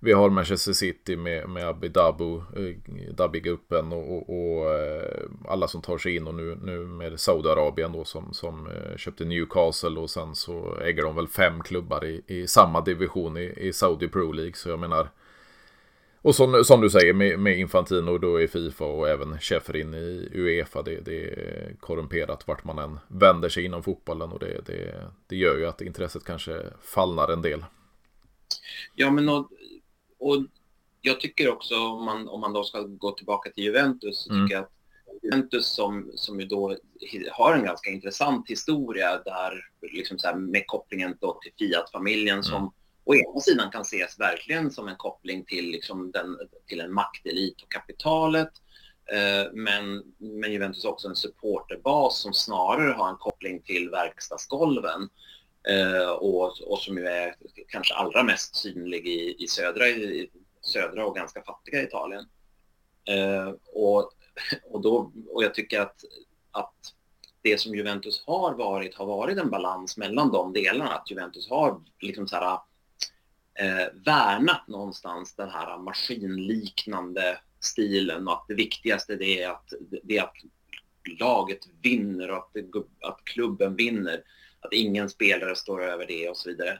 Vi 0.02 0.14
har 0.14 0.30
Manchester 0.30 0.74
City 0.74 1.16
med, 1.16 1.50
med 1.50 1.68
Abu 1.68 1.88
Dhabi, 1.88 2.42
eh, 2.56 3.14
Dhabi-gruppen 3.14 3.94
och, 3.94 4.18
och, 4.18 4.30
och, 4.30 4.74
eh, 4.74 5.30
alla 5.48 5.68
som 5.68 5.82
tar 5.82 5.98
sig 5.98 6.16
in 6.16 6.28
och 6.28 6.36
nu, 6.36 6.58
nu 6.64 6.80
med 6.80 7.20
Saudiarabien 7.20 7.92
då 7.92 8.04
som, 8.06 8.34
som 8.34 8.68
eh, 8.68 8.98
köpte 8.98 9.26
Newcastle 9.26 10.00
och 10.00 10.10
sen 10.10 10.36
så 10.36 10.78
äger 10.82 11.04
de 11.04 11.16
väl 11.16 11.28
fem 11.28 11.62
klubbar 11.62 12.06
i, 12.06 12.22
i 12.28 12.48
samma 12.48 12.82
division 12.82 13.38
i, 13.38 13.54
i 13.58 13.74
Saudi 13.74 14.08
Pro 14.08 14.32
League 14.32 14.54
så 14.54 14.70
jag 14.70 14.80
menar 14.80 15.10
och 16.22 16.36
som, 16.36 16.64
som 16.64 16.82
du 16.82 16.90
säger 16.90 17.14
med, 17.14 17.40
med 17.40 17.60
Infantino 17.60 18.18
då 18.18 18.42
i 18.42 18.48
Fifa 18.48 18.86
och 18.86 19.10
även 19.10 19.40
Schäferin 19.40 19.94
i 19.94 20.30
Uefa 20.34 20.82
det, 20.82 21.00
det 21.06 21.24
är 21.24 21.76
korrumperat 21.80 22.48
vart 22.48 22.64
man 22.64 22.80
än 22.80 23.00
vänder 23.08 23.50
sig 23.50 23.66
inom 23.66 23.84
fotbollen 23.84 24.32
och 24.32 24.40
det, 24.40 24.62
det, 24.66 25.08
det 25.28 25.36
gör 25.36 25.58
ju 25.58 25.66
att 25.66 25.82
intresset 25.82 26.24
kanske 26.24 26.62
fallnar 26.82 27.28
en 27.28 27.42
del. 27.42 27.66
Ja 28.96 29.12
men 29.12 29.30
och 29.30 29.50
och 30.20 30.38
jag 31.02 31.20
tycker 31.20 31.50
också 31.50 31.76
om 31.76 32.06
man, 32.06 32.28
om 32.28 32.42
man 32.42 32.54
då 32.54 32.64
ska 32.64 32.82
gå 32.82 33.12
tillbaka 33.12 33.50
till 33.50 33.64
Juventus 33.64 34.24
så 34.24 34.34
mm. 34.34 34.46
tycker 34.46 34.56
jag 34.56 34.64
att 34.64 34.72
Juventus 35.24 35.68
som, 35.68 36.12
som 36.16 36.40
ju 36.40 36.46
då 36.46 36.76
har 37.32 37.54
en 37.54 37.64
ganska 37.64 37.90
intressant 37.90 38.50
historia 38.50 39.22
där 39.26 39.66
liksom 39.82 40.20
så 40.20 40.28
här, 40.28 40.36
med 40.36 40.64
kopplingen 40.68 41.18
då 41.20 41.40
till 41.42 41.52
Fiat-familjen 41.60 42.34
mm. 42.34 42.44
som 42.44 42.74
å 43.04 43.16
ena 43.16 43.40
sidan 43.40 43.72
kan 43.72 43.82
ses 43.82 44.20
verkligen 44.20 44.72
som 44.72 44.88
en 44.88 44.96
koppling 44.96 45.46
till, 45.46 45.72
liksom 45.72 46.12
den, 46.12 46.38
till 46.68 46.82
en 46.82 46.94
maktelit 46.94 47.62
och 47.62 47.72
kapitalet. 47.72 48.52
Eh, 49.12 49.52
men, 49.54 50.04
men 50.18 50.52
Juventus 50.52 50.86
också 50.86 51.08
en 51.08 51.16
supporterbas 51.16 52.22
som 52.22 52.34
snarare 52.34 52.94
har 52.94 53.10
en 53.10 53.18
koppling 53.18 53.62
till 53.62 53.90
verkstadsgolven. 53.90 55.10
Eh, 55.68 56.10
och, 56.10 56.62
och 56.62 56.80
som 56.80 56.98
ju 56.98 57.08
är 57.08 57.36
kanske 57.68 57.94
allra 57.94 58.24
mest 58.24 58.56
synlig 58.56 59.08
i, 59.08 59.44
i, 59.44 59.48
södra, 59.48 59.88
i 59.88 60.30
södra 60.62 61.06
och 61.06 61.16
ganska 61.16 61.42
fattiga 61.42 61.84
Italien. 61.84 62.26
Eh, 63.06 63.54
och, 63.74 64.12
och, 64.72 64.82
då, 64.82 65.12
och 65.28 65.44
jag 65.44 65.54
tycker 65.54 65.80
att, 65.82 66.04
att 66.52 66.94
det 67.42 67.58
som 67.58 67.76
Juventus 67.76 68.24
har 68.26 68.54
varit 68.54 68.96
har 68.96 69.06
varit 69.06 69.38
en 69.38 69.50
balans 69.50 69.98
mellan 69.98 70.32
de 70.32 70.54
delarna. 70.54 70.94
Att 70.94 71.12
Juventus 71.12 71.50
har 71.50 71.82
liksom 72.00 72.28
så 72.28 72.36
här, 72.36 72.60
eh, 73.54 73.88
värnat 74.06 74.68
någonstans 74.68 75.36
den 75.36 75.50
här 75.50 75.78
maskinliknande 75.78 77.40
stilen 77.60 78.28
och 78.28 78.34
att 78.34 78.46
det 78.48 78.54
viktigaste 78.54 79.16
det 79.16 79.44
är 79.44 79.50
att, 79.50 79.74
det 80.04 80.18
är 80.18 80.24
att 80.24 80.36
laget 81.20 81.60
vinner 81.82 82.32
och 82.32 82.38
att, 82.38 82.54
det, 82.54 82.64
att 83.08 83.24
klubben 83.24 83.76
vinner 83.76 84.24
att 84.60 84.74
ingen 84.74 85.10
spelare 85.10 85.56
står 85.56 85.84
över 85.84 86.08
det 86.08 86.30
och 86.30 86.38
så 86.38 86.50
vidare. 86.50 86.80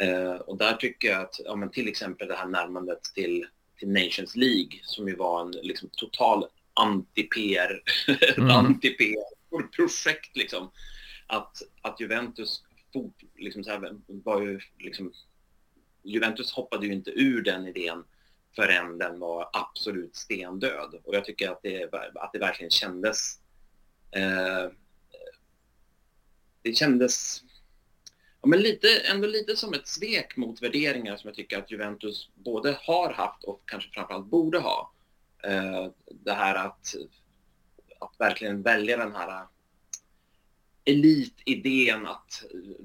Eh, 0.00 0.34
och 0.34 0.58
där 0.58 0.72
tycker 0.72 1.08
jag 1.08 1.20
att 1.20 1.40
ja, 1.44 1.56
men 1.56 1.70
till 1.70 1.88
exempel 1.88 2.28
det 2.28 2.34
här 2.34 2.46
närmandet 2.46 3.02
till, 3.14 3.46
till 3.78 3.88
Nations 3.88 4.36
League 4.36 4.80
som 4.82 5.08
ju 5.08 5.16
var 5.16 5.40
en 5.40 5.50
liksom, 5.50 5.88
total 5.92 6.46
anti-PR, 6.74 7.82
mm. 8.36 8.50
anti-PR-projekt 8.50 10.36
liksom. 10.36 10.70
Att, 11.26 11.62
att 11.82 12.00
Juventus 12.00 12.62
liksom, 13.36 13.64
så 13.64 13.70
här, 13.70 13.96
var 14.06 14.42
ju 14.42 14.60
liksom, 14.78 15.12
Juventus 16.02 16.52
hoppade 16.52 16.86
ju 16.86 16.92
inte 16.92 17.10
ur 17.10 17.42
den 17.42 17.66
idén 17.66 18.04
förrän 18.56 18.98
den 18.98 19.18
var 19.20 19.50
absolut 19.52 20.16
stendöd. 20.16 21.00
Och 21.04 21.14
jag 21.14 21.24
tycker 21.24 21.50
att 21.50 21.62
det, 21.62 21.94
att 22.14 22.32
det 22.32 22.38
verkligen 22.38 22.70
kändes 22.70 23.40
eh, 24.10 24.70
det 26.66 26.74
kändes 26.74 27.42
ja, 28.42 28.48
men 28.48 28.60
lite, 28.60 28.88
ändå 28.98 29.26
lite 29.28 29.56
som 29.56 29.74
ett 29.74 29.88
svek 29.88 30.36
mot 30.36 30.62
värderingar 30.62 31.16
som 31.16 31.28
jag 31.28 31.34
tycker 31.34 31.58
att 31.58 31.70
Juventus 31.70 32.28
både 32.34 32.78
har 32.82 33.12
haft 33.12 33.44
och 33.44 33.62
kanske 33.64 33.90
framförallt 33.90 34.26
borde 34.26 34.58
ha. 34.58 34.92
Eh, 35.42 35.86
det 36.08 36.32
här 36.32 36.54
att, 36.54 36.94
att 38.00 38.14
verkligen 38.18 38.62
välja 38.62 38.96
den 38.96 39.12
här 39.12 39.46
elitidén 40.86 42.06
att 42.06 42.44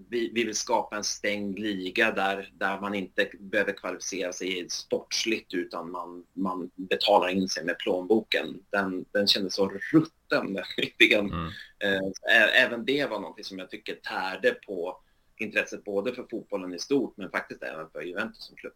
vi, 0.10 0.32
vi 0.34 0.44
vill 0.44 0.56
skapa 0.56 0.96
en 0.96 1.04
stängd 1.04 1.60
liga 1.60 2.12
där, 2.12 2.52
där 2.54 2.82
man 2.82 2.96
inte 2.96 3.30
behöver 3.40 3.74
kvalificera 3.74 4.34
sig 4.34 4.70
sportsligt 4.70 5.54
utan 5.54 5.92
man, 5.92 6.26
man 6.34 6.72
betalar 6.76 7.28
in 7.28 7.50
sig 7.50 7.66
med 7.66 7.80
plånboken. 7.80 8.60
Den, 8.70 9.06
den 9.12 9.28
kändes 9.28 9.54
så 9.54 9.70
rutten. 9.70 10.58
Mm. 11.12 11.48
Eh, 11.80 12.64
även 12.64 12.86
det 12.86 13.10
var 13.10 13.20
något 13.20 13.46
som 13.46 13.60
jag 13.60 13.70
tycker 13.70 13.96
tärde 13.96 14.52
på 14.52 15.02
intresset 15.38 15.84
både 15.84 16.16
för 16.16 16.28
fotbollen 16.32 16.74
i 16.74 16.80
stort 16.80 17.18
men 17.18 17.32
faktiskt 17.32 17.64
även 17.64 17.90
för 17.90 18.02
Juventus 18.02 18.46
som 18.46 18.56
klubb. 18.56 18.74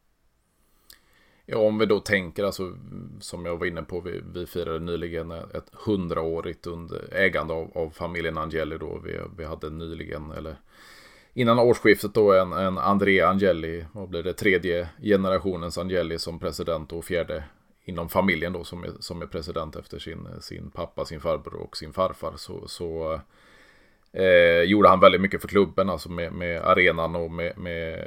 Ja, 1.46 1.58
om 1.58 1.78
vi 1.78 1.86
då 1.86 2.00
tänker, 2.00 2.44
alltså, 2.44 2.78
som 3.20 3.46
jag 3.46 3.58
var 3.58 3.66
inne 3.66 3.84
på, 3.84 4.02
vi, 4.02 4.22
vi 4.34 4.46
firade 4.46 4.80
nyligen 4.80 5.32
ett 5.32 5.70
hundraårigt 5.86 6.68
ägande 7.12 7.54
av, 7.54 7.72
av, 7.78 7.90
familjen 7.90 8.38
Angeli 8.38 8.78
då. 8.78 9.02
Vi, 9.04 9.20
vi 9.38 9.46
hade 9.46 9.70
nyligen, 9.70 10.32
eller 10.32 10.56
innan 11.34 11.60
årsskiftet 11.60 12.14
då, 12.14 12.34
en, 12.34 12.54
en 12.54 12.78
Andrea 12.78 13.28
Angeli, 13.28 13.86
vad 13.92 14.10
blir 14.10 14.24
det, 14.24 14.34
tredje 14.34 14.90
generationens 15.02 15.78
Angeli 15.78 16.20
som 16.20 16.40
president 16.40 16.92
och 16.92 17.06
fjärde 17.06 17.44
inom 17.86 18.10
familjen 18.10 18.54
då 18.54 18.64
som 18.64 18.84
är, 18.84 18.92
som 19.00 19.22
är 19.22 19.26
president 19.26 19.76
efter 19.76 20.00
sin, 20.00 20.28
sin 20.42 20.72
pappa, 20.72 21.06
sin 21.06 21.22
farbror 21.22 21.62
och 21.62 21.78
sin 21.78 21.94
farfar. 21.94 22.34
Så, 22.36 22.68
så 22.68 23.20
Eh, 24.18 24.64
gjorde 24.64 24.90
han 24.90 25.00
väldigt 25.00 25.22
mycket 25.22 25.42
för 25.42 25.48
klubben, 25.48 25.90
alltså 25.90 26.10
med, 26.10 26.34
med 26.34 26.62
arenan 26.62 27.16
och 27.16 27.32
med, 27.32 27.58
med 27.58 28.00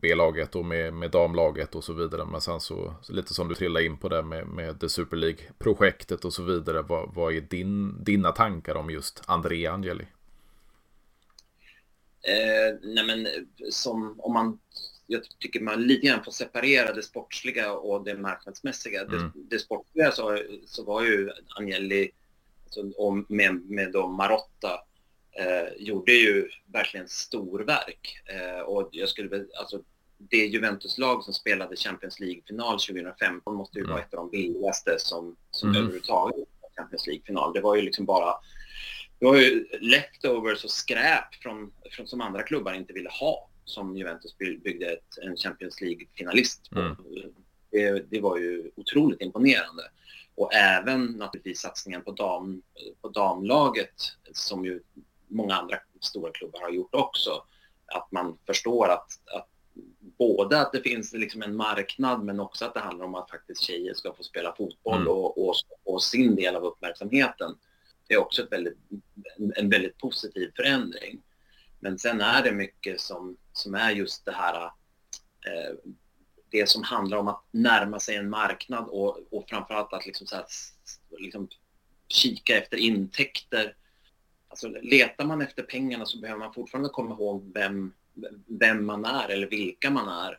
B-laget 0.00 0.56
och 0.56 0.64
med, 0.64 0.94
med, 0.94 1.10
damlaget 1.10 1.74
och 1.74 1.84
så 1.84 1.92
vidare. 1.92 2.24
Men 2.24 2.40
sen 2.40 2.60
så, 2.60 2.94
lite 3.08 3.34
som 3.34 3.48
du 3.48 3.54
trillade 3.54 3.86
in 3.86 3.96
på 3.96 4.08
det 4.08 4.22
med, 4.22 4.46
med 4.46 4.80
The 4.80 4.88
Super 4.88 5.16
League-projektet 5.16 6.24
och 6.24 6.32
så 6.32 6.42
vidare. 6.42 6.82
Vad, 6.82 7.14
vad 7.14 7.34
är 7.34 7.40
din, 7.40 8.04
dina 8.04 8.32
tankar 8.32 8.74
om 8.74 8.90
just 8.90 9.22
Andrea 9.26 9.72
Angeli? 9.72 10.06
Eh, 12.22 12.78
nej 12.82 13.04
men 13.06 13.26
som 13.70 14.20
om 14.20 14.32
man, 14.32 14.58
jag 15.06 15.22
tycker 15.38 15.60
man 15.60 15.82
lite 15.82 16.06
grann 16.06 16.24
får 16.24 16.32
separera 16.32 16.94
det 16.94 17.02
sportsliga 17.02 17.72
och 17.72 18.04
det 18.04 18.14
marknadsmässiga. 18.14 19.00
Mm. 19.00 19.18
Det, 19.34 19.56
det 19.56 19.58
sportsliga 19.58 20.10
så, 20.10 20.38
så 20.66 20.84
var 20.84 21.02
ju 21.02 21.30
Angeli, 21.58 22.10
alltså, 22.64 22.80
och 22.96 23.30
med, 23.30 23.54
med 23.70 23.92
då 23.92 24.08
Marotta, 24.08 24.80
eh, 25.38 25.72
gjorde 25.78 26.12
ju 26.12 26.48
verkligen 26.72 27.08
storverk. 27.08 28.22
Eh, 28.26 28.60
och 28.60 28.88
jag 28.92 29.08
skulle 29.08 29.46
alltså 29.58 29.82
det 30.18 30.36
Juventus-lag 30.36 31.24
som 31.24 31.34
spelade 31.34 31.76
Champions 31.76 32.20
League-final 32.20 32.80
2015 32.80 33.54
måste 33.54 33.78
ju 33.78 33.84
mm. 33.84 33.92
vara 33.92 34.02
ett 34.02 34.14
av 34.14 34.16
de 34.16 34.30
billigaste 34.30 34.98
som, 34.98 35.36
som 35.50 35.68
mm. 35.68 35.82
överhuvudtaget 35.82 36.48
Champions 36.76 37.06
League-final. 37.06 37.52
Det 37.52 37.60
var 37.60 37.76
ju 37.76 37.82
liksom 37.82 38.04
bara 38.04 38.34
det 39.18 39.26
var 39.26 39.36
ju 39.36 39.66
leftovers 39.80 40.64
och 40.64 40.70
skräp 40.70 41.34
från, 41.42 41.72
från, 41.90 42.06
som 42.06 42.20
andra 42.20 42.42
klubbar 42.42 42.72
inte 42.72 42.92
ville 42.92 43.10
ha 43.10 43.48
som 43.64 43.96
Juventus 43.96 44.38
byggde 44.38 44.92
ett, 44.92 45.18
en 45.22 45.36
Champions 45.36 45.80
League-finalist 45.80 46.70
på. 46.70 46.80
Mm. 46.80 46.96
Det, 47.70 48.10
det, 48.10 48.20
var 48.20 48.38
ju 48.38 48.70
otroligt 48.76 49.20
imponerande. 49.20 49.82
Och 50.34 50.54
även 50.54 51.06
naturligtvis 51.06 51.60
satsningen 51.60 52.02
på, 52.02 52.10
dam, 52.10 52.62
på 53.00 53.08
damlaget 53.08 53.94
som 54.32 54.64
ju 54.64 54.80
många 55.32 55.54
andra 55.54 55.78
stora 56.00 56.32
klubbar 56.32 56.60
har 56.60 56.70
gjort 56.70 56.94
också. 56.94 57.44
Att 57.86 58.12
man 58.12 58.38
förstår 58.46 58.88
att, 58.88 59.08
att 59.36 59.48
både 60.18 60.60
att 60.60 60.72
det 60.72 60.80
finns 60.80 61.12
liksom 61.12 61.42
en 61.42 61.56
marknad 61.56 62.24
men 62.24 62.40
också 62.40 62.64
att 62.64 62.74
det 62.74 62.80
handlar 62.80 63.04
om 63.04 63.14
att 63.14 63.30
faktiskt 63.30 63.62
tjejer 63.62 63.94
ska 63.94 64.14
få 64.14 64.22
spela 64.22 64.54
fotboll 64.56 65.00
mm. 65.00 65.08
och, 65.08 65.48
och, 65.48 65.54
och, 65.84 66.02
sin 66.02 66.36
del 66.36 66.56
av 66.56 66.64
uppmärksamheten. 66.64 67.58
Det 68.08 68.14
är 68.14 68.18
också 68.18 68.46
väldigt, 68.50 68.78
en 69.56 69.70
väldigt 69.70 69.98
positiv 69.98 70.52
förändring. 70.56 71.22
Men 71.80 71.98
sen 71.98 72.20
är 72.20 72.42
det 72.42 72.52
mycket 72.52 73.00
som, 73.00 73.36
som 73.52 73.74
är 73.74 73.90
just 73.90 74.24
det 74.24 74.32
här 74.32 74.64
eh, 75.46 75.92
det 76.50 76.68
som 76.68 76.82
handlar 76.82 77.18
om 77.18 77.28
att 77.28 77.44
närma 77.50 78.00
sig 78.00 78.16
en 78.16 78.30
marknad 78.30 78.88
och, 78.88 79.18
och 79.30 79.48
framförallt 79.48 79.92
att 79.92 80.06
liksom 80.06 80.26
så 80.26 80.36
här, 80.36 80.44
liksom 81.18 81.48
kika 82.08 82.58
efter 82.58 82.76
intäkter. 82.76 83.76
Alltså, 84.52 84.68
letar 84.68 85.24
man 85.24 85.42
efter 85.42 85.62
pengarna 85.62 86.06
så 86.06 86.18
behöver 86.18 86.38
man 86.38 86.52
fortfarande 86.52 86.88
komma 86.88 87.14
ihåg 87.14 87.50
vem, 87.54 87.92
vem 88.46 88.86
man 88.86 89.04
är 89.04 89.28
eller 89.28 89.46
vilka 89.46 89.90
man 89.90 90.08
är. 90.08 90.38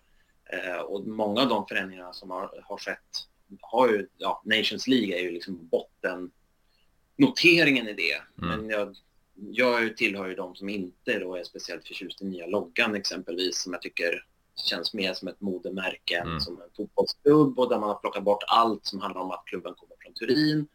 Eh, 0.49 0.79
och 0.79 1.07
många 1.07 1.41
av 1.41 1.49
de 1.49 1.67
förändringarna 1.67 2.13
som 2.13 2.31
har, 2.31 2.63
har 2.63 2.77
skett 2.77 3.27
har 3.61 3.89
ju, 3.89 4.07
ja, 4.17 4.41
Nations 4.45 4.87
League 4.87 5.19
är 5.19 5.21
ju 5.21 5.31
liksom 5.31 5.67
botten 5.67 6.31
noteringen 7.17 7.87
i 7.87 7.93
det. 7.93 8.43
Mm. 8.43 8.59
Men 8.59 8.69
jag, 8.69 8.95
jag 9.35 9.97
tillhör 9.97 10.27
ju 10.27 10.35
de 10.35 10.55
som 10.55 10.69
inte 10.69 11.19
då 11.19 11.35
är 11.35 11.43
speciellt 11.43 11.87
förtjust 11.87 12.21
i 12.21 12.25
nya 12.25 12.47
loggan 12.47 12.95
exempelvis 12.95 13.63
som 13.63 13.73
jag 13.73 13.81
tycker 13.81 14.25
känns 14.55 14.93
mer 14.93 15.13
som 15.13 15.27
ett 15.27 15.41
modemärke 15.41 16.17
än 16.17 16.27
mm. 16.27 16.39
som 16.39 16.61
en 16.61 16.69
fotbollsklubb 16.77 17.59
och 17.59 17.69
där 17.69 17.79
man 17.79 17.89
har 17.89 17.99
plockat 17.99 18.23
bort 18.23 18.43
allt 18.47 18.85
som 18.85 19.01
handlar 19.01 19.21
om 19.21 19.31
att 19.31 19.45
klubben 19.45 19.73
kommer 19.75 19.95
från 20.03 20.13
Turin 20.13 20.67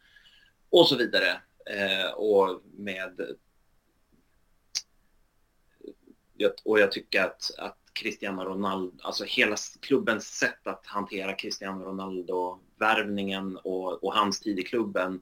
och 0.69 0.87
så 0.87 0.95
vidare. 0.95 1.41
Eh, 1.69 2.11
och 2.11 2.61
med 2.77 3.21
och 6.63 6.79
jag 6.79 6.91
tycker 6.91 7.23
att, 7.23 7.51
att 7.57 7.77
Cristiano 7.93 8.43
Ronaldo, 8.43 8.97
alltså 9.01 9.23
hela 9.23 9.55
klubbens 9.79 10.27
sätt 10.37 10.67
att 10.67 10.85
hantera 10.85 11.33
Cristiano 11.33 11.85
Ronaldo-värvningen 11.85 13.57
och, 13.57 14.03
och 14.03 14.13
hans 14.13 14.39
tid 14.39 14.59
i 14.59 14.63
klubben 14.63 15.21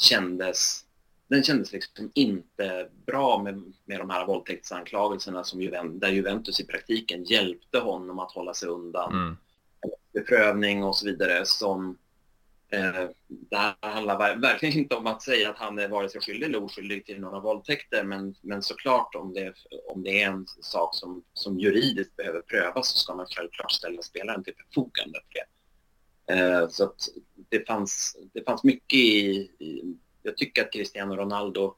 kändes 0.00 0.84
den 1.30 1.42
kändes 1.42 1.72
liksom 1.72 2.10
inte 2.14 2.88
bra 3.06 3.42
med, 3.42 3.72
med 3.84 3.98
de 3.98 4.10
här 4.10 4.26
våldtäktsanklagelserna 4.26 5.44
som 5.44 5.60
Juventus, 5.60 6.00
där 6.00 6.08
Juventus 6.08 6.60
i 6.60 6.66
praktiken 6.66 7.24
hjälpte 7.24 7.78
honom 7.78 8.18
att 8.18 8.32
hålla 8.32 8.54
sig 8.54 8.68
undan 8.68 9.12
mm. 9.12 9.36
beprövning 10.12 10.84
och 10.84 10.96
så 10.96 11.06
vidare 11.06 11.46
som 11.46 11.98
Eh, 12.72 13.08
det 13.28 13.56
här 13.56 13.74
handlar 13.80 14.36
verkligen 14.36 14.78
inte 14.78 14.94
om 14.94 15.06
att 15.06 15.22
säga 15.22 15.50
att 15.50 15.58
han 15.58 15.78
är 15.78 15.88
vare 15.88 16.08
sig 16.08 16.20
skyldig 16.20 16.46
eller 16.46 16.62
oskyldig 16.62 17.06
till 17.06 17.20
några 17.20 17.40
våldtäkter 17.40 18.04
men, 18.04 18.34
men 18.40 18.62
såklart 18.62 19.14
om 19.14 19.34
det, 19.34 19.54
om 19.88 20.02
det 20.02 20.22
är 20.22 20.28
en 20.28 20.46
sak 20.62 20.94
som, 20.94 21.24
som 21.32 21.58
juridiskt 21.58 22.16
behöver 22.16 22.40
prövas 22.40 22.88
så 22.88 22.98
ska 22.98 23.14
man 23.14 23.26
självklart 23.26 23.72
ställa 23.72 24.02
spelaren 24.02 24.44
till 24.44 24.54
förfogande 24.56 25.20
för 25.20 25.34
det. 25.34 25.46
Eh, 26.34 26.68
så 26.68 26.84
att 26.84 27.08
det 27.48 27.66
fanns, 27.66 28.16
det 28.32 28.44
fanns 28.44 28.64
mycket 28.64 28.98
i, 28.98 29.30
i 29.58 29.96
jag 30.22 30.36
tycker 30.36 30.62
att 30.62 30.72
Cristiano 30.72 31.16
Ronaldo 31.16 31.74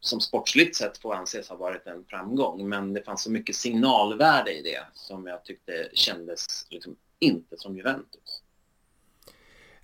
som 0.00 0.20
sportsligt 0.20 0.76
sett 0.76 0.98
får 0.98 1.14
anses 1.14 1.48
ha 1.48 1.56
varit 1.56 1.86
en 1.86 2.04
framgång 2.04 2.68
men 2.68 2.92
det 2.92 3.02
fanns 3.02 3.22
så 3.22 3.30
mycket 3.30 3.56
signalvärde 3.56 4.52
i 4.52 4.62
det 4.62 4.86
som 4.92 5.26
jag 5.26 5.44
tyckte 5.44 5.88
kändes 5.92 6.66
liksom 6.70 6.96
inte 7.18 7.56
som 7.58 7.76
Juventus. 7.76 8.43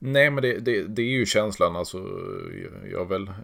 Nej, 0.03 0.31
men 0.31 0.43
det, 0.43 0.59
det, 0.59 0.83
det, 0.83 1.03
är 1.03 1.07
ju 1.07 1.27
känslan. 1.27 1.77
Alltså, 1.77 1.99
jag 2.93 3.09
väl 3.09 3.29
eh, 3.29 3.35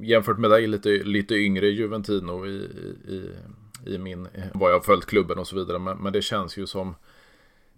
jämfört 0.00 0.38
med 0.38 0.50
dig 0.50 0.66
lite, 0.66 0.88
lite 0.88 1.34
yngre 1.34 1.66
Juventino 1.66 2.46
i, 2.46 2.56
i, 3.08 3.30
i 3.86 3.98
min, 3.98 4.28
vad 4.54 4.70
jag 4.70 4.76
har 4.76 4.80
följt 4.80 5.06
klubben 5.06 5.38
och 5.38 5.46
så 5.46 5.56
vidare. 5.56 5.78
Men, 5.78 5.98
men 5.98 6.12
det 6.12 6.22
känns 6.22 6.56
ju 6.56 6.66
som 6.66 6.94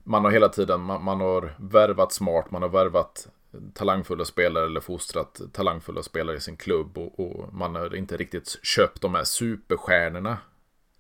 man 0.05 0.25
har 0.25 0.31
hela 0.31 0.49
tiden, 0.49 0.81
man, 0.81 1.05
man, 1.05 1.21
har 1.21 1.55
värvat 1.59 2.13
smart, 2.13 2.51
man 2.51 2.63
har 2.63 2.69
värvat 2.69 3.29
talangfulla 3.75 4.25
spelare 4.25 4.67
eller 4.67 4.81
fostrat 4.81 5.41
talangfulla 5.53 6.03
spelare 6.03 6.37
i 6.37 6.41
sin 6.41 6.57
klubb 6.57 6.99
och, 6.99 7.21
och, 7.21 7.55
man 7.55 7.75
har 7.75 7.97
inte 7.97 8.17
riktigt 8.17 8.59
köpt 8.63 9.01
de 9.01 9.15
här 9.15 9.25
superstjärnorna 9.25 10.39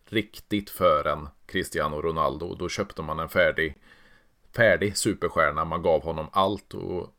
riktigt 0.04 0.70
för 0.70 1.04
en 1.04 1.28
Cristiano 1.46 2.02
Ronaldo. 2.02 2.54
Då 2.54 2.68
köpte 2.68 3.02
man 3.02 3.18
en 3.18 3.28
färdig, 3.28 3.74
färdig 4.57 4.96
superstjärna, 4.96 5.64
man 5.64 5.82
gav 5.82 6.03
honom 6.03 6.26
allt 6.32 6.74
och 6.74 7.14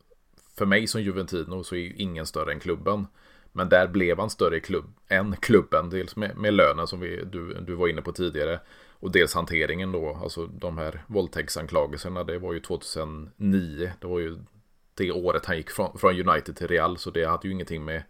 för 0.56 0.66
mig 0.66 0.86
som 0.86 1.02
Juventino 1.02 1.64
så 1.64 1.74
är 1.74 1.78
ju 1.78 1.94
ingen 1.96 2.26
större 2.26 2.52
än 2.52 2.60
klubben. 2.60 3.06
Men 3.52 3.68
där 3.68 3.88
blev 3.88 4.18
han 4.18 4.30
större 4.30 4.60
klubb, 4.60 4.94
än 5.08 5.36
klubben, 5.36 5.90
dels 5.90 6.16
med, 6.16 6.36
med 6.36 6.54
lönen 6.54 6.86
som 6.86 7.00
vi, 7.00 7.24
du, 7.24 7.54
du 7.54 7.74
var 7.74 7.88
inne 7.88 8.02
på 8.02 8.12
tidigare. 8.12 8.60
Och 8.90 9.10
dels 9.10 9.34
hanteringen 9.34 9.92
då, 9.92 10.18
alltså 10.22 10.46
de 10.46 10.78
här 10.78 11.02
våldtäktsanklagelserna, 11.06 12.24
det 12.24 12.38
var 12.38 12.52
ju 12.52 12.60
2009. 12.60 13.92
Det 14.00 14.06
var 14.06 14.18
ju 14.18 14.38
det 14.94 15.12
året 15.12 15.46
han 15.46 15.56
gick 15.56 15.70
från, 15.70 15.98
från 15.98 16.28
United 16.28 16.56
till 16.56 16.68
Real. 16.68 16.98
Så 16.98 17.10
det 17.10 17.24
hade 17.24 17.48
ju 17.48 17.54
ingenting 17.54 17.84
med 17.84 18.02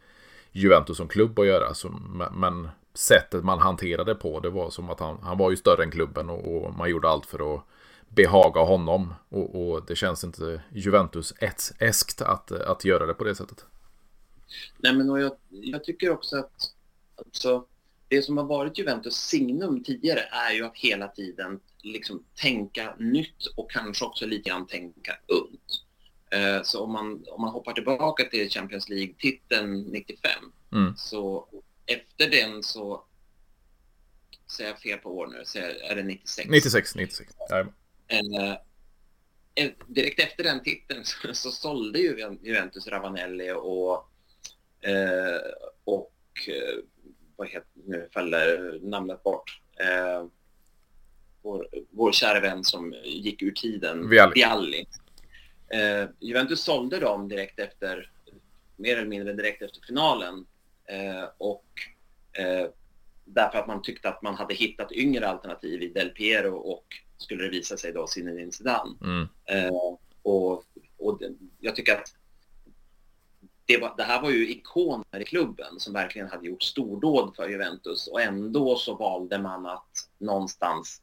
Juventus 0.53 0.97
som 0.97 1.09
klubb 1.09 1.39
att 1.39 1.47
göra. 1.47 1.75
Så, 1.75 1.89
men 2.33 2.69
sättet 2.95 3.45
man 3.45 3.59
hanterade 3.59 4.15
på 4.15 4.41
det 4.41 4.51
var 4.51 4.71
som 4.71 4.91
att 4.91 5.01
han, 5.01 5.19
han 5.23 5.39
var 5.39 5.51
ju 5.51 5.57
större 5.57 5.83
än 5.83 5.91
klubben 5.91 6.31
och, 6.31 6.57
och 6.57 6.75
man 6.75 6.91
gjorde 6.91 7.09
allt 7.09 7.27
för 7.27 7.55
att 7.55 7.63
behaga 8.15 8.61
honom. 8.61 9.15
Och, 9.29 9.55
och 9.55 9.87
det 9.87 9.97
känns 9.97 10.25
inte 10.25 10.63
Juventus-eskt 10.73 12.23
att, 12.23 12.53
att 12.53 12.85
göra 12.85 13.07
det 13.07 13.15
på 13.15 13.25
det 13.25 13.35
sättet. 13.35 13.65
Nej, 14.79 14.95
men 14.95 15.09
jag, 15.09 15.33
jag 15.49 15.85
tycker 15.85 16.11
också 16.11 16.37
att 16.37 16.73
alltså, 17.17 17.67
det 18.09 18.23
som 18.23 18.37
har 18.37 18.45
varit 18.45 18.79
Juventus 18.79 19.17
signum 19.17 19.85
tidigare 19.85 20.21
är 20.21 20.53
ju 20.53 20.65
att 20.65 20.77
hela 20.77 21.09
tiden 21.09 21.61
liksom 21.83 22.25
tänka 22.35 22.95
nytt 22.99 23.47
och 23.57 23.71
kanske 23.71 24.05
också 24.05 24.27
lite 24.27 24.51
grann 24.51 24.67
tänka 24.67 25.17
ungt. 25.29 25.85
Eh, 26.31 26.63
så 26.63 26.85
om 26.85 26.93
man, 26.93 27.25
om 27.29 27.41
man 27.41 27.53
hoppar 27.53 27.73
tillbaka 27.73 28.25
till 28.25 28.51
Champions 28.51 28.89
League-titeln 28.89 29.83
95 29.83 30.31
mm. 30.73 30.97
så 30.97 31.49
efter 31.87 32.31
den 32.31 32.63
så 32.63 33.05
säger 34.57 34.71
jag 34.71 34.81
fel 34.81 34.99
på 34.99 35.19
år 35.19 35.27
nu, 35.27 35.43
så 35.45 35.59
är 35.59 35.97
det 35.97 36.03
96? 36.03 36.51
96, 36.51 36.95
96. 36.95 37.33
Ja. 37.49 37.67
Eh, 38.13 38.53
eh, 39.55 39.71
direkt 39.87 40.21
efter 40.21 40.45
den 40.45 40.63
titeln 40.63 41.05
så, 41.05 41.35
så 41.35 41.51
sålde 41.51 41.99
ju 41.99 42.39
Juventus 42.43 42.87
Ravanelli 42.87 43.53
och, 43.53 44.11
eh, 44.89 45.41
och 45.85 46.13
eh, 46.49 46.85
vad 47.37 47.49
heter, 47.49 47.69
nu 47.75 48.09
faller 48.13 48.79
namnet 48.83 49.23
bort. 49.23 49.61
Eh, 49.81 50.27
vår, 51.43 51.69
vår 51.91 52.13
kära 52.13 52.41
vän 52.41 52.65
som 52.65 52.95
gick 53.05 53.43
ur 53.43 53.53
tiden, 53.53 54.09
Vialli. 54.09 54.33
Vialli. 54.35 54.87
Eh, 55.69 56.09
Juventus 56.21 56.61
sålde 56.61 56.99
dem 56.99 57.29
direkt 57.29 57.59
efter, 57.59 58.11
mer 58.77 58.97
eller 58.97 59.09
mindre 59.09 59.33
direkt 59.33 59.63
efter 59.63 59.81
finalen. 59.87 60.47
Eh, 60.85 61.25
och 61.39 61.67
eh, 62.33 62.67
därför 63.25 63.59
att 63.59 63.67
man 63.67 63.83
tyckte 63.83 64.09
att 64.09 64.23
man 64.23 64.35
hade 64.35 64.55
hittat 64.55 64.93
yngre 64.93 65.29
alternativ 65.29 65.83
i 65.83 65.89
Del 65.89 66.09
Piero 66.11 66.55
och 66.55 66.87
skulle 67.17 67.43
det 67.45 67.51
visa 67.51 67.77
sig 67.77 67.93
då 67.93 68.07
Zinedine 68.07 68.53
Zidane. 68.53 68.97
Mm. 69.01 69.29
Eh, 69.45 69.73
och, 70.23 70.65
och 70.99 71.19
det, 71.19 71.35
jag 71.61 71.77
tycker 71.77 71.93
att 71.93 72.15
det, 73.67 73.79
var, 73.79 73.95
det, 73.97 74.03
här 74.03 74.23
var 74.23 74.31
ju 74.31 74.51
ikoner 74.51 75.21
i 75.21 75.25
klubben 75.25 75.81
som 75.81 75.93
verkligen 75.93 76.29
hade 76.29 76.47
gjort 76.47 76.63
stordåd 76.63 77.37
för 77.37 77.49
Juventus 77.49 78.07
och 78.07 78.21
ändå 78.21 78.77
så 78.77 78.95
valde 78.95 79.39
man 79.39 79.67
att 79.67 80.09
någonstans 80.19 81.03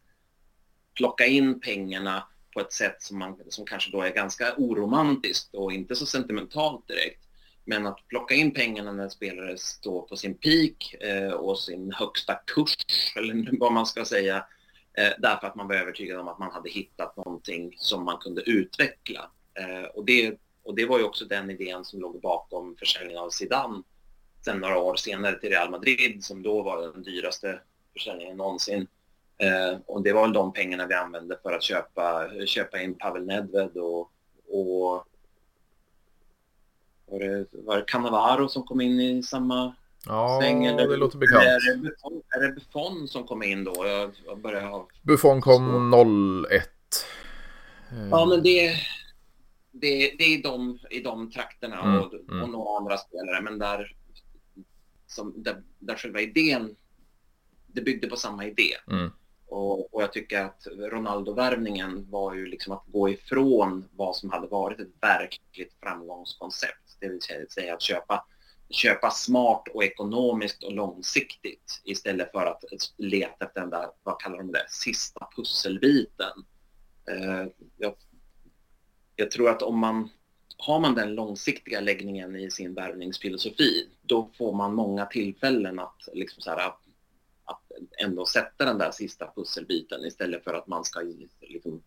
plocka 0.96 1.26
in 1.26 1.60
pengarna 1.60 2.28
på 2.54 2.60
ett 2.60 2.74
sätt 2.74 3.02
som, 3.02 3.20
man, 3.20 3.42
som 3.50 3.66
kanske 3.66 3.92
då 3.92 4.02
är 4.02 4.10
ganska 4.10 4.56
oromantiskt 4.58 5.56
och 5.56 5.74
inte 5.74 5.96
så 5.96 6.06
sentimentalt 6.06 6.88
direkt. 6.88 7.29
Men 7.70 7.88
att 7.88 8.08
plocka 8.08 8.36
in 8.36 8.54
pengarna 8.54 8.92
när 8.92 9.10
spelare 9.10 9.58
står 9.58 10.02
på 10.02 10.16
sin 10.16 10.34
peak 10.34 10.96
eh, 11.00 11.32
och 11.32 11.60
sin 11.60 11.92
högsta 11.92 12.36
kurs, 12.46 12.76
eller 13.16 13.60
vad 13.60 13.74
man 13.74 13.86
ska 13.86 14.06
säga, 14.06 14.46
eh, 14.98 15.14
därför 15.20 15.48
att 15.48 15.56
man 15.56 15.68
var 15.68 15.76
övertygad 15.76 16.20
om 16.20 16.28
att 16.28 16.40
man 16.40 16.52
hade 16.52 16.70
hittat 16.70 17.18
någonting 17.18 17.76
som 17.78 18.06
man 18.06 18.18
kunde 18.18 18.42
utveckla. 18.42 19.32
Eh, 19.54 19.84
och, 19.84 20.06
det, 20.06 20.38
och 20.64 20.76
det 20.76 20.86
var 20.86 21.00
ju 21.00 21.04
också 21.04 21.26
den 21.26 21.50
idén 21.50 21.86
som 21.86 22.00
låg 22.00 22.22
bakom 22.22 22.76
försäljningen 22.76 23.22
av 23.22 23.30
Zidane 23.30 23.84
sen 24.46 24.60
några 24.60 24.80
år 24.80 24.96
senare 24.96 25.40
till 25.40 25.50
Real 25.50 25.70
Madrid 25.70 26.24
som 26.24 26.44
då 26.44 26.62
var 26.62 26.82
den 26.82 27.04
dyraste 27.04 27.60
försäljningen 27.94 28.38
någonsin. 28.38 28.88
Eh, 29.38 29.80
och 29.86 30.04
det 30.04 30.14
var 30.14 30.22
väl 30.22 30.34
de 30.34 30.54
pengarna 30.54 30.88
vi 30.88 30.94
använde 30.94 31.40
för 31.44 31.54
att 31.54 31.64
köpa, 31.64 32.30
köpa 32.46 32.82
in 32.82 32.98
Pavel 32.98 33.26
Nedved 33.26 33.78
och, 33.78 34.12
och 34.48 35.06
var 37.12 37.20
det, 37.20 37.46
var 37.52 37.78
det 37.78 37.84
Cannavaro 37.88 38.50
som 38.50 38.64
kom 38.64 38.82
in 38.82 39.00
i 39.00 39.24
samma 39.24 39.76
ja, 40.06 40.40
sväng? 40.42 40.66
Eller, 40.66 40.88
det 40.88 40.98
låter 40.98 41.18
bekant. 41.18 41.44
Är 41.44 41.72
det, 41.72 41.78
Buffon, 41.78 42.22
är 42.36 42.48
det 42.48 42.54
Buffon 42.54 43.08
som 43.08 43.24
kom 43.24 43.44
in 43.44 43.64
då? 43.64 43.88
Jag, 43.88 44.12
jag 44.26 44.40
börjar 44.40 44.62
ha... 44.62 44.88
Buffon 45.02 45.42
kom 45.42 45.94
01. 46.50 46.70
Ja, 48.12 48.26
men 48.26 48.44
det, 48.44 48.76
det, 49.72 50.16
det 50.18 50.24
är 50.24 50.38
i 50.38 50.42
de, 50.42 50.80
i 50.90 51.00
de 51.00 51.32
trakterna 51.32 51.82
mm, 51.82 52.00
och, 52.00 52.14
mm. 52.14 52.44
och 52.44 52.50
några 52.50 52.78
andra 52.78 52.98
spelare. 52.98 53.42
Men 53.42 53.60
där 53.60 53.96
som, 55.08 55.44
där, 55.44 55.64
där 55.80 55.96
själva 55.96 56.22
idén, 56.22 56.76
det 57.68 57.82
byggde 57.82 58.08
på 58.08 58.16
samma 58.16 58.46
idé. 58.46 58.76
Mm. 58.92 59.12
Och, 59.48 59.94
och, 59.94 60.04
jag 60.04 60.14
tycker 60.14 60.42
att 60.42 60.68
Ronaldo-värvningen 60.92 62.10
var 62.10 62.34
ju 62.34 62.46
liksom 62.46 62.74
att 62.74 62.84
gå 62.88 63.10
ifrån 63.10 63.86
vad 63.92 64.16
som 64.16 64.32
hade 64.32 64.48
varit 64.48 64.80
ett 64.80 64.94
verkligt 65.02 65.74
framgångskoncept. 65.84 66.89
Det 67.00 67.10
vill 67.10 67.48
säga 67.50 67.74
att 67.74 67.82
köpa, 67.82 68.26
köpa 68.70 69.12
smart 69.12 69.68
och 69.74 69.84
ekonomiskt 69.84 70.64
och 70.64 70.74
långsiktigt 70.74 71.82
istället 71.84 72.32
för 72.32 72.46
att 72.46 72.64
leta 72.98 73.46
efter 73.46 73.62
den 73.62 73.70
där, 73.70 73.90
vad 74.04 74.22
kallar 74.22 74.38
de 74.38 74.52
det, 74.52 74.66
sista 74.70 75.28
pusselbiten. 75.36 76.46
Eh, 77.10 77.48
jag, 77.78 77.94
jag 79.16 79.32
tror 79.32 79.50
att 79.50 79.62
om 79.62 79.80
man 79.80 80.10
har 80.58 80.80
man 80.80 80.96
den 80.96 81.16
långsiktiga 81.16 81.80
läggningen 81.80 82.36
i 82.36 82.52
sin 82.52 82.74
värvningsfilosofi, 82.74 83.90
då 84.02 84.30
får 84.38 84.54
man 84.54 84.74
många 84.74 85.06
tillfällen 85.06 85.80
att, 85.80 86.08
liksom 86.14 86.42
så 86.42 86.50
här, 86.50 86.68
att 86.68 86.82
ändå 87.98 88.26
sätta 88.26 88.66
den 88.66 88.78
där 88.78 88.92
sista 88.92 89.32
pusselbiten 89.36 90.06
istället 90.06 90.44
för 90.44 90.54
att 90.54 90.68
man 90.68 90.84
ska 90.86 91.00
liksom, 91.42 91.84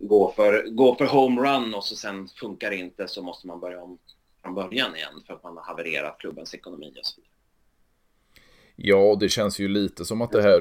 gå, 0.00 0.32
för, 0.36 0.70
gå 0.70 0.94
för 0.94 1.06
homerun 1.06 1.74
och 1.74 1.84
så 1.84 1.96
sen 1.96 2.28
funkar 2.28 2.70
det 2.70 2.76
inte 2.76 3.08
så 3.08 3.22
måste 3.22 3.46
man 3.46 3.60
börja 3.60 3.82
om 3.82 3.98
från 4.42 4.54
början 4.54 4.96
igen 4.96 5.22
för 5.26 5.34
att 5.34 5.42
man 5.42 5.56
har 5.56 5.64
havererat 5.64 6.18
klubbens 6.18 6.54
ekonomi 6.54 6.92
och 6.98 7.06
så 7.06 7.20
vidare. 7.20 7.30
Ja, 8.76 9.16
det 9.20 9.28
känns 9.28 9.58
ju 9.58 9.68
lite 9.68 10.04
som 10.04 10.22
att 10.22 10.30
det 10.30 10.42
här... 10.42 10.60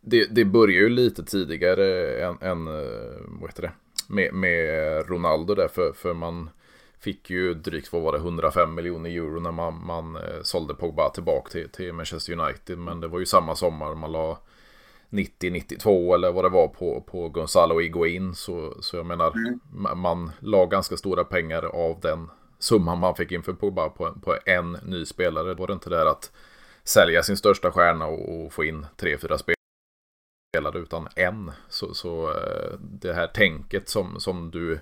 Det, 0.00 0.34
det 0.34 0.44
börjar 0.44 0.80
ju 0.80 0.88
lite 0.88 1.24
tidigare 1.24 2.18
än, 2.24 2.38
än 2.40 2.66
eh, 2.66 3.20
vad 3.40 3.50
heter 3.50 3.62
det? 3.62 3.72
med, 4.08 4.34
med 4.34 5.08
Ronaldo 5.08 5.54
där 5.54 5.68
för, 5.68 5.92
för 5.92 6.14
man 6.14 6.50
fick 7.00 7.30
ju 7.30 7.54
drygt, 7.54 7.92
vad 7.92 8.02
var 8.02 8.12
det, 8.12 8.18
105 8.18 8.74
miljoner 8.74 9.10
euro 9.10 9.40
när 9.40 9.52
man, 9.52 9.86
man 9.86 10.16
eh, 10.16 10.42
sålde 10.42 10.74
Pogba 10.74 11.10
tillbaka 11.10 11.50
till, 11.50 11.68
till 11.68 11.92
Manchester 11.92 12.32
United. 12.32 12.78
Men 12.78 13.00
det 13.00 13.08
var 13.08 13.18
ju 13.18 13.26
samma 13.26 13.54
sommar 13.54 13.94
man 13.94 14.12
la 14.12 14.38
90-92 15.14 16.14
eller 16.14 16.32
vad 16.32 16.44
det 16.44 16.48
var 16.48 16.68
på, 16.68 17.00
på 17.00 17.28
Gonzalo 17.28 17.78
Higuain. 17.78 18.34
Så, 18.34 18.74
så 18.80 18.96
jag 18.96 19.06
menar, 19.06 19.32
mm. 19.36 19.98
man 19.98 20.30
la 20.40 20.66
ganska 20.66 20.96
stora 20.96 21.24
pengar 21.24 21.62
av 21.62 22.00
den 22.00 22.30
summan 22.58 22.98
man 22.98 23.14
fick 23.14 23.32
in 23.32 23.42
för 23.42 23.52
Pogba 23.52 23.88
på, 23.88 24.12
på 24.22 24.36
en 24.46 24.72
ny 24.72 25.04
spelare. 25.04 25.54
Då 25.54 25.60
var 25.60 25.66
det 25.66 25.72
inte 25.72 25.90
där 25.90 26.06
att 26.06 26.32
sälja 26.84 27.22
sin 27.22 27.36
största 27.36 27.70
stjärna 27.70 28.06
och, 28.06 28.44
och 28.44 28.52
få 28.52 28.64
in 28.64 28.86
tre, 28.96 29.18
fyra 29.18 29.38
spelare 29.38 30.78
utan 30.78 31.08
en. 31.16 31.52
Så, 31.68 31.94
så 31.94 32.30
eh, 32.30 32.78
det 32.80 33.12
här 33.12 33.26
tänket 33.26 33.88
som, 33.88 34.20
som 34.20 34.50
du 34.50 34.80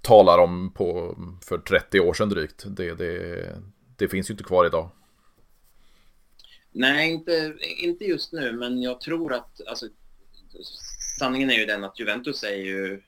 talar 0.00 0.38
om 0.38 0.70
på, 0.70 1.16
för 1.42 1.58
30 1.58 2.00
år 2.00 2.14
sedan 2.14 2.28
drygt, 2.28 2.64
det, 2.66 2.94
det, 2.94 3.46
det 3.96 4.08
finns 4.08 4.30
ju 4.30 4.32
inte 4.32 4.44
kvar 4.44 4.66
idag. 4.66 4.88
Nej, 6.72 7.10
inte, 7.10 7.54
inte 7.60 8.04
just 8.04 8.32
nu, 8.32 8.52
men 8.52 8.82
jag 8.82 9.00
tror 9.00 9.32
att 9.32 9.60
alltså, 9.66 9.88
sanningen 11.18 11.50
är 11.50 11.54
ju 11.54 11.66
den 11.66 11.84
att 11.84 12.00
Juventus 12.00 12.42
är 12.42 12.56
ju 12.56 13.02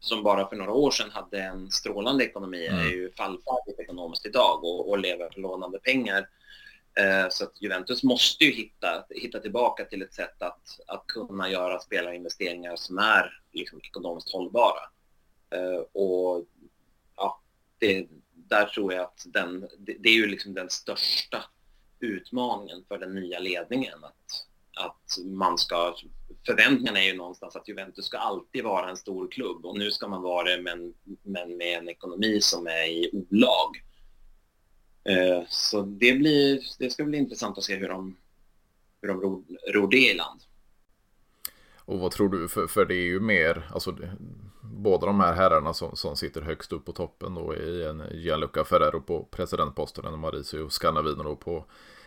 som 0.00 0.22
bara 0.22 0.48
för 0.48 0.56
några 0.56 0.72
år 0.72 0.90
sedan 0.90 1.10
hade 1.10 1.42
en 1.42 1.70
strålande 1.70 2.24
ekonomi, 2.24 2.66
mm. 2.66 2.80
är 2.80 2.90
ju 2.90 3.12
fallfärdigt 3.12 3.80
ekonomiskt 3.80 4.26
idag 4.26 4.64
och, 4.64 4.88
och 4.88 4.98
lever 4.98 5.28
på 5.28 5.40
lånande 5.40 5.78
pengar. 5.78 6.28
Eh, 6.98 7.28
så 7.30 7.44
att 7.44 7.62
Juventus 7.62 8.02
måste 8.02 8.44
ju 8.44 8.52
hitta, 8.52 9.04
hitta 9.10 9.40
tillbaka 9.40 9.84
till 9.84 10.02
ett 10.02 10.14
sätt 10.14 10.42
att, 10.42 10.80
att 10.86 11.06
kunna 11.06 11.50
göra 11.50 11.80
spelarinvesteringar 11.80 12.76
som 12.76 12.98
är 12.98 13.40
liksom 13.52 13.80
ekonomiskt 13.84 14.32
hållbara. 14.32 14.80
Eh, 15.50 15.80
och 15.92 16.46
ja, 17.16 17.40
det, 17.78 18.06
där 18.32 18.66
tror 18.66 18.92
jag 18.92 19.04
att 19.04 19.26
den, 19.26 19.68
det, 19.78 19.96
det 19.98 20.08
är 20.08 20.14
ju 20.14 20.26
liksom 20.26 20.54
den 20.54 20.70
största 20.70 21.44
utmaningen 22.00 22.84
för 22.88 22.98
den 22.98 23.14
nya 23.14 23.38
ledningen. 23.38 24.04
Att, 24.04 24.46
att 24.86 25.24
man 25.24 25.58
ska, 25.58 25.94
förväntningarna 26.46 27.02
är 27.02 27.06
ju 27.06 27.16
någonstans 27.16 27.56
att 27.56 27.68
Juventus 27.68 28.04
ska 28.04 28.18
alltid 28.18 28.64
vara 28.64 28.90
en 28.90 28.96
stor 28.96 29.28
klubb 29.28 29.66
och 29.66 29.78
nu 29.78 29.90
ska 29.90 30.08
man 30.08 30.22
vara 30.22 30.56
det 30.56 30.62
men, 30.62 30.94
men 31.22 31.56
med 31.56 31.78
en 31.78 31.88
ekonomi 31.88 32.40
som 32.40 32.66
är 32.66 32.86
i 32.86 33.10
olag. 33.12 33.82
Eh, 35.04 35.44
så 35.48 35.82
det, 35.82 36.12
blir, 36.12 36.60
det 36.78 36.90
ska 36.90 37.04
bli 37.04 37.18
intressant 37.18 37.58
att 37.58 37.64
se 37.64 37.76
hur 37.76 37.88
de, 37.88 38.16
hur 39.02 39.08
de 39.08 39.20
ror, 39.20 39.42
ror 39.72 39.88
det 39.90 40.10
i 40.10 40.14
land. 40.14 40.40
Och 41.76 41.98
vad 41.98 42.12
tror 42.12 42.28
du, 42.28 42.48
för, 42.48 42.66
för 42.66 42.84
det 42.84 42.94
är 42.94 43.04
ju 43.04 43.20
mer, 43.20 43.70
alltså 43.74 43.96
båda 44.70 45.06
de 45.06 45.20
här 45.20 45.32
herrarna 45.32 45.74
som, 45.74 45.96
som 45.96 46.16
sitter 46.16 46.40
högst 46.40 46.72
upp 46.72 46.84
på 46.84 46.92
toppen 46.92 47.34
då 47.34 47.54
i 47.54 47.84
en 47.84 48.02
Gianluca 48.10 48.64
Ferrero 48.64 49.00
på 49.00 49.26
presidentposten 49.30 50.04
och 50.04 50.18
Mauricio 50.18 50.68
Scannavino 50.68 51.22
då 51.22 51.36
på 51.36 51.64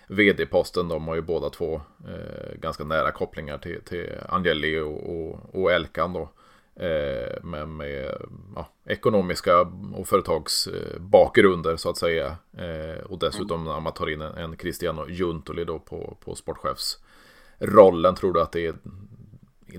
vd-posten. 0.07 0.87
De 0.87 1.07
har 1.07 1.15
ju 1.15 1.21
båda 1.21 1.49
två 1.49 1.81
eh, 2.07 2.59
ganska 2.59 2.83
nära 2.83 3.11
kopplingar 3.11 3.57
till, 3.57 3.81
till 3.81 4.09
Angeli 4.29 4.79
och, 4.79 5.09
och, 5.09 5.55
och 5.55 5.71
Elkan 5.71 6.13
då. 6.13 6.29
Eh, 6.75 7.43
med, 7.43 7.69
med 7.69 8.17
ja, 8.55 8.69
ekonomiska 8.85 9.61
och 9.93 10.07
företagsbakgrunder 10.07 11.75
så 11.75 11.89
att 11.89 11.97
säga. 11.97 12.37
Eh, 12.57 13.03
och 13.03 13.19
dessutom 13.19 13.63
när 13.63 13.79
man 13.79 13.93
tar 13.93 14.09
in 14.09 14.21
en, 14.21 14.35
en 14.35 14.57
Cristiano 14.57 15.09
Juntoli 15.09 15.65
då 15.65 15.79
på, 15.79 16.17
på 16.25 16.35
sportchefsrollen. 16.35 18.15
Tror 18.15 18.33
du 18.33 18.41
att 18.41 18.51
det 18.51 18.67
är 18.67 18.75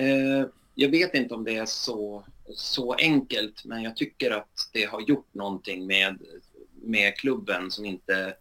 Eh, 0.00 0.46
jag 0.74 0.88
vet 0.88 1.14
inte 1.14 1.34
om 1.34 1.44
det 1.44 1.56
är 1.56 1.66
så, 1.66 2.24
så 2.56 2.94
enkelt, 2.94 3.64
men 3.64 3.82
jag 3.82 3.96
tycker 3.96 4.30
att 4.30 4.70
det 4.72 4.84
har 4.84 5.00
gjort 5.00 5.34
någonting 5.34 5.86
med, 5.86 6.18
med 6.82 7.16
klubben 7.16 7.70
som, 7.70 7.84
inte, 7.84 8.34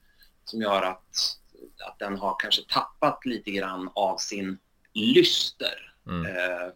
som 0.45 0.61
gör 0.61 0.81
att 0.81 1.39
att 1.87 1.99
den 1.99 2.17
har 2.17 2.35
kanske 2.39 2.61
tappat 2.69 3.25
lite 3.25 3.51
grann 3.51 3.89
av 3.95 4.17
sin 4.17 4.57
lyster. 4.93 5.93
Mm. 6.07 6.25
Eh, 6.25 6.73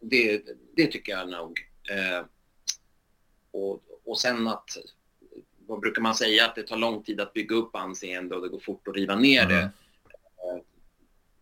det, 0.00 0.42
det 0.76 0.86
tycker 0.86 1.12
jag 1.12 1.28
nog. 1.28 1.60
Eh, 1.90 2.26
och, 3.50 3.82
och 4.04 4.20
sen 4.20 4.48
att, 4.48 4.76
vad 5.66 5.80
brukar 5.80 6.02
man 6.02 6.14
säga, 6.14 6.46
att 6.46 6.54
det 6.54 6.62
tar 6.62 6.76
lång 6.76 7.02
tid 7.02 7.20
att 7.20 7.32
bygga 7.32 7.56
upp 7.56 7.76
anseende 7.76 8.36
och 8.36 8.42
det 8.42 8.48
går 8.48 8.60
fort 8.60 8.88
att 8.88 8.96
riva 8.96 9.16
ner 9.16 9.42
mm. 9.42 9.56
det. 9.56 9.70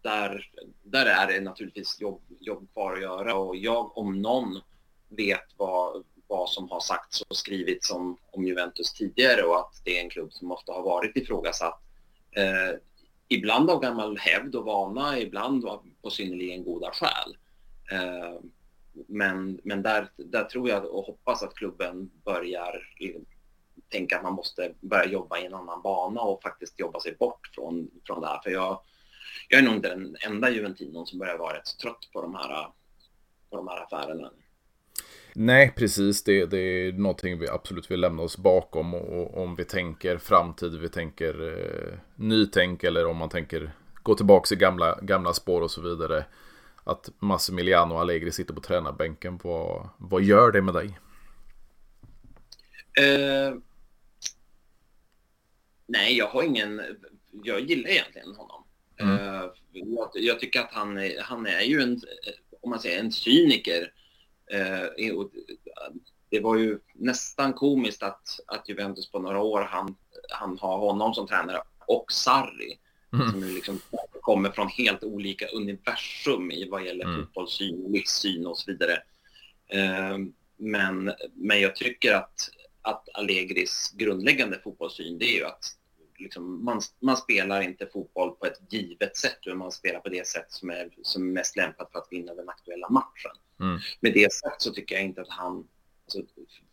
Där, 0.05 0.51
där 0.83 1.07
är 1.07 1.27
det 1.27 1.41
naturligtvis 1.41 2.01
jobb, 2.01 2.23
jobb 2.41 2.73
kvar 2.73 2.93
att 2.93 3.03
göra 3.03 3.35
och 3.35 3.57
jag 3.57 3.99
om 3.99 4.23
någon 4.23 4.61
vet 5.09 5.45
vad, 5.57 6.05
vad 6.27 6.49
som 6.49 6.71
har 6.71 6.81
sagts 6.81 7.23
och 7.23 7.37
skrivits 7.37 7.91
om, 7.91 8.17
om 8.31 8.45
Juventus 8.45 8.93
tidigare 8.93 9.43
och 9.43 9.59
att 9.59 9.81
det 9.85 9.99
är 9.99 10.03
en 10.03 10.11
klubb 10.11 10.33
som 10.33 10.53
ofta 10.53 10.73
har 10.73 10.83
varit 10.83 11.17
ifrågasatt. 11.17 11.81
Eh, 12.31 12.79
ibland 13.29 13.71
av 13.71 13.81
gammal 13.81 14.19
hävd 14.19 14.55
och 14.55 14.65
vana, 14.65 15.19
ibland 15.19 15.65
på 16.03 16.11
synnerligen 16.11 16.65
goda 16.65 16.91
skäl. 16.91 17.37
Eh, 17.93 18.41
men 19.07 19.61
men 19.65 19.83
där, 19.83 20.09
där 20.17 20.45
tror 20.45 20.69
jag 20.69 20.85
och 20.85 21.05
hoppas 21.05 21.43
att 21.43 21.55
klubben 21.55 22.11
börjar 22.25 22.89
tänka 23.89 24.17
att 24.17 24.23
man 24.23 24.35
måste 24.35 24.75
börja 24.81 25.07
jobba 25.07 25.39
i 25.39 25.47
en 25.47 25.55
annan 25.55 25.83
bana 25.83 26.21
och 26.21 26.43
faktiskt 26.43 26.81
jobba 26.81 27.01
sig 27.01 27.17
bort 27.19 27.51
från, 27.55 27.91
från 28.07 28.21
det 28.21 28.27
här. 28.27 28.41
För 28.43 28.51
jag, 28.51 28.81
jag 29.49 29.59
är 29.59 29.65
nog 29.65 29.75
inte 29.75 29.89
den 29.89 30.17
enda 30.27 30.51
Juventinon 30.51 31.07
som 31.07 31.19
börjar 31.19 31.39
vara 31.39 31.57
rätt 31.57 31.79
trött 31.83 32.09
på 32.13 32.23
de 32.23 32.35
här, 32.35 32.69
på 33.51 33.57
de 33.57 33.69
här 33.69 33.83
affärerna. 33.83 34.31
Nej, 35.35 35.73
precis. 35.77 36.25
Det, 36.25 36.47
det 36.47 36.59
är 36.59 36.93
någonting 36.93 37.39
vi 37.39 37.49
absolut 37.49 37.91
vill 37.91 38.01
lämna 38.01 38.23
oss 38.23 38.39
bakom. 38.39 38.95
Och, 38.95 39.43
om 39.43 39.57
vi 39.57 39.65
tänker 39.65 40.19
framtid, 40.19 40.81
vi 40.81 40.89
tänker 40.89 41.59
eh, 41.59 41.99
nytänk 42.17 42.85
eller 42.85 43.07
om 43.07 43.17
man 43.17 43.29
tänker 43.29 43.73
gå 44.03 44.15
tillbaka 44.15 44.55
i 44.55 44.59
gamla, 44.59 44.99
gamla 45.03 45.33
spår 45.33 45.61
och 45.61 45.71
så 45.71 45.81
vidare. 45.81 46.25
Att 46.85 47.11
Massimiliano 47.19 47.97
Allegri 47.97 48.33
sitter 48.33 48.55
på 48.55 48.61
tränarbänken. 48.61 49.41
Vad, 49.43 49.89
vad 49.99 50.23
gör 50.23 50.53
det 50.53 50.63
med 50.63 50.75
dig? 50.75 50.99
Uh, 53.01 53.59
nej, 55.87 56.19
jag 56.19 56.27
har 56.27 56.43
ingen... 56.43 56.83
Jag 57.31 57.61
gillar 57.61 57.91
egentligen 57.91 58.35
honom. 58.35 58.64
Mm. 58.97 59.19
Uh, 59.19 59.51
jag, 59.73 60.11
jag, 60.15 60.41
tycker 60.41 60.61
att 60.61 60.73
han, 60.73 61.11
han 61.21 61.47
är 61.47 61.61
ju 61.61 61.83
en, 61.83 62.01
om 62.61 62.71
man 62.71 62.81
säger 62.81 63.01
en 63.01 63.13
cyniker 63.13 63.93
Eh, 64.51 64.87
det 66.31 66.41
var 66.41 66.57
ju 66.57 66.79
nästan 66.95 67.53
komiskt 67.53 68.03
att, 68.03 68.41
att 68.47 68.69
Juventus 68.69 69.11
på 69.11 69.19
några 69.19 69.43
år 69.43 69.61
han, 69.71 69.97
han 70.31 70.59
har 70.59 70.79
honom 70.79 71.15
som 71.15 71.27
tränare 71.27 71.63
och 71.87 72.13
Sarri 72.13 72.79
mm. 73.13 73.31
som 73.31 73.45
liksom 73.45 73.81
kommer 74.21 74.51
från 74.51 74.69
helt 74.69 75.05
olika 75.05 75.47
universum 75.47 76.51
i 76.51 76.69
vad 76.69 76.85
gäller 76.85 77.05
mm. 77.05 77.21
fotbollssyn, 77.21 77.93
livssyn 77.93 78.47
och 78.47 78.59
så 78.59 78.73
vidare. 78.73 79.03
Eh, 79.69 80.19
men, 80.57 81.13
men 81.35 81.61
jag 81.61 81.77
tycker 81.77 82.15
att, 82.15 82.49
att 82.83 83.09
Allegris 83.15 83.93
grundläggande 83.97 84.61
fotbollssyn 84.65 85.19
det 85.19 85.25
är 85.25 85.39
ju 85.39 85.45
att 85.45 85.65
liksom, 86.19 86.65
man, 86.65 86.81
man 87.01 87.17
spelar 87.17 87.61
inte 87.61 87.87
fotboll 87.87 88.31
på 88.31 88.47
ett 88.47 88.73
givet 88.73 89.17
sätt 89.17 89.39
utan 89.47 89.59
man 89.59 89.73
spelar 89.73 90.01
på 90.01 90.09
det 90.09 90.27
sätt 90.27 90.47
som 90.49 90.71
är, 90.71 90.89
som 91.03 91.29
är 91.29 91.33
mest 91.33 91.57
lämpat 91.57 91.93
för 91.93 91.99
att 91.99 92.09
vinna 92.11 92.35
den 92.35 92.49
aktuella 92.49 92.89
matchen. 92.89 93.33
Mm. 93.61 93.79
Med 94.01 94.15
det 94.15 94.33
sagt 94.33 94.63
så 94.63 94.73
tycker 94.73 94.95
jag 94.95 95.05
inte 95.05 95.21
att 95.21 95.31
han... 95.31 95.69
Alltså, 96.05 96.23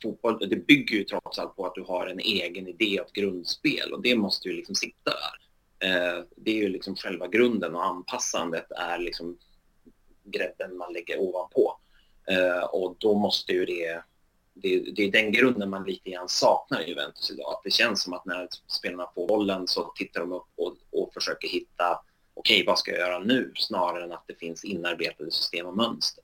fotboll, 0.03 0.49
det 0.49 0.67
bygger 0.67 0.95
ju 0.95 1.03
trots 1.03 1.39
allt 1.39 1.55
på 1.55 1.65
att 1.65 1.75
du 1.75 1.81
har 1.81 2.07
en 2.07 2.19
egen 2.19 2.67
idé 2.67 2.99
och 2.99 3.07
ett 3.07 3.13
grundspel 3.13 3.93
och 3.93 4.01
det 4.01 4.15
måste 4.15 4.47
ju 4.47 4.53
liksom 4.53 4.75
sitta 4.75 5.11
där. 5.11 5.51
Eh, 5.83 6.23
det 6.35 6.51
är 6.51 6.55
ju 6.55 6.69
liksom 6.69 6.95
själva 6.95 7.27
grunden 7.27 7.75
och 7.75 7.85
anpassandet 7.85 8.71
är 8.71 8.99
liksom 8.99 9.37
grädden 10.23 10.77
man 10.77 10.93
lägger 10.93 11.19
ovanpå. 11.19 11.79
Eh, 12.27 12.63
och 12.63 12.95
då 12.99 13.15
måste 13.19 13.53
ju 13.53 13.65
det, 13.65 14.03
det... 14.53 14.79
Det 14.95 15.03
är 15.03 15.11
den 15.11 15.31
grunden 15.31 15.69
man 15.69 15.83
lite 15.83 16.09
grann 16.09 16.29
saknar 16.29 16.81
i 16.81 16.89
Juventus 16.89 17.31
idag. 17.31 17.53
Att 17.53 17.63
det 17.63 17.71
känns 17.71 18.03
som 18.03 18.13
att 18.13 18.25
när 18.25 18.47
spelarna 18.67 19.07
får 19.15 19.27
bollen 19.27 19.67
så 19.67 19.91
tittar 19.95 20.21
de 20.21 20.31
upp 20.31 20.47
och, 20.55 20.75
och 20.91 21.13
försöker 21.13 21.47
hitta 21.47 21.99
okej, 22.33 22.55
okay, 22.55 22.65
vad 22.65 22.79
ska 22.79 22.91
jag 22.91 22.99
göra 22.99 23.19
nu? 23.19 23.51
Snarare 23.55 24.03
än 24.03 24.11
att 24.11 24.23
det 24.27 24.35
finns 24.35 24.63
inarbetade 24.63 25.31
system 25.31 25.65
och 25.65 25.77
mönster. 25.77 26.23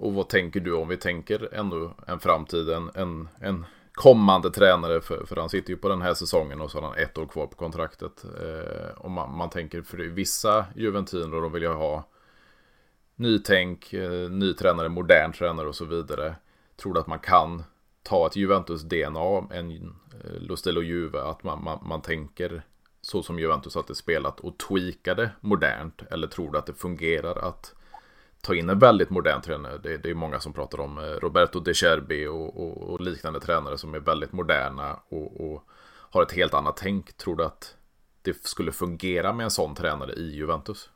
Och 0.00 0.14
vad 0.14 0.28
tänker 0.28 0.60
du 0.60 0.74
om 0.74 0.88
vi 0.88 0.96
tänker 0.96 1.54
ändå 1.54 1.94
en 2.06 2.20
framtid, 2.20 2.70
en, 2.70 2.90
en, 2.94 3.28
en 3.40 3.66
kommande 3.92 4.50
tränare, 4.50 5.00
för, 5.00 5.26
för 5.26 5.36
han 5.36 5.48
sitter 5.48 5.70
ju 5.70 5.76
på 5.76 5.88
den 5.88 6.02
här 6.02 6.14
säsongen 6.14 6.60
och 6.60 6.70
så 6.70 6.80
har 6.80 6.88
han 6.88 6.98
ett 6.98 7.18
år 7.18 7.26
kvar 7.26 7.46
på 7.46 7.56
kontraktet. 7.56 8.24
Eh, 8.24 8.96
och 8.96 9.10
man, 9.10 9.36
man 9.36 9.50
tänker, 9.50 9.82
för 9.82 9.96
vissa 9.96 10.66
Juventiner, 10.76 11.40
de 11.40 11.52
vill 11.52 11.62
ju 11.62 11.68
ha 11.68 12.09
nytänk, 13.20 13.92
eh, 13.92 14.30
ny 14.30 14.54
tränare, 14.54 14.88
modern 14.88 15.32
tränare 15.32 15.68
och 15.68 15.74
så 15.74 15.84
vidare. 15.84 16.34
Tror 16.76 16.94
du 16.94 17.00
att 17.00 17.06
man 17.06 17.18
kan 17.18 17.62
ta 18.02 18.26
ett 18.26 18.36
Juventus-DNA, 18.36 19.46
en 19.50 19.70
eh, 19.70 20.40
Lustelo 20.40 20.82
Juve, 20.82 21.22
att 21.22 21.44
man, 21.44 21.64
man, 21.64 21.78
man 21.82 22.02
tänker 22.02 22.62
så 23.02 23.22
som 23.22 23.38
Juventus 23.38 23.74
har 23.74 23.94
spelat 23.94 24.40
och 24.40 24.58
tweaka 24.58 25.14
det 25.14 25.30
modernt? 25.40 26.02
Eller 26.10 26.26
tror 26.26 26.52
du 26.52 26.58
att 26.58 26.66
det 26.66 26.74
fungerar 26.74 27.48
att 27.48 27.74
ta 28.40 28.54
in 28.54 28.70
en 28.70 28.78
väldigt 28.78 29.10
modern 29.10 29.42
tränare. 29.42 29.78
Det, 29.78 29.96
det 29.96 30.10
är 30.10 30.14
många 30.14 30.40
som 30.40 30.52
pratar 30.52 30.80
om 30.80 30.98
eh, 30.98 31.02
Roberto 31.02 31.60
De 31.60 31.74
Cherbi 31.74 32.26
och, 32.26 32.60
och, 32.60 32.90
och 32.90 33.00
liknande 33.00 33.40
tränare 33.40 33.78
som 33.78 33.94
är 33.94 34.00
väldigt 34.00 34.32
moderna 34.32 35.00
och, 35.08 35.52
och, 35.52 35.64
har 36.12 36.22
ett 36.22 36.32
helt 36.32 36.54
annat 36.54 36.76
tänk. 36.76 37.16
Tror 37.16 37.36
du 37.36 37.44
att 37.44 37.76
det 38.22 38.46
skulle 38.46 38.72
fungera 38.72 39.32
med 39.32 39.44
en 39.44 39.50
sån 39.50 39.74
tränare 39.74 40.12
i 40.12 40.36
Juventus? 40.36 40.90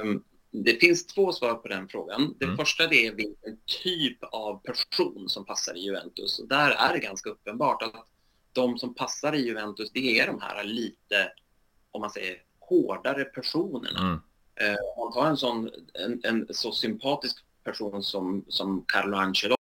Um, 0.00 0.24
det 0.50 0.80
finns 0.80 1.06
två 1.06 1.32
svar 1.32 1.54
på 1.54 1.68
den 1.68 1.88
frågan. 1.88 2.34
Det 2.38 2.44
mm. 2.44 2.56
första 2.56 2.86
det 2.86 3.06
är 3.06 3.12
vilken 3.12 3.58
typ 3.82 4.18
av 4.22 4.62
person 4.62 5.28
som 5.28 5.44
passar 5.44 5.74
i 5.74 5.80
Juventus. 5.80 6.38
Och 6.38 6.48
där 6.48 6.70
är 6.70 6.92
det 6.92 6.98
ganska 6.98 7.30
uppenbart 7.30 7.82
att 7.82 8.06
de 8.52 8.78
som 8.78 8.94
passar 8.94 9.34
i 9.34 9.46
Juventus, 9.46 9.90
det 9.92 10.20
är 10.20 10.26
de 10.26 10.40
här 10.40 10.64
lite, 10.64 11.32
om 11.90 12.00
man 12.00 12.10
säger, 12.10 12.42
hårdare 12.58 13.24
personerna. 13.24 14.00
Mm. 14.00 14.20
Eh, 14.54 14.78
om 14.96 15.04
man 15.04 15.12
tar 15.12 15.26
en, 15.30 15.36
sån, 15.36 15.70
en, 15.94 16.20
en, 16.24 16.46
så 16.50 16.72
sympatisk 16.72 17.44
person 17.64 18.02
som, 18.02 18.44
som 18.48 18.84
Carlo 18.88 19.16
Ancelotti 19.16 19.58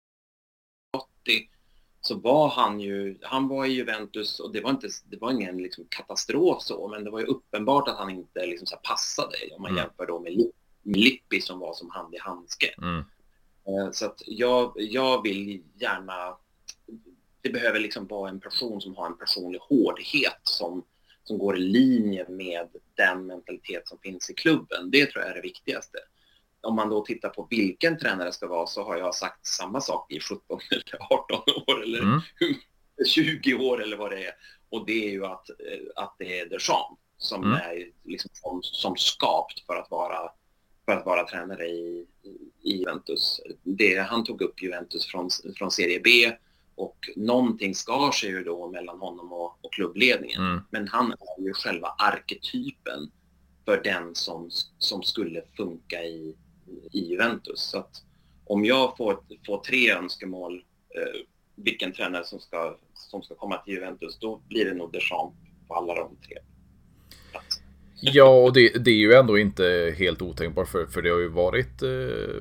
så 2.08 2.16
var 2.16 2.50
han 2.50 2.80
ju, 2.80 3.18
han 3.22 3.48
var 3.48 3.66
i 3.66 3.70
Juventus 3.70 4.40
och 4.40 4.52
det 4.52 4.62
var, 4.62 4.70
inte, 4.70 4.88
det 5.10 5.18
var 5.18 5.32
ingen 5.32 5.58
liksom 5.58 5.86
katastrof 5.90 6.62
så, 6.62 6.88
men 6.88 7.04
det 7.04 7.10
var 7.10 7.20
ju 7.20 7.26
uppenbart 7.26 7.88
att 7.88 7.98
han 7.98 8.10
inte 8.10 8.46
liksom 8.46 8.68
så 8.68 8.78
passade 8.78 9.36
om 9.56 9.62
man 9.62 9.72
mm. 9.72 9.84
jämför 9.84 10.06
då 10.06 10.20
med, 10.20 10.52
med 10.84 11.00
Lippi 11.00 11.42
som 11.42 11.60
var 11.60 11.74
som 11.74 11.90
hand 11.90 12.16
i 12.16 12.18
handske. 12.20 12.74
Mm. 12.78 13.04
Eh, 13.68 13.92
så 13.92 14.06
att 14.06 14.22
jag, 14.26 14.74
jag 14.76 15.24
vill 15.24 15.64
gärna, 15.76 16.38
det 17.42 17.50
behöver 17.50 17.80
liksom 17.80 18.08
vara 18.08 18.30
en 18.30 18.40
person 18.40 18.82
som 18.82 18.96
har 18.96 19.06
en 19.08 19.18
personlig 19.18 19.60
hårdhet 19.60 20.42
som, 20.44 20.84
som 21.24 21.38
går 21.38 21.58
i 21.58 21.62
linje 21.62 22.26
med 22.30 22.68
den 22.96 23.26
mentalitet 23.26 23.88
som 23.88 23.98
finns 24.00 24.30
i 24.30 24.34
klubben. 24.34 24.92
Det 24.92 25.06
tror 25.06 25.24
jag 25.24 25.32
är 25.32 25.36
det 25.36 25.42
viktigaste. 25.42 25.98
Om 26.68 26.76
man 26.76 26.90
då 26.90 27.06
tittar 27.06 27.30
på 27.30 27.48
vilken 27.50 28.00
tränare 28.00 28.32
ska 28.32 28.48
vara 28.48 28.68
så 28.68 28.84
har 28.84 28.98
jag 28.98 29.16
sagt 29.16 29.46
samma 29.46 29.82
sak 29.82 30.12
i 30.12 30.20
17 30.20 30.60
eller 30.72 31.14
18 31.14 31.42
år 31.68 31.84
eller 31.84 32.00
mm. 32.00 32.22
20 33.08 33.54
år 33.54 33.84
eller 33.84 33.98
vad 33.98 34.12
det 34.12 34.26
är. 34.26 34.34
Och 34.70 34.86
det 34.86 35.08
är 35.08 35.12
ju 35.12 35.26
att, 35.26 35.50
eh, 35.50 36.04
att 36.04 36.16
det 36.20 36.40
är 36.40 36.50
Deschamps 36.50 37.02
som 37.18 37.44
mm. 37.44 37.56
är 37.56 37.92
liksom 38.04 38.30
som, 38.34 38.60
som 38.64 38.96
skapt 38.96 39.66
för 39.66 39.76
att 39.76 39.92
vara 39.92 40.32
för 40.86 40.92
att 40.92 41.06
vara 41.06 41.28
tränare 41.28 41.66
i, 41.68 42.06
i 42.64 42.78
Juventus. 42.78 43.42
Det, 43.64 44.00
han 44.00 44.24
tog 44.24 44.42
upp 44.42 44.62
Juventus 44.62 45.06
från, 45.06 45.30
från 45.58 45.72
Serie 45.72 46.02
B 46.04 46.32
och 46.76 47.10
någonting 47.16 47.76
skar 47.76 48.12
sig 48.12 48.30
ju 48.30 48.44
då 48.44 48.70
mellan 48.70 49.00
honom 49.00 49.34
och, 49.34 49.66
och 49.66 49.74
klubbledningen. 49.74 50.42
Mm. 50.42 50.64
Men 50.70 50.88
han 50.88 51.12
är 51.12 51.44
ju 51.44 51.54
själva 51.54 51.88
arketypen 51.88 53.12
för 53.66 53.82
den 53.84 54.16
som, 54.16 54.50
som 54.78 55.04
skulle 55.04 55.42
funka 55.58 56.04
i, 56.04 56.36
i 56.92 57.00
Juventus. 57.00 57.60
Så 57.62 57.78
att 57.78 58.04
om 58.46 58.66
jag 58.66 58.98
får, 58.98 59.20
får 59.46 59.58
tre 59.58 59.92
önskemål, 59.92 60.64
eh, 60.96 61.22
vilken 61.56 61.94
tränare 61.94 62.24
som 62.24 62.40
ska, 62.40 62.78
som 62.94 63.22
ska 63.22 63.36
komma 63.36 63.58
till 63.58 63.74
Juventus, 63.74 64.20
då 64.20 64.42
blir 64.48 64.66
det 64.66 64.74
nog 64.74 64.92
Deschamps 64.92 65.38
på 65.68 65.74
alla 65.74 65.96
de 65.96 66.16
tre. 66.28 66.38
Ja, 68.02 68.44
och 68.44 68.54
det, 68.54 68.84
det, 68.84 68.92
är 68.92 68.96
ju 68.96 69.14
ändå 69.14 69.38
inte 69.38 69.96
helt 69.98 70.22
otänkbart 70.22 70.68
för, 70.68 70.86
för 70.86 71.02
det 71.02 71.10
har 71.10 71.20
ju 71.20 71.28
varit 71.28 71.82
eh, 71.82 71.90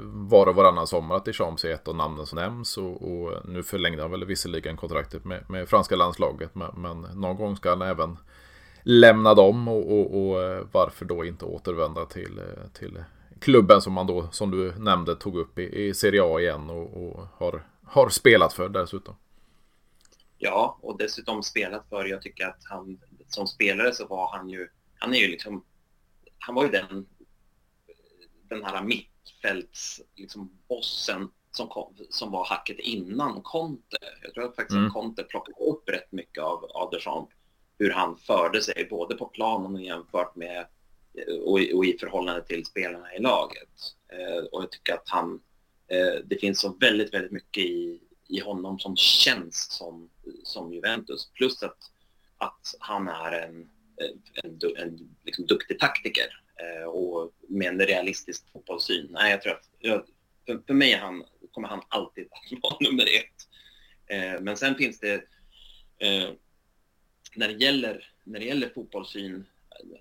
var 0.02 0.46
och 0.46 0.54
varannan 0.54 0.86
sommar 0.86 1.16
att 1.16 1.24
Deschamps 1.24 1.64
är 1.64 1.70
ett 1.70 1.88
av 1.88 1.96
namnen 1.96 2.26
som 2.26 2.36
nämns 2.36 2.78
och, 2.78 3.02
och 3.02 3.48
nu 3.48 3.62
förlängde 3.62 4.02
han 4.02 4.10
väl 4.10 4.24
visserligen 4.24 4.76
kontraktet 4.76 5.24
med, 5.24 5.50
med 5.50 5.68
franska 5.68 5.96
landslaget 5.96 6.54
men, 6.54 6.70
men, 6.76 7.00
någon 7.00 7.36
gång 7.36 7.56
ska 7.56 7.70
han 7.70 7.82
även 7.82 8.18
lämna 8.82 9.34
dem 9.34 9.68
och, 9.68 9.92
och, 9.92 10.26
och 10.26 10.42
eh, 10.42 10.66
varför 10.72 11.04
då 11.04 11.24
inte 11.24 11.44
återvända 11.44 12.04
till, 12.04 12.38
eh, 12.38 12.70
till 12.78 12.98
klubben 13.40 13.82
som 13.82 13.92
man 13.92 14.06
då, 14.06 14.28
som 14.32 14.50
du 14.50 14.72
nämnde, 14.78 15.16
tog 15.16 15.36
upp 15.36 15.58
i, 15.58 15.86
i 15.86 15.94
Serie 15.94 16.22
A 16.24 16.40
igen 16.40 16.70
och, 16.70 16.96
och 16.96 17.26
har, 17.34 17.66
har 17.84 18.08
spelat 18.08 18.52
för 18.52 18.68
dessutom. 18.68 19.16
Ja, 20.38 20.78
och 20.82 20.98
dessutom 20.98 21.42
spelat 21.42 21.88
för. 21.88 22.04
Jag 22.04 22.22
tycker 22.22 22.46
att 22.46 22.60
han 22.64 22.98
som 23.28 23.46
spelare 23.46 23.92
så 23.92 24.06
var 24.06 24.36
han 24.36 24.48
ju 24.48 24.68
han 24.98 25.14
är 25.14 25.18
ju 25.18 25.28
liksom 25.28 25.64
han 26.38 26.54
var 26.54 26.64
ju 26.64 26.70
den, 26.70 27.06
den 28.48 28.64
här 28.64 28.82
mittfälts, 28.82 30.00
liksom 30.14 30.58
bossen 30.68 31.30
som, 31.50 31.68
kom, 31.68 31.94
som 32.10 32.30
var 32.32 32.44
hacket 32.44 32.78
innan 32.78 33.42
Conte. 33.42 33.96
Jag 34.22 34.34
tror 34.34 34.44
att 34.44 34.56
faktiskt 34.56 34.76
mm. 34.76 34.86
att 34.86 34.92
Conte 34.92 35.22
plockade 35.22 35.58
upp 35.58 35.88
rätt 35.88 36.12
mycket 36.12 36.42
av, 36.42 36.90
Deschamps, 36.92 37.34
hur 37.78 37.90
han 37.90 38.16
förde 38.16 38.62
sig 38.62 38.86
både 38.90 39.16
på 39.16 39.26
planen 39.26 39.74
och 39.74 39.80
jämfört 39.80 40.36
med 40.36 40.66
Eh, 41.16 41.34
och, 41.34 41.60
och 41.74 41.84
i 41.84 41.96
förhållande 42.00 42.44
till 42.44 42.66
spelarna 42.66 43.14
i 43.14 43.18
laget. 43.18 43.68
Eh, 44.12 44.44
och 44.44 44.62
jag 44.62 44.70
tycker 44.70 44.94
att 44.94 45.08
han, 45.08 45.40
eh, 45.88 46.20
det 46.24 46.40
finns 46.40 46.60
så 46.60 46.76
väldigt, 46.80 47.14
väldigt 47.14 47.32
mycket 47.32 47.64
i, 47.64 48.00
i 48.28 48.40
honom 48.40 48.78
som 48.78 48.96
känns 48.96 49.70
som, 49.70 50.10
som 50.44 50.72
Juventus. 50.72 51.30
Plus 51.34 51.62
att, 51.62 51.78
att 52.38 52.74
han 52.78 53.08
är 53.08 53.32
en, 53.32 53.60
eh, 54.00 54.44
en, 54.44 54.58
en, 54.76 54.88
en 54.88 55.16
liksom 55.24 55.46
duktig 55.46 55.78
taktiker 55.78 56.42
eh, 56.60 56.88
och 56.88 57.32
med 57.48 57.68
en 57.68 57.80
realistisk 57.80 58.52
fotbollssyn. 58.52 59.08
Nej, 59.10 59.30
jag 59.30 59.42
tror 59.42 59.52
att 59.52 59.70
jag, 59.78 60.02
för, 60.46 60.62
för 60.66 60.74
mig 60.74 60.92
han, 60.92 61.24
kommer 61.50 61.68
han 61.68 61.82
alltid 61.88 62.28
att 62.30 62.62
vara 62.62 62.76
nummer 62.90 63.04
ett. 63.04 63.48
Eh, 64.06 64.40
men 64.40 64.56
sen 64.56 64.74
finns 64.74 65.00
det, 65.00 65.14
eh, 65.98 66.30
när, 67.34 67.48
det 67.48 67.64
gäller, 67.64 68.12
när 68.24 68.40
det 68.40 68.46
gäller 68.46 68.68
fotbollssyn, 68.68 69.46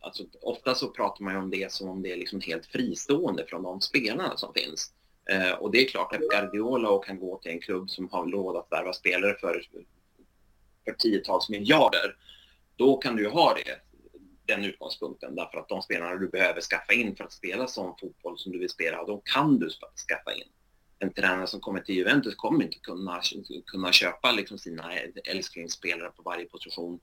alltså, 0.02 0.24
ofta 0.42 0.76
så 0.76 0.88
pratar 0.88 1.24
man 1.24 1.34
ju 1.34 1.40
om 1.40 1.50
det 1.50 1.72
som 1.72 1.90
om 1.90 2.02
det 2.02 2.12
är 2.12 2.18
liksom 2.18 2.42
helt 2.42 2.66
fristående 2.66 3.46
från 3.48 3.64
de 3.64 3.82
spelarna 3.82 4.38
som 4.38 4.54
finns. 4.54 4.94
Eh, 5.30 5.52
och 5.52 5.72
det 5.72 5.78
är 5.78 5.88
klart 5.88 6.16
att 6.16 6.22
Guardiola 6.22 7.00
kan 7.00 7.20
gå 7.20 7.38
till 7.38 7.52
en 7.52 7.60
klubb 7.60 7.90
som 7.90 8.10
har 8.10 8.26
råd 8.26 8.56
att 8.56 8.72
värva 8.72 8.94
spelare 8.94 9.38
för, 9.40 9.62
för 10.86 10.94
tiotals 10.94 11.50
miljarder. 11.50 12.16
Då 12.76 12.98
kan 12.98 13.16
du 13.16 13.24
ju 13.24 13.30
ha 13.30 13.54
det, 13.54 13.80
den 14.46 14.66
utgångspunkten 14.66 15.36
därför 15.36 15.58
att 15.58 15.70
de 15.70 15.82
spelarna 15.82 16.16
du 16.16 16.28
behöver 16.28 16.62
skaffa 16.62 16.94
in 16.94 17.16
för 17.16 17.24
att 17.24 17.34
spela 17.34 17.68
sån 17.68 17.96
fotboll 18.00 18.40
som 18.40 18.52
du 18.52 18.60
vill 18.60 18.70
spela, 18.70 19.06
de 19.06 19.22
kan 19.26 19.60
du 19.60 19.70
skaffa 20.10 20.34
in. 20.34 20.48
En 21.00 21.14
tränare 21.14 21.48
som 21.48 21.60
kommer 21.60 21.80
till 21.80 21.96
Juventus 21.96 22.36
kommer 22.36 22.64
inte 22.64 22.80
kunna, 22.80 23.22
kunna 23.66 23.92
köpa 23.92 24.32
liksom 24.32 24.58
sina 24.58 24.94
älsklingsspelare 25.24 26.12
på 26.12 26.22
varje 26.22 26.46
position 26.46 27.00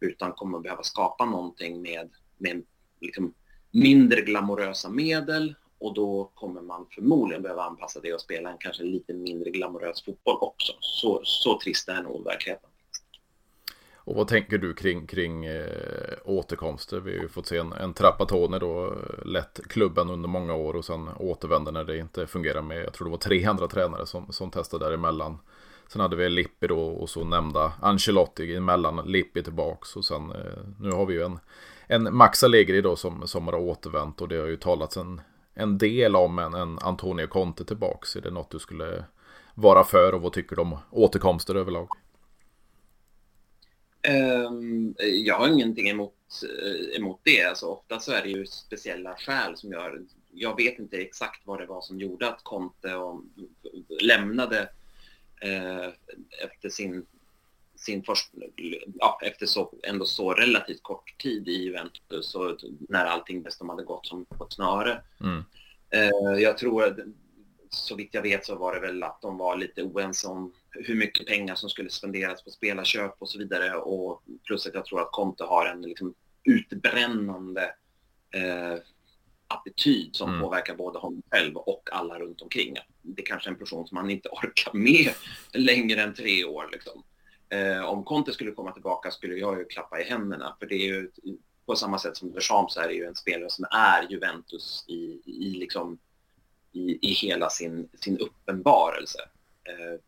utan 0.00 0.32
kommer 0.32 0.58
behöva 0.58 0.82
skapa 0.82 1.24
någonting 1.24 1.82
med, 1.82 2.10
med 2.38 2.62
liksom 3.00 3.34
mindre 3.70 4.20
glamorösa 4.20 4.90
medel 4.90 5.54
och 5.78 5.94
då 5.94 6.30
kommer 6.34 6.62
man 6.62 6.86
förmodligen 6.90 7.42
behöva 7.42 7.62
anpassa 7.62 8.00
det 8.00 8.14
och 8.14 8.20
spela 8.20 8.50
en 8.50 8.58
kanske 8.58 8.82
lite 8.82 9.14
mindre 9.14 9.50
glamorös 9.50 10.04
fotboll 10.04 10.38
också. 10.40 10.72
Så, 10.80 11.20
så 11.24 11.60
trist 11.60 11.88
är 11.88 12.02
nog 12.02 12.24
verkligheten. 12.24 12.70
Och 14.06 14.14
vad 14.14 14.28
tänker 14.28 14.58
du 14.58 14.74
kring, 14.74 15.06
kring 15.06 15.44
eh, 15.44 16.14
återkomster? 16.24 17.00
Vi 17.00 17.16
har 17.16 17.22
ju 17.22 17.28
fått 17.28 17.46
se 17.46 17.56
en, 17.56 17.72
en 17.72 17.94
Trappatone 17.94 18.58
då, 18.58 18.86
eh, 18.86 19.26
lett 19.26 19.60
klubben 19.68 20.10
under 20.10 20.28
många 20.28 20.54
år 20.54 20.76
och 20.76 20.84
sen 20.84 21.08
återvänder 21.16 21.72
när 21.72 21.84
det 21.84 21.98
inte 21.98 22.26
fungerar 22.26 22.62
med, 22.62 22.84
jag 22.84 22.92
tror 22.92 23.04
det 23.04 23.10
var 23.10 23.18
tre 23.18 23.44
andra 23.44 23.68
tränare 23.68 24.06
som, 24.06 24.32
som 24.32 24.50
testade 24.50 24.84
däremellan. 24.84 25.38
Sen 25.88 26.00
hade 26.00 26.16
vi 26.16 26.28
Lippi 26.28 26.66
då 26.66 26.80
och 26.80 27.10
så 27.10 27.24
nämnda 27.24 27.72
Ancelotti 27.82 28.56
emellan, 28.56 29.06
Lippi 29.06 29.42
tillbaks 29.42 29.96
och 29.96 30.04
sen 30.04 30.30
eh, 30.30 30.62
nu 30.80 30.90
har 30.90 31.06
vi 31.06 31.14
ju 31.14 31.22
en, 31.22 31.38
en 31.86 32.16
Max 32.16 32.44
Allegri 32.44 32.80
då 32.80 32.96
som, 32.96 33.28
som 33.28 33.46
har 33.46 33.54
återvänt 33.54 34.20
och 34.20 34.28
det 34.28 34.36
har 34.36 34.46
ju 34.46 34.56
talats 34.56 34.96
en, 34.96 35.20
en 35.54 35.78
del 35.78 36.16
om 36.16 36.38
en, 36.38 36.54
en 36.54 36.78
Antonio 36.78 37.26
Conte 37.26 37.64
tillbaks. 37.64 38.16
Är 38.16 38.20
det 38.20 38.30
något 38.30 38.50
du 38.50 38.58
skulle 38.58 39.04
vara 39.54 39.84
för 39.84 40.12
och 40.12 40.22
vad 40.22 40.32
tycker 40.32 40.56
du 40.56 40.62
om 40.62 40.78
återkomster 40.90 41.54
överlag? 41.54 41.88
Um, 44.48 44.94
jag 44.98 45.38
har 45.38 45.48
ingenting 45.48 45.88
emot, 45.88 46.42
eh, 46.42 46.96
emot 46.96 47.20
det. 47.22 47.42
Alltså, 47.42 47.66
ofta 47.66 48.00
så 48.00 48.12
är 48.12 48.22
det 48.22 48.28
ju 48.28 48.46
speciella 48.46 49.16
skäl 49.16 49.56
som 49.56 49.72
gör... 49.72 50.02
Jag 50.36 50.56
vet 50.56 50.78
inte 50.78 50.96
exakt 50.96 51.46
vad 51.46 51.58
det 51.58 51.66
var 51.66 51.80
som 51.80 52.00
gjorde 52.00 52.28
att 52.28 52.40
Conte 52.42 52.94
och, 52.94 53.20
lämnade 54.00 54.68
efter 56.44 56.68
sin, 56.68 57.06
sin 57.76 58.02
först, 58.02 58.30
ja, 58.98 59.18
efter 59.22 59.46
så, 59.46 59.74
ändå 59.82 60.06
så 60.06 60.32
relativt 60.32 60.82
kort 60.82 61.18
tid 61.18 61.48
i 61.48 61.62
Juventus 61.62 62.34
och 62.34 62.56
när 62.88 63.04
allting 63.04 63.42
dessutom 63.42 63.68
hade 63.68 63.84
gått 63.84 64.06
som 64.06 64.24
på 64.24 64.44
ett 64.44 64.52
snöre. 64.52 65.02
Mm. 65.20 65.44
Uh, 65.94 66.42
jag 66.42 66.58
tror, 66.58 67.04
så 67.70 67.94
vitt 67.94 68.14
jag 68.14 68.22
vet 68.22 68.46
så 68.46 68.56
var 68.56 68.74
det 68.74 68.80
väl 68.80 69.02
att 69.02 69.22
de 69.22 69.38
var 69.38 69.56
lite 69.56 69.82
oense 69.82 70.28
om 70.28 70.52
hur 70.70 70.94
mycket 70.94 71.26
pengar 71.26 71.54
som 71.54 71.70
skulle 71.70 71.90
spenderas 71.90 72.44
på 72.44 72.50
spelarköp 72.50 73.14
och 73.18 73.28
så 73.28 73.38
vidare. 73.38 73.74
Och 73.74 74.22
plus 74.46 74.66
att 74.66 74.74
jag 74.74 74.84
tror 74.84 75.00
att 75.00 75.12
Conte 75.12 75.44
har 75.44 75.66
en 75.66 75.82
liksom, 75.82 76.14
utbrännande 76.44 77.74
eh, 78.30 78.78
attityd 79.66 80.16
som 80.16 80.28
mm. 80.28 80.40
påverkar 80.40 80.74
både 80.74 80.98
honom 80.98 81.22
själv 81.30 81.56
och 81.56 81.88
alla 81.92 82.18
runt 82.18 82.42
omkring. 82.42 82.76
Det 83.02 83.22
är 83.22 83.26
kanske 83.26 83.48
är 83.48 83.52
en 83.52 83.58
person 83.58 83.86
som 83.86 83.94
man 83.94 84.10
inte 84.10 84.28
orkar 84.28 84.72
med 84.72 85.14
längre 85.52 86.02
än 86.02 86.14
tre 86.14 86.44
år. 86.44 86.68
Liksom. 86.72 87.02
Eh, 87.48 87.84
om 87.84 88.04
Conte 88.04 88.32
skulle 88.32 88.50
komma 88.50 88.72
tillbaka 88.72 89.10
skulle 89.10 89.34
jag 89.34 89.58
ju 89.58 89.64
klappa 89.64 90.00
i 90.00 90.04
händerna 90.04 90.56
för 90.58 90.66
det 90.66 90.74
är 90.74 90.86
ju 90.86 91.10
på 91.66 91.76
samma 91.76 91.98
sätt 91.98 92.16
som 92.16 92.32
Deschamps 92.32 92.76
är 92.76 92.88
det 92.88 92.94
ju 92.94 93.04
en 93.04 93.14
spelare 93.14 93.50
som 93.50 93.64
är 93.70 94.06
Juventus 94.10 94.84
i, 94.88 95.20
i, 95.24 95.54
liksom, 95.58 95.98
i, 96.72 96.98
i 97.10 97.12
hela 97.12 97.50
sin, 97.50 97.88
sin 97.94 98.18
uppenbarelse. 98.18 99.18
Eh, 99.64 100.00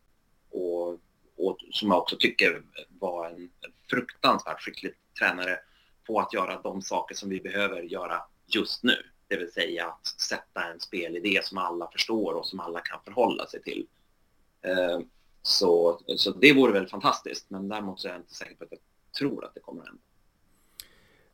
och, 0.59 0.99
och 1.37 1.57
som 1.71 1.89
jag 1.89 1.97
också 1.97 2.15
tycker 2.19 2.61
var 2.99 3.29
en 3.29 3.49
fruktansvärt 3.89 4.61
skicklig 4.61 4.93
tränare 5.19 5.59
på 6.07 6.19
att 6.19 6.33
göra 6.33 6.61
de 6.61 6.81
saker 6.81 7.15
som 7.15 7.29
vi 7.29 7.39
behöver 7.39 7.81
göra 7.81 8.21
just 8.47 8.83
nu. 8.83 8.95
Det 9.27 9.37
vill 9.37 9.51
säga 9.51 9.87
att 9.87 10.07
sätta 10.21 10.63
en 10.71 10.79
spelidé 10.79 11.39
som 11.43 11.57
alla 11.57 11.91
förstår 11.91 12.33
och 12.33 12.45
som 12.45 12.59
alla 12.59 12.79
kan 12.79 12.99
förhålla 13.05 13.45
sig 13.45 13.61
till. 13.61 13.87
Eh, 14.61 14.99
så, 15.41 16.01
så 16.17 16.31
det 16.31 16.53
vore 16.53 16.73
väl 16.73 16.87
fantastiskt, 16.87 17.49
men 17.49 17.69
däremot 17.69 17.99
så 17.99 18.07
är 18.07 18.11
jag 18.11 18.21
inte 18.21 18.33
säker 18.33 18.55
på 18.55 18.63
att 18.63 18.71
jag 18.71 18.79
tror 19.19 19.45
att 19.45 19.53
det 19.53 19.59
kommer 19.59 19.81
att 19.81 19.87
hända. 19.87 20.01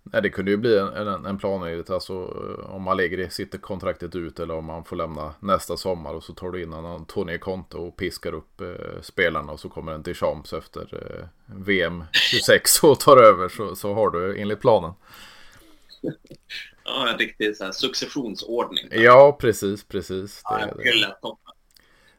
Nej, 0.03 0.21
det 0.21 0.29
kunde 0.29 0.51
ju 0.51 0.57
bli 0.57 0.77
en, 0.77 0.87
en, 0.87 1.25
en 1.25 1.37
plan 1.37 1.83
alltså 1.89 2.13
eh, 2.13 2.75
om 2.75 2.87
Allegri 2.87 3.29
sitter 3.29 3.57
kontraktet 3.57 4.15
ut 4.15 4.39
eller 4.39 4.53
om 4.55 4.65
man 4.65 4.83
får 4.83 4.95
lämna 4.95 5.33
nästa 5.39 5.77
sommar 5.77 6.13
och 6.13 6.23
så 6.23 6.33
tar 6.33 6.51
du 6.51 6.63
in 6.63 6.73
en 6.73 6.85
Antonio 6.85 7.37
Conte 7.37 7.77
och 7.77 7.97
piskar 7.97 8.33
upp 8.33 8.61
eh, 8.61 9.01
spelarna 9.01 9.51
och 9.51 9.59
så 9.59 9.69
kommer 9.69 9.91
en 9.91 10.03
Deschamps 10.03 10.53
efter 10.53 10.81
eh, 10.93 11.25
VM 11.45 12.03
26 12.11 12.83
och 12.83 12.99
tar 12.99 13.17
över 13.17 13.49
så, 13.49 13.75
så 13.75 13.93
har 13.93 14.09
du 14.09 14.41
enligt 14.41 14.61
planen. 14.61 14.93
Ja, 16.85 17.09
en 17.09 17.17
riktig 17.17 17.57
så 17.57 17.63
här, 17.63 17.71
successionsordning. 17.71 18.87
Ja, 18.91 19.37
precis, 19.39 19.83
precis. 19.83 20.43
Det, 20.49 20.59
ja, 20.59 20.73
det, 20.77 20.83
det 20.83 21.15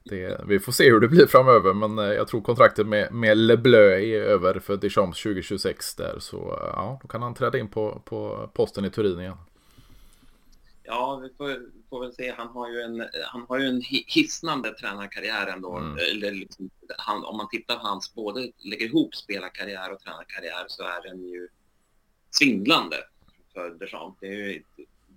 det, 0.04 0.44
vi 0.46 0.60
får 0.60 0.72
se 0.72 0.90
hur 0.90 1.00
det 1.00 1.08
blir 1.08 1.26
framöver 1.26 1.74
men 1.74 1.98
eh, 1.98 2.14
jag 2.14 2.28
tror 2.28 2.40
kontraktet 2.40 2.86
med, 2.86 3.12
med 3.12 3.38
Le 3.38 3.56
Bleu 3.56 4.14
är 4.14 4.22
över 4.22 4.60
för 4.60 4.76
Deschamps 4.76 5.22
2026 5.22 5.94
där 5.94 6.18
så 6.18 6.36
eh, 6.36 6.70
ja, 6.72 6.98
då 7.02 7.08
kan 7.08 7.22
han 7.22 7.34
träda 7.34 7.58
in 7.58 7.70
på, 7.70 8.02
på 8.04 8.50
posten 8.54 8.84
i 8.84 8.90
Turin 8.90 9.20
igen. 9.20 9.36
Ja, 10.82 11.20
vi 11.22 11.28
får, 11.36 11.60
får 11.90 12.00
väl 12.00 12.12
se. 12.12 12.34
Han 12.36 12.48
har 12.48 12.70
ju 12.70 12.80
en, 12.80 13.08
han 13.26 13.46
har 13.48 13.58
ju 13.58 13.66
en 13.66 13.82
hisnande 14.06 14.74
tränarkarriär 14.74 15.46
ändå. 15.46 15.76
Mm. 15.76 15.98
Eller 15.98 16.32
liksom, 16.32 16.70
han, 16.98 17.24
om 17.24 17.36
man 17.36 17.48
tittar 17.48 17.76
på 17.76 17.80
hans, 17.80 18.14
både 18.14 18.52
lägger 18.58 18.86
ihop 18.86 19.14
spelarkarriär 19.14 19.92
och 19.92 20.00
tränarkarriär 20.00 20.64
så 20.68 20.82
är 20.82 21.02
den 21.02 21.24
ju 21.24 21.48
svindlande 22.30 22.96
för 23.54 23.70
Deschamps. 23.70 24.18
Det 24.20 24.26
är 24.26 24.32
ju 24.32 24.62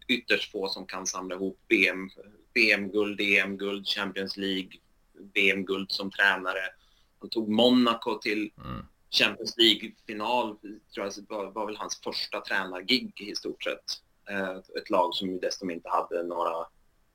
ytterst 0.07 0.51
få 0.51 0.67
som 0.67 0.85
kan 0.85 1.07
samla 1.07 1.35
ihop 1.35 1.59
BM, 1.67 2.09
BM-guld, 2.53 3.21
EM-guld, 3.21 3.87
Champions 3.87 4.37
League, 4.37 4.69
VM-guld 5.33 5.91
som 5.91 6.11
tränare. 6.11 6.63
Han 7.19 7.29
tog 7.29 7.49
Monaco 7.49 8.19
till 8.19 8.51
mm. 8.57 8.85
Champions 9.09 9.57
League-final, 9.57 10.57
tror 10.93 11.05
jag 11.05 11.13
var, 11.29 11.51
var 11.51 11.65
väl 11.65 11.77
hans 11.77 12.01
första 12.03 12.41
tränargig 12.41 13.21
i 13.21 13.35
stort 13.35 13.63
sett. 13.63 13.83
Eh, 14.29 14.57
ett 14.57 14.89
lag 14.89 15.13
som 15.13 15.29
ju 15.29 15.39
dessutom 15.39 15.71
inte 15.71 15.89
hade 15.89 16.23
några, 16.23 16.65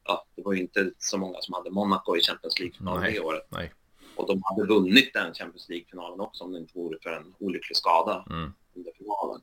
ja, 0.04 0.26
det 0.36 0.42
var 0.42 0.52
ju 0.52 0.60
inte 0.60 0.92
så 0.98 1.18
många 1.18 1.40
som 1.40 1.54
hade 1.54 1.70
Monaco 1.70 2.16
i 2.16 2.20
Champions 2.20 2.58
League-final 2.58 3.02
det 3.02 3.20
året. 3.20 3.46
Nej. 3.48 3.72
Och 4.16 4.26
de 4.26 4.42
hade 4.44 4.66
vunnit 4.66 5.12
den 5.14 5.34
Champions 5.34 5.68
League-finalen 5.68 6.20
också 6.20 6.44
om 6.44 6.52
det 6.52 6.58
inte 6.58 6.78
vore 6.78 6.98
för 7.02 7.10
en 7.10 7.34
olycklig 7.38 7.76
skada 7.76 8.24
mm. 8.30 8.52
under 8.74 8.92
finalen. 8.98 9.40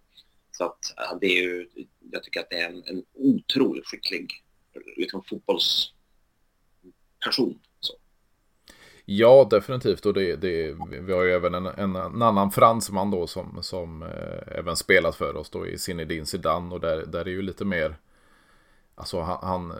Så 0.59 0.65
att 0.65 0.93
eh, 0.97 1.17
det 1.21 1.27
är 1.27 1.41
ju, 1.41 1.67
jag 2.11 2.23
tycker 2.23 2.39
att 2.39 2.49
det 2.49 2.59
är 2.59 2.69
en, 2.69 2.83
en 2.85 3.03
otroligt 3.13 3.87
skicklig 3.87 4.43
eh, 4.75 4.81
liksom, 4.97 5.23
fotbollsperson. 5.23 7.59
Så. 7.79 7.93
Ja, 9.05 9.47
definitivt. 9.51 10.05
Och 10.05 10.13
det, 10.13 10.35
det, 10.35 10.75
vi 10.89 11.13
har 11.13 11.23
ju 11.23 11.31
även 11.31 11.55
en, 11.55 11.65
en, 11.65 11.95
en 11.95 12.21
annan 12.21 12.51
fransman 12.51 13.11
då 13.11 13.27
som, 13.27 13.63
som 13.63 14.03
eh, 14.03 14.57
även 14.57 14.75
spelat 14.75 15.15
för 15.15 15.35
oss 15.35 15.49
då 15.49 15.67
i 15.67 15.77
Zinedine 15.77 16.25
Zidane. 16.25 16.73
Och 16.73 16.81
där, 16.81 17.05
där 17.05 17.25
är 17.25 17.31
ju 17.31 17.41
lite 17.41 17.65
mer... 17.65 17.95
Alltså 18.95 19.21
han, 19.21 19.37
han, 19.41 19.71
eh, 19.71 19.77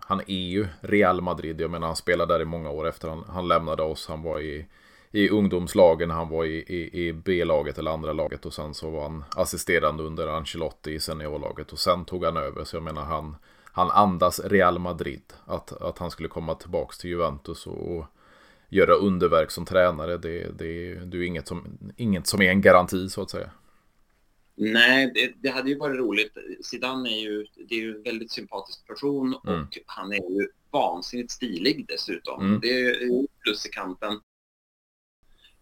han 0.00 0.20
är 0.20 0.48
ju 0.48 0.66
Real 0.80 1.20
Madrid. 1.20 1.60
Jag 1.60 1.70
menar 1.70 1.86
han 1.86 1.96
spelade 1.96 2.34
där 2.34 2.40
i 2.40 2.44
många 2.44 2.70
år 2.70 2.88
efter 2.88 3.08
han, 3.08 3.24
han 3.28 3.48
lämnade 3.48 3.82
oss. 3.82 4.08
Han 4.08 4.22
var 4.22 4.40
i 4.40 4.66
i 5.10 5.28
ungdomslagen. 5.28 6.10
Han 6.10 6.28
var 6.28 6.44
i, 6.44 6.56
i, 6.56 7.06
i 7.06 7.12
B-laget 7.12 7.78
eller 7.78 7.90
andra 7.90 8.12
laget 8.12 8.46
och 8.46 8.54
sen 8.54 8.74
så 8.74 8.90
var 8.90 9.02
han 9.02 9.24
assisterande 9.30 10.02
under 10.02 10.26
Ancelotti 10.28 10.90
i 10.90 11.00
seniorlaget 11.00 11.72
och 11.72 11.78
sen 11.78 12.04
tog 12.04 12.24
han 12.24 12.36
över. 12.36 12.64
Så 12.64 12.76
jag 12.76 12.82
menar 12.82 13.04
han, 13.04 13.36
han 13.64 13.90
andas 13.90 14.40
Real 14.40 14.78
Madrid. 14.78 15.32
Att, 15.44 15.72
att 15.72 15.98
han 15.98 16.10
skulle 16.10 16.28
komma 16.28 16.54
tillbaka 16.54 16.94
till 17.00 17.10
Juventus 17.10 17.66
och, 17.66 17.96
och 17.96 18.06
göra 18.68 18.94
underverk 18.94 19.50
som 19.50 19.64
tränare. 19.64 20.16
Det, 20.16 20.58
det, 20.58 20.94
det 20.94 21.16
är 21.16 21.22
inget 21.22 21.48
som, 21.48 21.78
inget 21.96 22.26
som 22.26 22.42
är 22.42 22.50
en 22.50 22.60
garanti 22.60 23.08
så 23.08 23.22
att 23.22 23.30
säga. 23.30 23.50
Nej, 24.60 25.12
det, 25.14 25.32
det, 25.36 25.48
hade 25.48 25.70
ju 25.70 25.78
varit 25.78 25.98
roligt. 25.98 26.32
Zidane 26.62 27.08
är 27.08 27.20
ju, 27.20 27.46
det 27.68 27.74
är 27.74 27.78
ju 27.78 27.96
en 27.96 28.02
väldigt 28.02 28.32
sympatisk 28.32 28.86
person 28.86 29.36
mm. 29.46 29.62
och 29.62 29.78
han 29.86 30.12
är 30.12 30.40
ju 30.40 30.48
vansinnigt 30.70 31.30
stilig 31.30 31.84
dessutom. 31.88 32.46
Mm. 32.46 32.60
Det 32.60 32.68
är 32.68 33.00
ju 33.00 33.26
plus 33.44 33.66
i 33.66 33.68
kanten. 33.68 34.20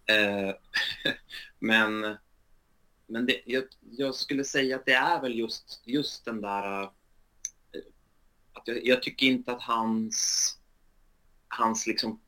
Eh, 0.07 0.55
men 1.59 2.17
men 3.07 3.27
det, 3.27 3.41
jag, 3.45 3.65
jag, 3.91 4.15
skulle 4.15 4.45
säga 4.45 4.77
att 4.77 4.87
det 4.87 4.93
är 4.93 5.21
väl 5.21 5.39
just, 5.39 5.83
just 5.85 6.25
den 6.25 6.41
där... 6.41 6.83
Eh, 6.83 6.89
att 8.53 8.69
jag, 8.69 8.87
jag 8.87 9.03
tycker 9.03 9.27
inte 9.27 9.53
att 9.53 9.63
hans, 9.63 10.51
hans 11.49 11.87
liksom 11.87 12.21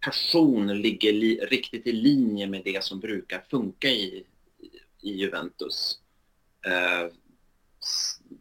person 0.00 0.80
ligger 0.80 1.12
li, 1.12 1.40
riktigt 1.40 1.86
i 1.86 1.92
linje 1.92 2.46
med 2.46 2.62
det 2.64 2.84
som 2.84 3.00
brukar 3.00 3.40
funka 3.40 3.88
i, 3.88 4.26
i 5.00 5.10
Juventus. 5.10 6.00
Uh, 6.66 7.12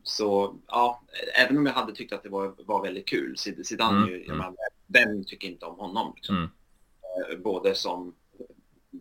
så 0.04 0.60
ja, 0.68 1.04
även 1.36 1.58
om 1.58 1.66
jag 1.66 1.74
hade 1.74 1.96
tyckt 1.96 2.14
att 2.14 2.24
det 2.24 2.30
var, 2.30 2.56
var 2.58 2.82
väldigt 2.82 3.08
kul, 3.08 3.38
Zidane, 3.38 3.98
mm, 3.98 4.10
ju, 4.10 4.24
mm. 4.24 4.56
vem 4.88 5.24
tycker 5.24 5.48
inte 5.48 5.66
om 5.66 5.80
honom? 5.80 6.14
Liksom? 6.16 6.36
Mm. 6.36 7.44
Både, 7.44 7.76
som, 7.76 8.16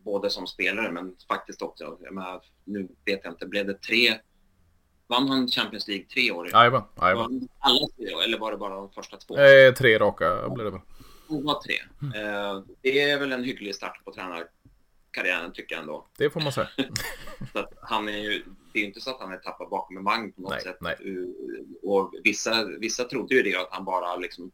både 0.05 0.30
som 0.30 0.47
spelare 0.47 0.92
men 0.92 1.16
faktiskt 1.28 1.62
också, 1.62 1.99
jag 2.01 2.14
menar, 2.14 2.42
nu 2.64 2.88
vet 3.05 3.20
jag 3.24 3.32
inte, 3.32 3.47
blev 3.47 3.66
det 3.66 3.74
tre 3.74 4.18
Vann 5.07 5.28
han 5.28 5.49
Champions 5.49 5.88
League 5.88 6.07
tre 6.07 6.30
år? 6.30 6.51
Jajamän. 6.53 6.82
Alla 7.59 7.86
tre 7.97 8.07
eller 8.24 8.38
var 8.38 8.51
det 8.51 8.57
bara 8.57 8.74
de 8.74 8.90
första 8.90 9.16
två? 9.16 9.38
Eh, 9.38 9.74
tre 9.74 9.99
raka 9.99 10.49
blev 10.49 10.64
det 10.64 10.70
väl. 10.70 10.80
Prova 11.28 11.55
tre. 11.55 11.74
Mm. 12.03 12.14
Eh, 12.14 12.62
det 12.82 13.01
är 13.01 13.18
väl 13.18 13.32
en 13.32 13.45
hygglig 13.45 13.74
start 13.74 14.05
på 14.05 14.12
tränarkarriären 14.12 15.53
tycker 15.53 15.74
jag 15.74 15.82
ändå. 15.82 16.07
Det 16.18 16.30
får 16.30 16.40
man 16.40 16.53
säga. 16.53 16.68
så 17.53 17.68
han 17.82 18.09
är 18.09 18.18
ju, 18.18 18.45
det 18.72 18.78
är 18.78 18.80
ju 18.80 18.86
inte 18.86 19.01
så 19.01 19.11
att 19.11 19.20
han 19.20 19.32
är 19.32 19.36
tappad 19.36 19.68
bakom 19.68 19.97
en 19.97 20.05
vagn 20.05 20.32
på 20.32 20.40
något 20.40 20.51
nej, 20.51 20.61
sätt. 20.61 20.78
Nej. 20.80 20.97
Och 21.82 22.14
vissa, 22.24 22.64
vissa 22.64 23.05
trodde 23.05 23.34
ju 23.34 23.42
det 23.42 23.57
att 23.57 23.68
han 23.70 23.84
bara 23.84 24.16
liksom 24.16 24.51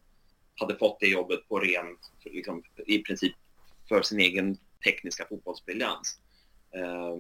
hade 0.61 0.77
fått 0.77 1.01
det 1.01 1.07
jobbet 1.07 1.49
på 1.49 1.59
ren, 1.59 1.97
liksom, 2.25 2.63
i 2.87 2.99
princip 2.99 3.33
för 3.89 4.03
sin 4.03 4.21
egen 4.21 4.59
tekniska 4.85 5.27
fotbollsbriljans. 5.29 6.19
Eh, 6.75 7.19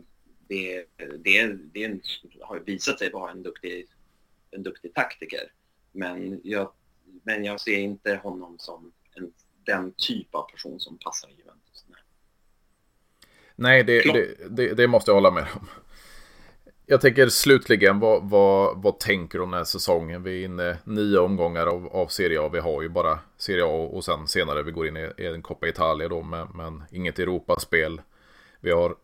det, 0.49 0.85
det, 1.25 1.53
det 1.73 2.01
har 2.41 2.59
visat 2.59 2.99
sig 2.99 3.11
vara 3.11 3.31
en 3.31 3.43
duktig, 3.43 3.87
en 4.51 4.63
duktig 4.63 4.95
taktiker. 4.95 5.53
Men 5.93 6.41
jag, 6.45 6.73
men 7.23 7.45
jag 7.45 7.61
ser 7.61 7.79
inte 7.79 8.15
honom 8.15 8.59
som 8.59 8.93
en, 9.17 9.33
den 9.65 9.93
typ 9.93 10.35
av 10.35 10.51
person 10.51 10.81
som 10.81 10.99
passar 10.99 11.29
i 11.29 11.35
Juventus. 11.39 11.85
Nej, 11.89 12.03
Nej 13.55 13.85
det, 13.85 14.13
det, 14.13 14.49
det, 14.51 14.75
det, 14.75 14.87
måste 14.87 15.11
jag 15.11 15.15
hålla 15.15 15.31
med 15.31 15.47
om. 15.55 15.69
Jag 16.91 17.01
tänker 17.01 17.29
slutligen, 17.29 18.01
vad, 18.01 18.31
vad, 18.31 18.83
vad 18.83 18.99
tänker 19.01 19.39
du 19.39 19.45
om 19.45 19.51
den 19.51 19.59
här 19.59 19.65
säsongen? 19.65 20.23
Vi 20.23 20.41
är 20.41 20.45
inne 20.45 20.79
nio 20.85 21.19
omgångar 21.19 21.67
av, 21.67 21.87
av 21.87 22.07
Serie 22.07 22.41
A. 22.41 22.49
Vi 22.53 22.59
har 22.59 22.83
ju 22.83 22.89
bara 22.89 23.19
Serie 23.37 23.65
A 23.65 23.89
och 23.93 24.05
sen 24.05 24.29
senare 24.29 24.63
vi 24.63 24.73
går 24.73 24.87
in 24.87 24.97
i, 24.97 25.11
i 25.19 25.27
en 25.27 25.43
Coppa 25.43 25.69
Italia 25.69 26.09
då, 26.09 26.23
men, 26.23 26.49
men 26.55 26.83
inget 26.91 27.19
Europaspel. 27.19 28.01
Vi 28.61 28.71
har 28.71 28.97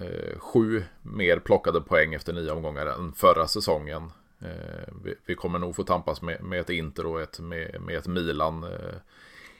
eh, 0.00 0.38
sju 0.38 0.82
mer 1.02 1.38
plockade 1.38 1.80
poäng 1.80 2.14
efter 2.14 2.32
nio 2.32 2.50
omgångar 2.50 2.86
än 2.86 3.12
förra 3.12 3.46
säsongen. 3.46 4.10
Eh, 4.40 4.94
vi, 5.04 5.14
vi, 5.26 5.34
kommer 5.34 5.58
nog 5.58 5.76
få 5.76 5.84
tampas 5.84 6.22
med, 6.22 6.42
med 6.42 6.60
ett 6.60 6.70
Inter 6.70 7.06
och 7.06 7.20
ett, 7.20 7.40
med, 7.40 7.80
med 7.80 7.96
ett 7.96 8.06
Milan 8.06 8.64
eh, 8.64 8.96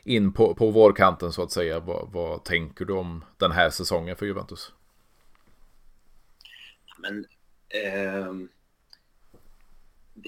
in 0.04 0.32
på, 0.32 0.54
på 0.54 0.70
vårkanten 0.70 1.32
så 1.32 1.42
att 1.42 1.52
säga. 1.52 1.80
Vad, 1.80 2.08
vad, 2.12 2.44
tänker 2.44 2.84
du 2.84 2.92
om 2.92 3.24
den 3.36 3.52
här 3.52 3.70
säsongen 3.70 4.16
för 4.16 4.26
Juventus? 4.26 4.72
Men, 6.98 7.24
eh, 7.74 8.32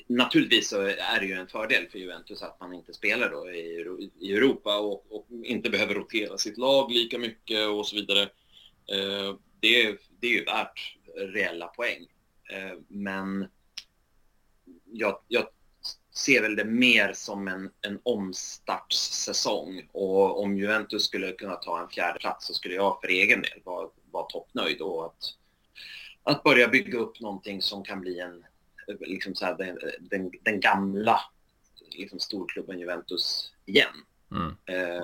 naturligtvis 0.06 0.68
så 0.68 0.80
är 0.80 1.20
det 1.20 1.26
ju 1.26 1.32
en 1.32 1.48
fördel 1.48 1.88
för 1.90 1.98
Juventus 1.98 2.42
att 2.42 2.60
man 2.60 2.74
inte 2.74 2.94
spelar 2.94 3.30
då 3.30 3.50
i, 3.50 4.10
i 4.20 4.32
Europa 4.32 4.78
och, 4.78 5.06
och, 5.10 5.26
inte 5.44 5.70
behöver 5.70 5.94
rotera 5.94 6.38
sitt 6.38 6.58
lag 6.58 6.90
lika 6.92 7.18
mycket 7.18 7.68
och 7.68 7.86
så 7.86 7.96
vidare. 7.96 8.22
Eh, 8.92 9.36
det, 9.60 9.82
är, 9.82 9.98
det 10.20 10.26
är 10.26 10.32
ju 10.32 10.44
värt 10.44 10.96
reella 11.16 11.66
poäng. 11.66 12.06
Eh, 12.50 12.78
men 12.88 13.46
jag, 14.84 15.20
jag, 15.28 15.46
ser 16.16 16.42
väl 16.42 16.56
det 16.56 16.64
mer 16.64 17.12
som 17.12 17.48
en, 17.48 17.70
en 17.80 18.00
omstartssäsong 18.02 19.88
och 19.92 20.42
om 20.42 20.56
Juventus 20.56 21.04
skulle 21.04 21.32
kunna 21.32 21.54
ta 21.54 21.80
en 21.80 21.88
fjärde 21.88 22.18
plats 22.18 22.46
så 22.46 22.54
skulle 22.54 22.74
jag 22.74 22.98
för 23.00 23.08
egen 23.08 23.42
del 23.42 23.60
vara, 23.64 23.88
vara 24.10 24.26
toppnöjd 24.26 24.80
och 24.80 25.06
att, 25.06 25.34
att 26.26 26.42
börja 26.42 26.68
bygga 26.68 26.98
upp 26.98 27.20
någonting 27.20 27.62
som 27.62 27.82
kan 27.84 28.00
bli 28.00 28.20
en, 28.20 28.44
liksom 29.00 29.34
så 29.34 29.44
här, 29.44 29.56
den, 29.56 29.78
den, 30.00 30.30
den 30.42 30.60
gamla 30.60 31.20
liksom 31.90 32.18
storklubben 32.18 32.78
Juventus 32.78 33.52
igen. 33.64 33.94
Mm. 34.30 34.56
Eh, 34.66 35.02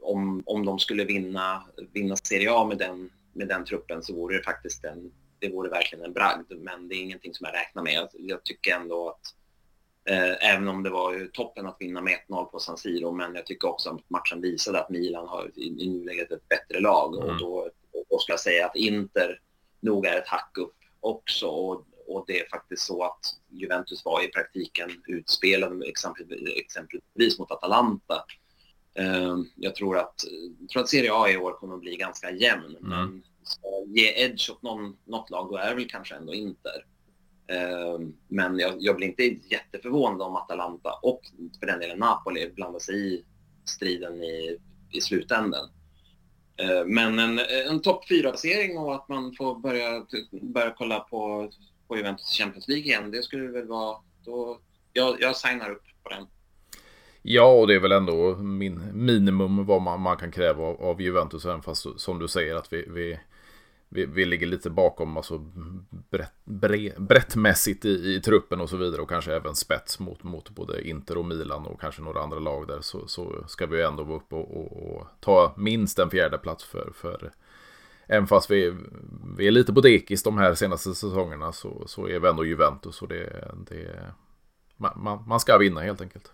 om, 0.00 0.42
om 0.46 0.66
de 0.66 0.78
skulle 0.78 1.04
vinna, 1.04 1.64
vinna 1.92 2.16
Serie 2.16 2.52
A 2.52 2.64
med 2.64 2.78
den, 2.78 3.10
med 3.32 3.48
den 3.48 3.64
truppen 3.64 4.02
så 4.02 4.14
vore 4.14 4.36
det 4.36 4.42
faktiskt 4.42 4.84
en, 4.84 5.12
det 5.38 5.48
vore 5.48 5.70
verkligen 5.70 6.04
en 6.04 6.12
bragd. 6.12 6.52
Men 6.52 6.88
det 6.88 6.94
är 6.94 7.02
ingenting 7.02 7.34
som 7.34 7.44
jag 7.44 7.54
räknar 7.54 7.82
med. 7.82 7.92
Jag, 7.92 8.08
jag 8.12 8.44
tycker 8.44 8.74
ändå 8.74 9.08
att 9.08 9.34
eh, 10.14 10.52
även 10.52 10.68
om 10.68 10.82
det 10.82 10.90
var 10.90 11.26
toppen 11.32 11.66
att 11.66 11.76
vinna 11.80 12.00
med 12.00 12.18
1-0 12.28 12.44
på 12.44 12.58
San 12.58 12.78
Siro, 12.78 13.12
men 13.12 13.34
jag 13.34 13.46
tycker 13.46 13.68
också 13.68 13.90
att 13.90 14.10
matchen 14.10 14.40
visade 14.40 14.80
att 14.80 14.90
Milan 14.90 15.28
har 15.28 15.50
i, 15.54 15.84
i 15.84 15.88
nuläget 15.88 16.32
ett 16.32 16.48
bättre 16.48 16.80
lag 16.80 17.16
mm. 17.16 17.28
och 17.28 17.38
då, 17.38 17.70
då 18.10 18.18
ska 18.18 18.32
jag 18.32 18.40
säga 18.40 18.66
att 18.66 18.76
Inter 18.76 19.40
nog 19.80 20.06
är 20.06 20.18
ett 20.18 20.28
hack 20.28 20.58
upp 20.58 20.76
också. 21.00 21.46
Och, 21.46 21.86
och 22.06 22.24
det 22.26 22.40
är 22.40 22.48
faktiskt 22.48 22.82
så 22.82 23.04
att 23.04 23.20
Juventus 23.48 24.04
var 24.04 24.24
i 24.24 24.28
praktiken 24.28 24.90
utspelade 25.06 25.86
exempelvis 25.86 27.38
mot 27.38 27.50
Atalanta 27.50 28.24
Ehm, 28.94 29.46
jag 29.56 29.74
tror 29.74 29.98
att, 29.98 30.14
jag 30.60 30.68
tror 30.68 30.82
att 30.82 30.88
Serie 30.88 31.12
A 31.12 31.30
i 31.30 31.36
år 31.36 31.52
kommer 31.52 31.74
att 31.74 31.80
bli 31.80 31.96
ganska 31.96 32.30
jämn. 32.30 32.76
Mm. 32.76 32.88
Men 32.88 33.22
ge 33.86 34.24
edge 34.24 34.50
åt 34.50 34.62
någon, 34.62 34.96
något 35.04 35.30
lag, 35.30 35.48
då 35.50 35.56
är 35.56 35.74
väl 35.74 35.88
kanske 35.90 36.14
ändå 36.14 36.34
Inter. 36.34 36.86
Ehm, 37.46 38.16
men 38.28 38.58
jag, 38.58 38.74
jag 38.78 38.96
blir 38.96 39.06
inte 39.06 39.22
jätteförvånad 39.24 40.22
om 40.22 40.36
Atalanta 40.36 40.92
och 41.02 41.20
för 41.60 41.66
den 41.66 41.80
delen 41.80 41.98
Napoli 41.98 42.50
blandar 42.54 42.80
sig 42.80 43.14
i 43.14 43.24
striden 43.64 44.22
i, 44.22 44.58
i 44.90 45.00
slutändan. 45.00 45.68
Eh, 46.62 46.84
men 46.86 47.18
en, 47.18 47.40
en 47.68 47.82
topp 47.82 48.04
4-placering 48.10 48.78
och 48.78 48.94
att 48.94 49.08
man 49.08 49.34
får 49.38 49.54
börja, 49.54 50.06
börja 50.42 50.74
kolla 50.78 51.00
på, 51.00 51.50
på 51.88 51.96
Juventus 51.96 52.38
Champions 52.38 52.68
League 52.68 52.84
igen, 52.84 53.10
det 53.10 53.22
skulle 53.22 53.48
väl 53.48 53.66
vara... 53.66 53.96
Då, 54.24 54.58
jag, 54.92 55.16
jag 55.20 55.36
signar 55.36 55.70
upp 55.70 55.84
på 56.02 56.08
den. 56.10 56.26
Ja, 57.22 57.52
och 57.52 57.66
det 57.66 57.74
är 57.74 57.80
väl 57.80 57.92
ändå 57.92 58.36
min 58.36 58.80
minimum 58.92 59.66
vad 59.66 59.82
man, 59.82 60.00
man 60.00 60.16
kan 60.16 60.32
kräva 60.32 60.64
av, 60.64 60.82
av 60.82 61.02
Juventus. 61.02 61.44
Även 61.44 61.62
fast 61.62 61.86
som 62.00 62.18
du 62.18 62.28
säger 62.28 62.54
att 62.54 62.72
vi, 62.72 62.84
vi, 62.88 63.18
vi, 63.92 64.06
vi 64.06 64.24
ligger 64.24 64.46
lite 64.46 64.70
bakom 64.70 65.16
alltså 65.16 65.38
brett, 66.10 66.44
bre, 66.44 66.92
brettmässigt 66.98 67.84
i, 67.84 68.14
i, 68.14 68.20
truppen 68.20 68.60
och 68.60 68.70
så 68.70 68.76
vidare. 68.76 69.02
Och 69.02 69.08
kanske 69.08 69.34
även 69.34 69.54
spets 69.54 69.98
mot, 69.98 70.22
mot 70.22 70.50
både 70.50 70.88
Inter 70.88 71.18
och 71.18 71.24
Milan 71.24 71.66
och 71.66 71.80
kanske 71.80 72.02
några 72.02 72.22
andra 72.22 72.38
lag 72.38 72.66
där. 72.68 72.80
Så, 72.80 73.08
så 73.08 73.44
ska 73.48 73.66
vi 73.66 73.82
ändå 73.82 74.02
vara 74.02 74.16
uppe 74.16 74.34
och, 74.34 74.56
och, 74.56 74.96
och, 74.96 75.06
ta 75.20 75.54
minst 75.56 75.98
en 75.98 76.10
fjärde 76.10 76.38
plats 76.38 76.64
för, 76.64 76.92
för 76.94 77.32
Även 78.06 78.26
fast 78.26 78.50
vi, 78.50 78.74
vi 79.36 79.46
är 79.46 79.50
lite 79.50 79.72
på 79.72 79.80
dekis 79.80 80.22
de 80.22 80.38
här 80.38 80.54
senaste 80.54 80.94
säsongerna 80.94 81.52
så, 81.52 81.84
så 81.86 82.08
är 82.08 82.20
vi 82.20 82.28
ändå 82.28 82.44
Juventus. 82.44 83.02
Och 83.02 83.08
det, 83.08 83.48
det, 83.68 84.12
man, 84.76 85.24
man 85.26 85.40
ska 85.40 85.58
vinna 85.58 85.80
helt 85.80 86.00
enkelt. 86.00 86.32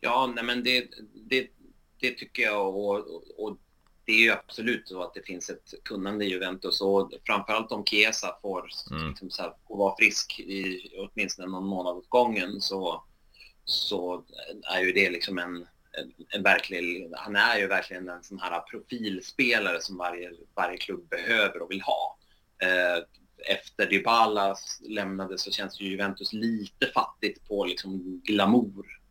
Ja, 0.00 0.32
nej 0.34 0.44
men 0.44 0.64
det, 0.64 0.88
det, 1.14 1.46
det 2.00 2.10
tycker 2.10 2.42
jag 2.42 2.76
och, 2.76 2.96
och, 3.38 3.58
det 4.04 4.12
är 4.12 4.18
ju 4.18 4.30
absolut 4.30 4.88
så 4.88 5.02
att 5.02 5.14
det 5.14 5.26
finns 5.26 5.50
ett 5.50 5.84
kunnande 5.84 6.24
i 6.24 6.28
Juventus 6.28 6.80
och 6.80 7.12
framförallt 7.26 7.72
om 7.72 7.84
Chiesa 7.84 8.38
får, 8.42 8.68
mm. 8.90 9.08
liksom 9.08 9.30
så 9.30 9.42
här, 9.42 9.52
vara 9.68 9.96
frisk 9.96 10.40
i 10.40 10.88
åtminstone 10.98 11.48
någon 11.48 11.66
månad 11.66 11.96
åt 11.96 12.08
gången 12.08 12.60
så, 12.60 13.04
så 13.64 14.24
är 14.62 14.80
ju 14.80 14.92
det 14.92 15.10
liksom 15.10 15.38
en, 15.38 15.56
en, 15.92 16.12
en 16.28 16.42
verklig, 16.42 17.08
han 17.12 17.36
är 17.36 17.58
ju 17.58 17.66
verkligen 17.66 18.08
en 18.08 18.22
sån 18.22 18.38
här 18.38 18.60
profilspelare 18.60 19.80
som 19.80 19.96
varje, 19.96 20.32
varje 20.54 20.76
klubb 20.76 21.08
behöver 21.08 21.62
och 21.62 21.70
vill 21.70 21.82
ha. 21.82 22.18
Eh, 22.62 23.04
efter 23.46 23.86
Dybala 23.86 24.56
lämnade 24.88 25.38
så 25.38 25.50
känns 25.50 25.80
ju 25.80 25.88
Juventus 25.88 26.32
lite 26.32 26.86
fattigt 26.86 27.48
på 27.48 27.64
liksom 27.64 28.20
glamour 28.24 29.02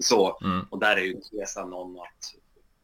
så, 0.00 0.38
mm. 0.44 0.66
och 0.70 0.78
där 0.78 0.96
är 0.96 1.00
ju 1.00 1.20
Chiesa 1.30 1.64
någon 1.64 1.96
att, 2.00 2.34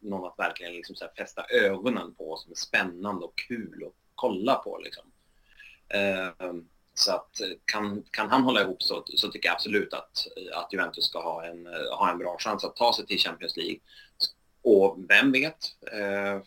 någon 0.07 0.27
att 0.27 0.39
verkligen 0.39 0.73
liksom 0.73 0.97
så 0.97 1.05
här 1.05 1.13
fästa 1.19 1.45
ögonen 1.49 2.15
på 2.15 2.37
som 2.37 2.53
är 2.53 2.57
spännande 2.57 3.25
och 3.25 3.39
kul 3.49 3.85
att 3.87 3.95
kolla 4.15 4.55
på. 4.55 4.79
Liksom. 4.79 5.05
Eh, 5.89 6.53
så 6.95 7.13
att 7.13 7.41
eh, 7.41 7.49
kan, 7.65 8.05
kan 8.11 8.31
han 8.31 8.43
hålla 8.43 8.61
ihop 8.61 8.83
så, 8.83 9.05
så 9.07 9.29
tycker 9.29 9.49
jag 9.49 9.55
absolut 9.55 9.93
att, 9.93 10.27
att 10.53 10.73
Juventus 10.73 11.05
ska 11.05 11.23
ha 11.23 11.45
en, 11.45 11.67
eh, 11.67 11.97
ha 11.99 12.11
en 12.11 12.19
bra 12.19 12.37
chans 12.39 12.65
att 12.65 12.77
ta 12.77 12.93
sig 12.93 13.07
till 13.07 13.19
Champions 13.19 13.57
League. 13.57 13.79
Och 14.63 14.99
vem 15.09 15.33
vet, 15.33 15.59
eh, 15.93 16.43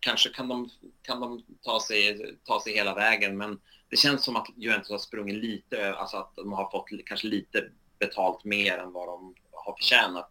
kanske 0.00 0.28
kan 0.28 0.48
de, 0.48 0.70
kan 1.02 1.20
de 1.20 1.42
ta, 1.62 1.80
sig, 1.80 2.36
ta 2.44 2.60
sig 2.60 2.74
hela 2.74 2.94
vägen, 2.94 3.36
men 3.36 3.60
det 3.90 3.96
känns 3.96 4.24
som 4.24 4.36
att 4.36 4.46
Juventus 4.56 4.90
har 4.90 4.98
sprungit 4.98 5.36
lite, 5.36 5.94
alltså 5.94 6.16
att 6.16 6.36
de 6.36 6.52
har 6.52 6.70
fått 6.70 6.88
kanske 7.06 7.26
lite 7.26 7.70
betalt 7.98 8.44
mer 8.44 8.78
än 8.78 8.92
vad 8.92 9.08
de 9.08 9.34
har 9.52 9.72
förtjänat 9.72 10.30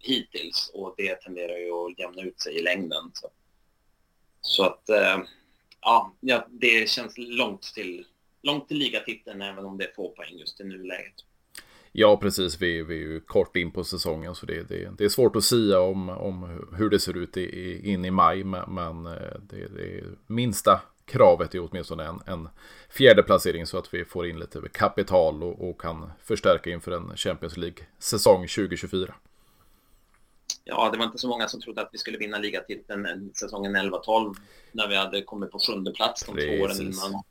hittills 0.00 0.70
och 0.74 0.94
det 0.96 1.14
tenderar 1.14 1.56
ju 1.56 1.72
att 1.72 1.98
jämna 1.98 2.22
ut 2.22 2.40
sig 2.40 2.58
i 2.58 2.62
längden. 2.62 3.10
Så, 3.14 3.28
så 4.40 4.64
att, 4.64 4.88
eh, 4.88 5.18
ja, 5.80 6.16
det 6.50 6.88
känns 6.88 7.14
långt 7.16 7.62
till, 7.62 8.06
långt 8.42 8.68
till 8.68 8.76
ligatiteln 8.76 9.42
även 9.42 9.64
om 9.64 9.78
det 9.78 9.84
är 9.84 9.92
få 9.94 10.08
poäng 10.08 10.38
just 10.38 10.60
i 10.60 10.64
nuläget. 10.64 11.14
Ja, 11.92 12.16
precis. 12.16 12.62
Vi, 12.62 12.82
vi 12.82 12.94
är 12.94 13.08
ju 13.08 13.20
kort 13.20 13.56
in 13.56 13.70
på 13.70 13.84
säsongen 13.84 14.34
så 14.34 14.46
det, 14.46 14.68
det, 14.68 14.90
det 14.98 15.04
är 15.04 15.08
svårt 15.08 15.36
att 15.36 15.44
sia 15.44 15.80
om, 15.80 16.08
om 16.08 16.66
hur 16.76 16.90
det 16.90 17.00
ser 17.00 17.16
ut 17.16 17.36
i, 17.36 17.80
in 17.92 18.04
i 18.04 18.10
maj. 18.10 18.44
Men 18.44 19.06
eh, 19.06 19.12
det, 19.40 19.68
det 19.68 20.04
minsta 20.26 20.80
kravet 21.04 21.54
är 21.54 21.68
åtminstone 21.70 22.04
en, 22.04 22.20
en 22.26 22.48
fjärde 22.90 23.22
placering 23.22 23.66
så 23.66 23.78
att 23.78 23.94
vi 23.94 24.04
får 24.04 24.26
in 24.26 24.38
lite 24.38 24.60
kapital 24.72 25.42
och, 25.42 25.70
och 25.70 25.80
kan 25.80 26.12
förstärka 26.24 26.70
inför 26.70 26.92
en 26.92 27.16
Champions 27.16 27.56
League-säsong 27.56 28.46
2024. 28.46 29.14
Ja, 30.70 30.90
det 30.90 30.98
var 30.98 31.04
inte 31.04 31.18
så 31.18 31.28
många 31.28 31.48
som 31.48 31.60
trodde 31.60 31.82
att 31.82 31.88
vi 31.92 31.98
skulle 31.98 32.18
vinna 32.18 32.38
ligatiteln 32.38 33.30
säsongen 33.34 33.76
11-12 33.76 34.34
när 34.72 34.88
vi 34.88 34.96
hade 34.96 35.22
kommit 35.22 35.50
på 35.50 35.58
sjunde 35.58 35.92
plats 35.92 36.24
de 36.26 36.34
Precis. 36.34 36.58
två 36.58 36.64
åren 36.64 36.80
innan. 36.80 37.22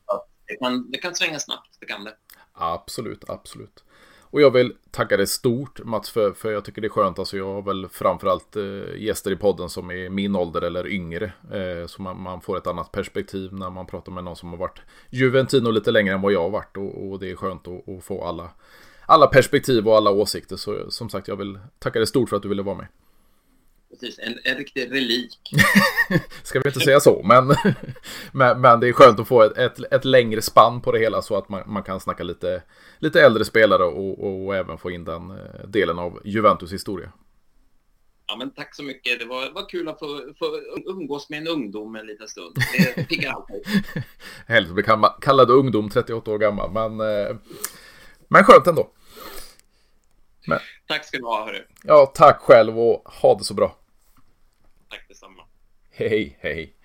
Det 0.47 0.55
kan, 0.55 0.91
det 0.91 0.97
kan 0.97 1.15
svänga 1.15 1.39
snabbt, 1.39 1.77
det 1.79 1.85
kan 1.85 2.03
det. 2.03 2.15
Absolut, 2.53 3.29
absolut. 3.29 3.83
Och 4.31 4.41
jag 4.41 4.51
vill 4.51 4.73
tacka 4.91 5.17
dig 5.17 5.27
stort 5.27 5.83
Mats 5.83 6.09
för, 6.09 6.31
för 6.31 6.51
jag 6.51 6.65
tycker 6.65 6.81
det 6.81 6.87
är 6.87 6.89
skönt. 6.89 7.19
Alltså 7.19 7.37
jag 7.37 7.53
har 7.53 7.61
väl 7.61 7.87
framförallt 7.87 8.55
eh, 8.55 8.95
gäster 8.97 9.31
i 9.31 9.35
podden 9.35 9.69
som 9.69 9.91
är 9.91 10.09
min 10.09 10.35
ålder 10.35 10.61
eller 10.61 10.87
yngre. 10.87 11.31
Eh, 11.51 11.87
så 11.87 12.01
man, 12.01 12.21
man, 12.21 12.41
får 12.41 12.57
ett 12.57 12.67
annat 12.67 12.91
perspektiv 12.91 13.53
när 13.53 13.69
man 13.69 13.85
pratar 13.85 14.11
med 14.11 14.23
någon 14.23 14.35
som 14.35 14.49
har 14.49 14.57
varit 14.57 14.81
Juventino 15.09 15.71
lite 15.71 15.91
längre 15.91 16.13
än 16.13 16.21
vad 16.21 16.33
jag 16.33 16.41
har 16.41 16.49
varit. 16.49 16.77
Och, 16.77 17.09
och 17.09 17.19
det 17.19 17.31
är 17.31 17.35
skönt 17.35 17.67
att, 17.67 17.89
att, 17.89 18.03
få 18.03 18.23
alla, 18.23 18.49
alla 19.05 19.27
perspektiv 19.27 19.87
och 19.87 19.97
alla 19.97 20.11
åsikter. 20.11 20.55
Så 20.55 20.91
som 20.91 21.09
sagt, 21.09 21.27
jag 21.27 21.35
vill 21.35 21.59
tacka 21.79 21.99
dig 21.99 22.07
stort 22.07 22.29
för 22.29 22.35
att 22.35 22.43
du 22.43 22.49
ville 22.49 22.61
vara 22.61 22.77
med. 22.77 22.87
Precis, 23.89 24.19
en, 24.19 24.39
en 24.43 24.57
riktig 24.57 24.91
relik. 24.91 25.39
Ska 26.43 26.59
vi 26.59 26.69
inte 26.69 26.79
säga 26.79 26.99
så, 26.99 27.21
men, 27.23 27.47
men, 28.31 28.61
men, 28.61 28.79
det 28.79 28.87
är 28.87 28.93
skönt 28.93 29.19
att 29.19 29.27
få 29.27 29.41
ett, 29.41 29.57
ett, 29.57 29.93
ett, 29.93 30.05
längre 30.05 30.41
spann 30.41 30.81
på 30.81 30.91
det 30.91 30.99
hela 30.99 31.21
så 31.21 31.37
att 31.37 31.49
man, 31.49 31.63
man 31.65 31.83
kan 31.83 31.99
snacka 31.99 32.23
lite, 32.23 32.63
lite 32.99 33.21
äldre 33.21 33.45
spelare 33.45 33.83
och, 33.83 34.23
och, 34.23 34.45
och 34.45 34.55
även 34.55 34.77
få 34.77 34.91
in 34.91 35.05
den 35.05 35.31
eh, 35.31 35.67
delen 35.67 35.99
av 35.99 36.21
Juventus 36.25 36.73
historia. 36.73 37.11
Ja, 38.27 38.35
men 38.35 38.51
tack 38.51 38.75
så 38.75 38.83
mycket. 38.83 39.19
Det 39.19 39.25
var, 39.25 39.51
var 39.51 39.69
kul 39.69 39.89
att 39.89 39.99
få, 39.99 40.33
få 40.39 40.45
umgås 40.85 41.29
med 41.29 41.39
en 41.39 41.47
ungdom 41.47 41.95
en 41.95 42.07
liten 42.07 42.27
stund. 42.27 42.55
Det 42.95 43.07
piggar 43.07 43.33
alltid. 43.33 43.63
Härligt 44.47 44.69
att 44.69 44.75
bli 44.75 44.83
kallad 45.21 45.51
ungdom, 45.51 45.89
38 45.89 46.31
år 46.31 46.37
gammal, 46.37 46.71
men, 46.71 46.99
eh, 46.99 47.35
men 48.27 48.43
skönt 48.43 48.67
ändå. 48.67 48.91
Men. 50.47 50.59
Tack 50.87 51.05
ska 51.05 51.17
du 51.17 51.23
ha, 51.23 51.45
hörru. 51.45 51.63
Ja, 51.83 52.11
tack 52.15 52.39
själv 52.39 52.79
och 52.79 53.09
ha 53.21 53.37
det 53.37 53.43
så 53.43 53.53
bra. 53.53 53.78
Tack 54.89 55.07
detsamma. 55.07 55.47
Hej, 55.89 56.37
hej. 56.41 56.78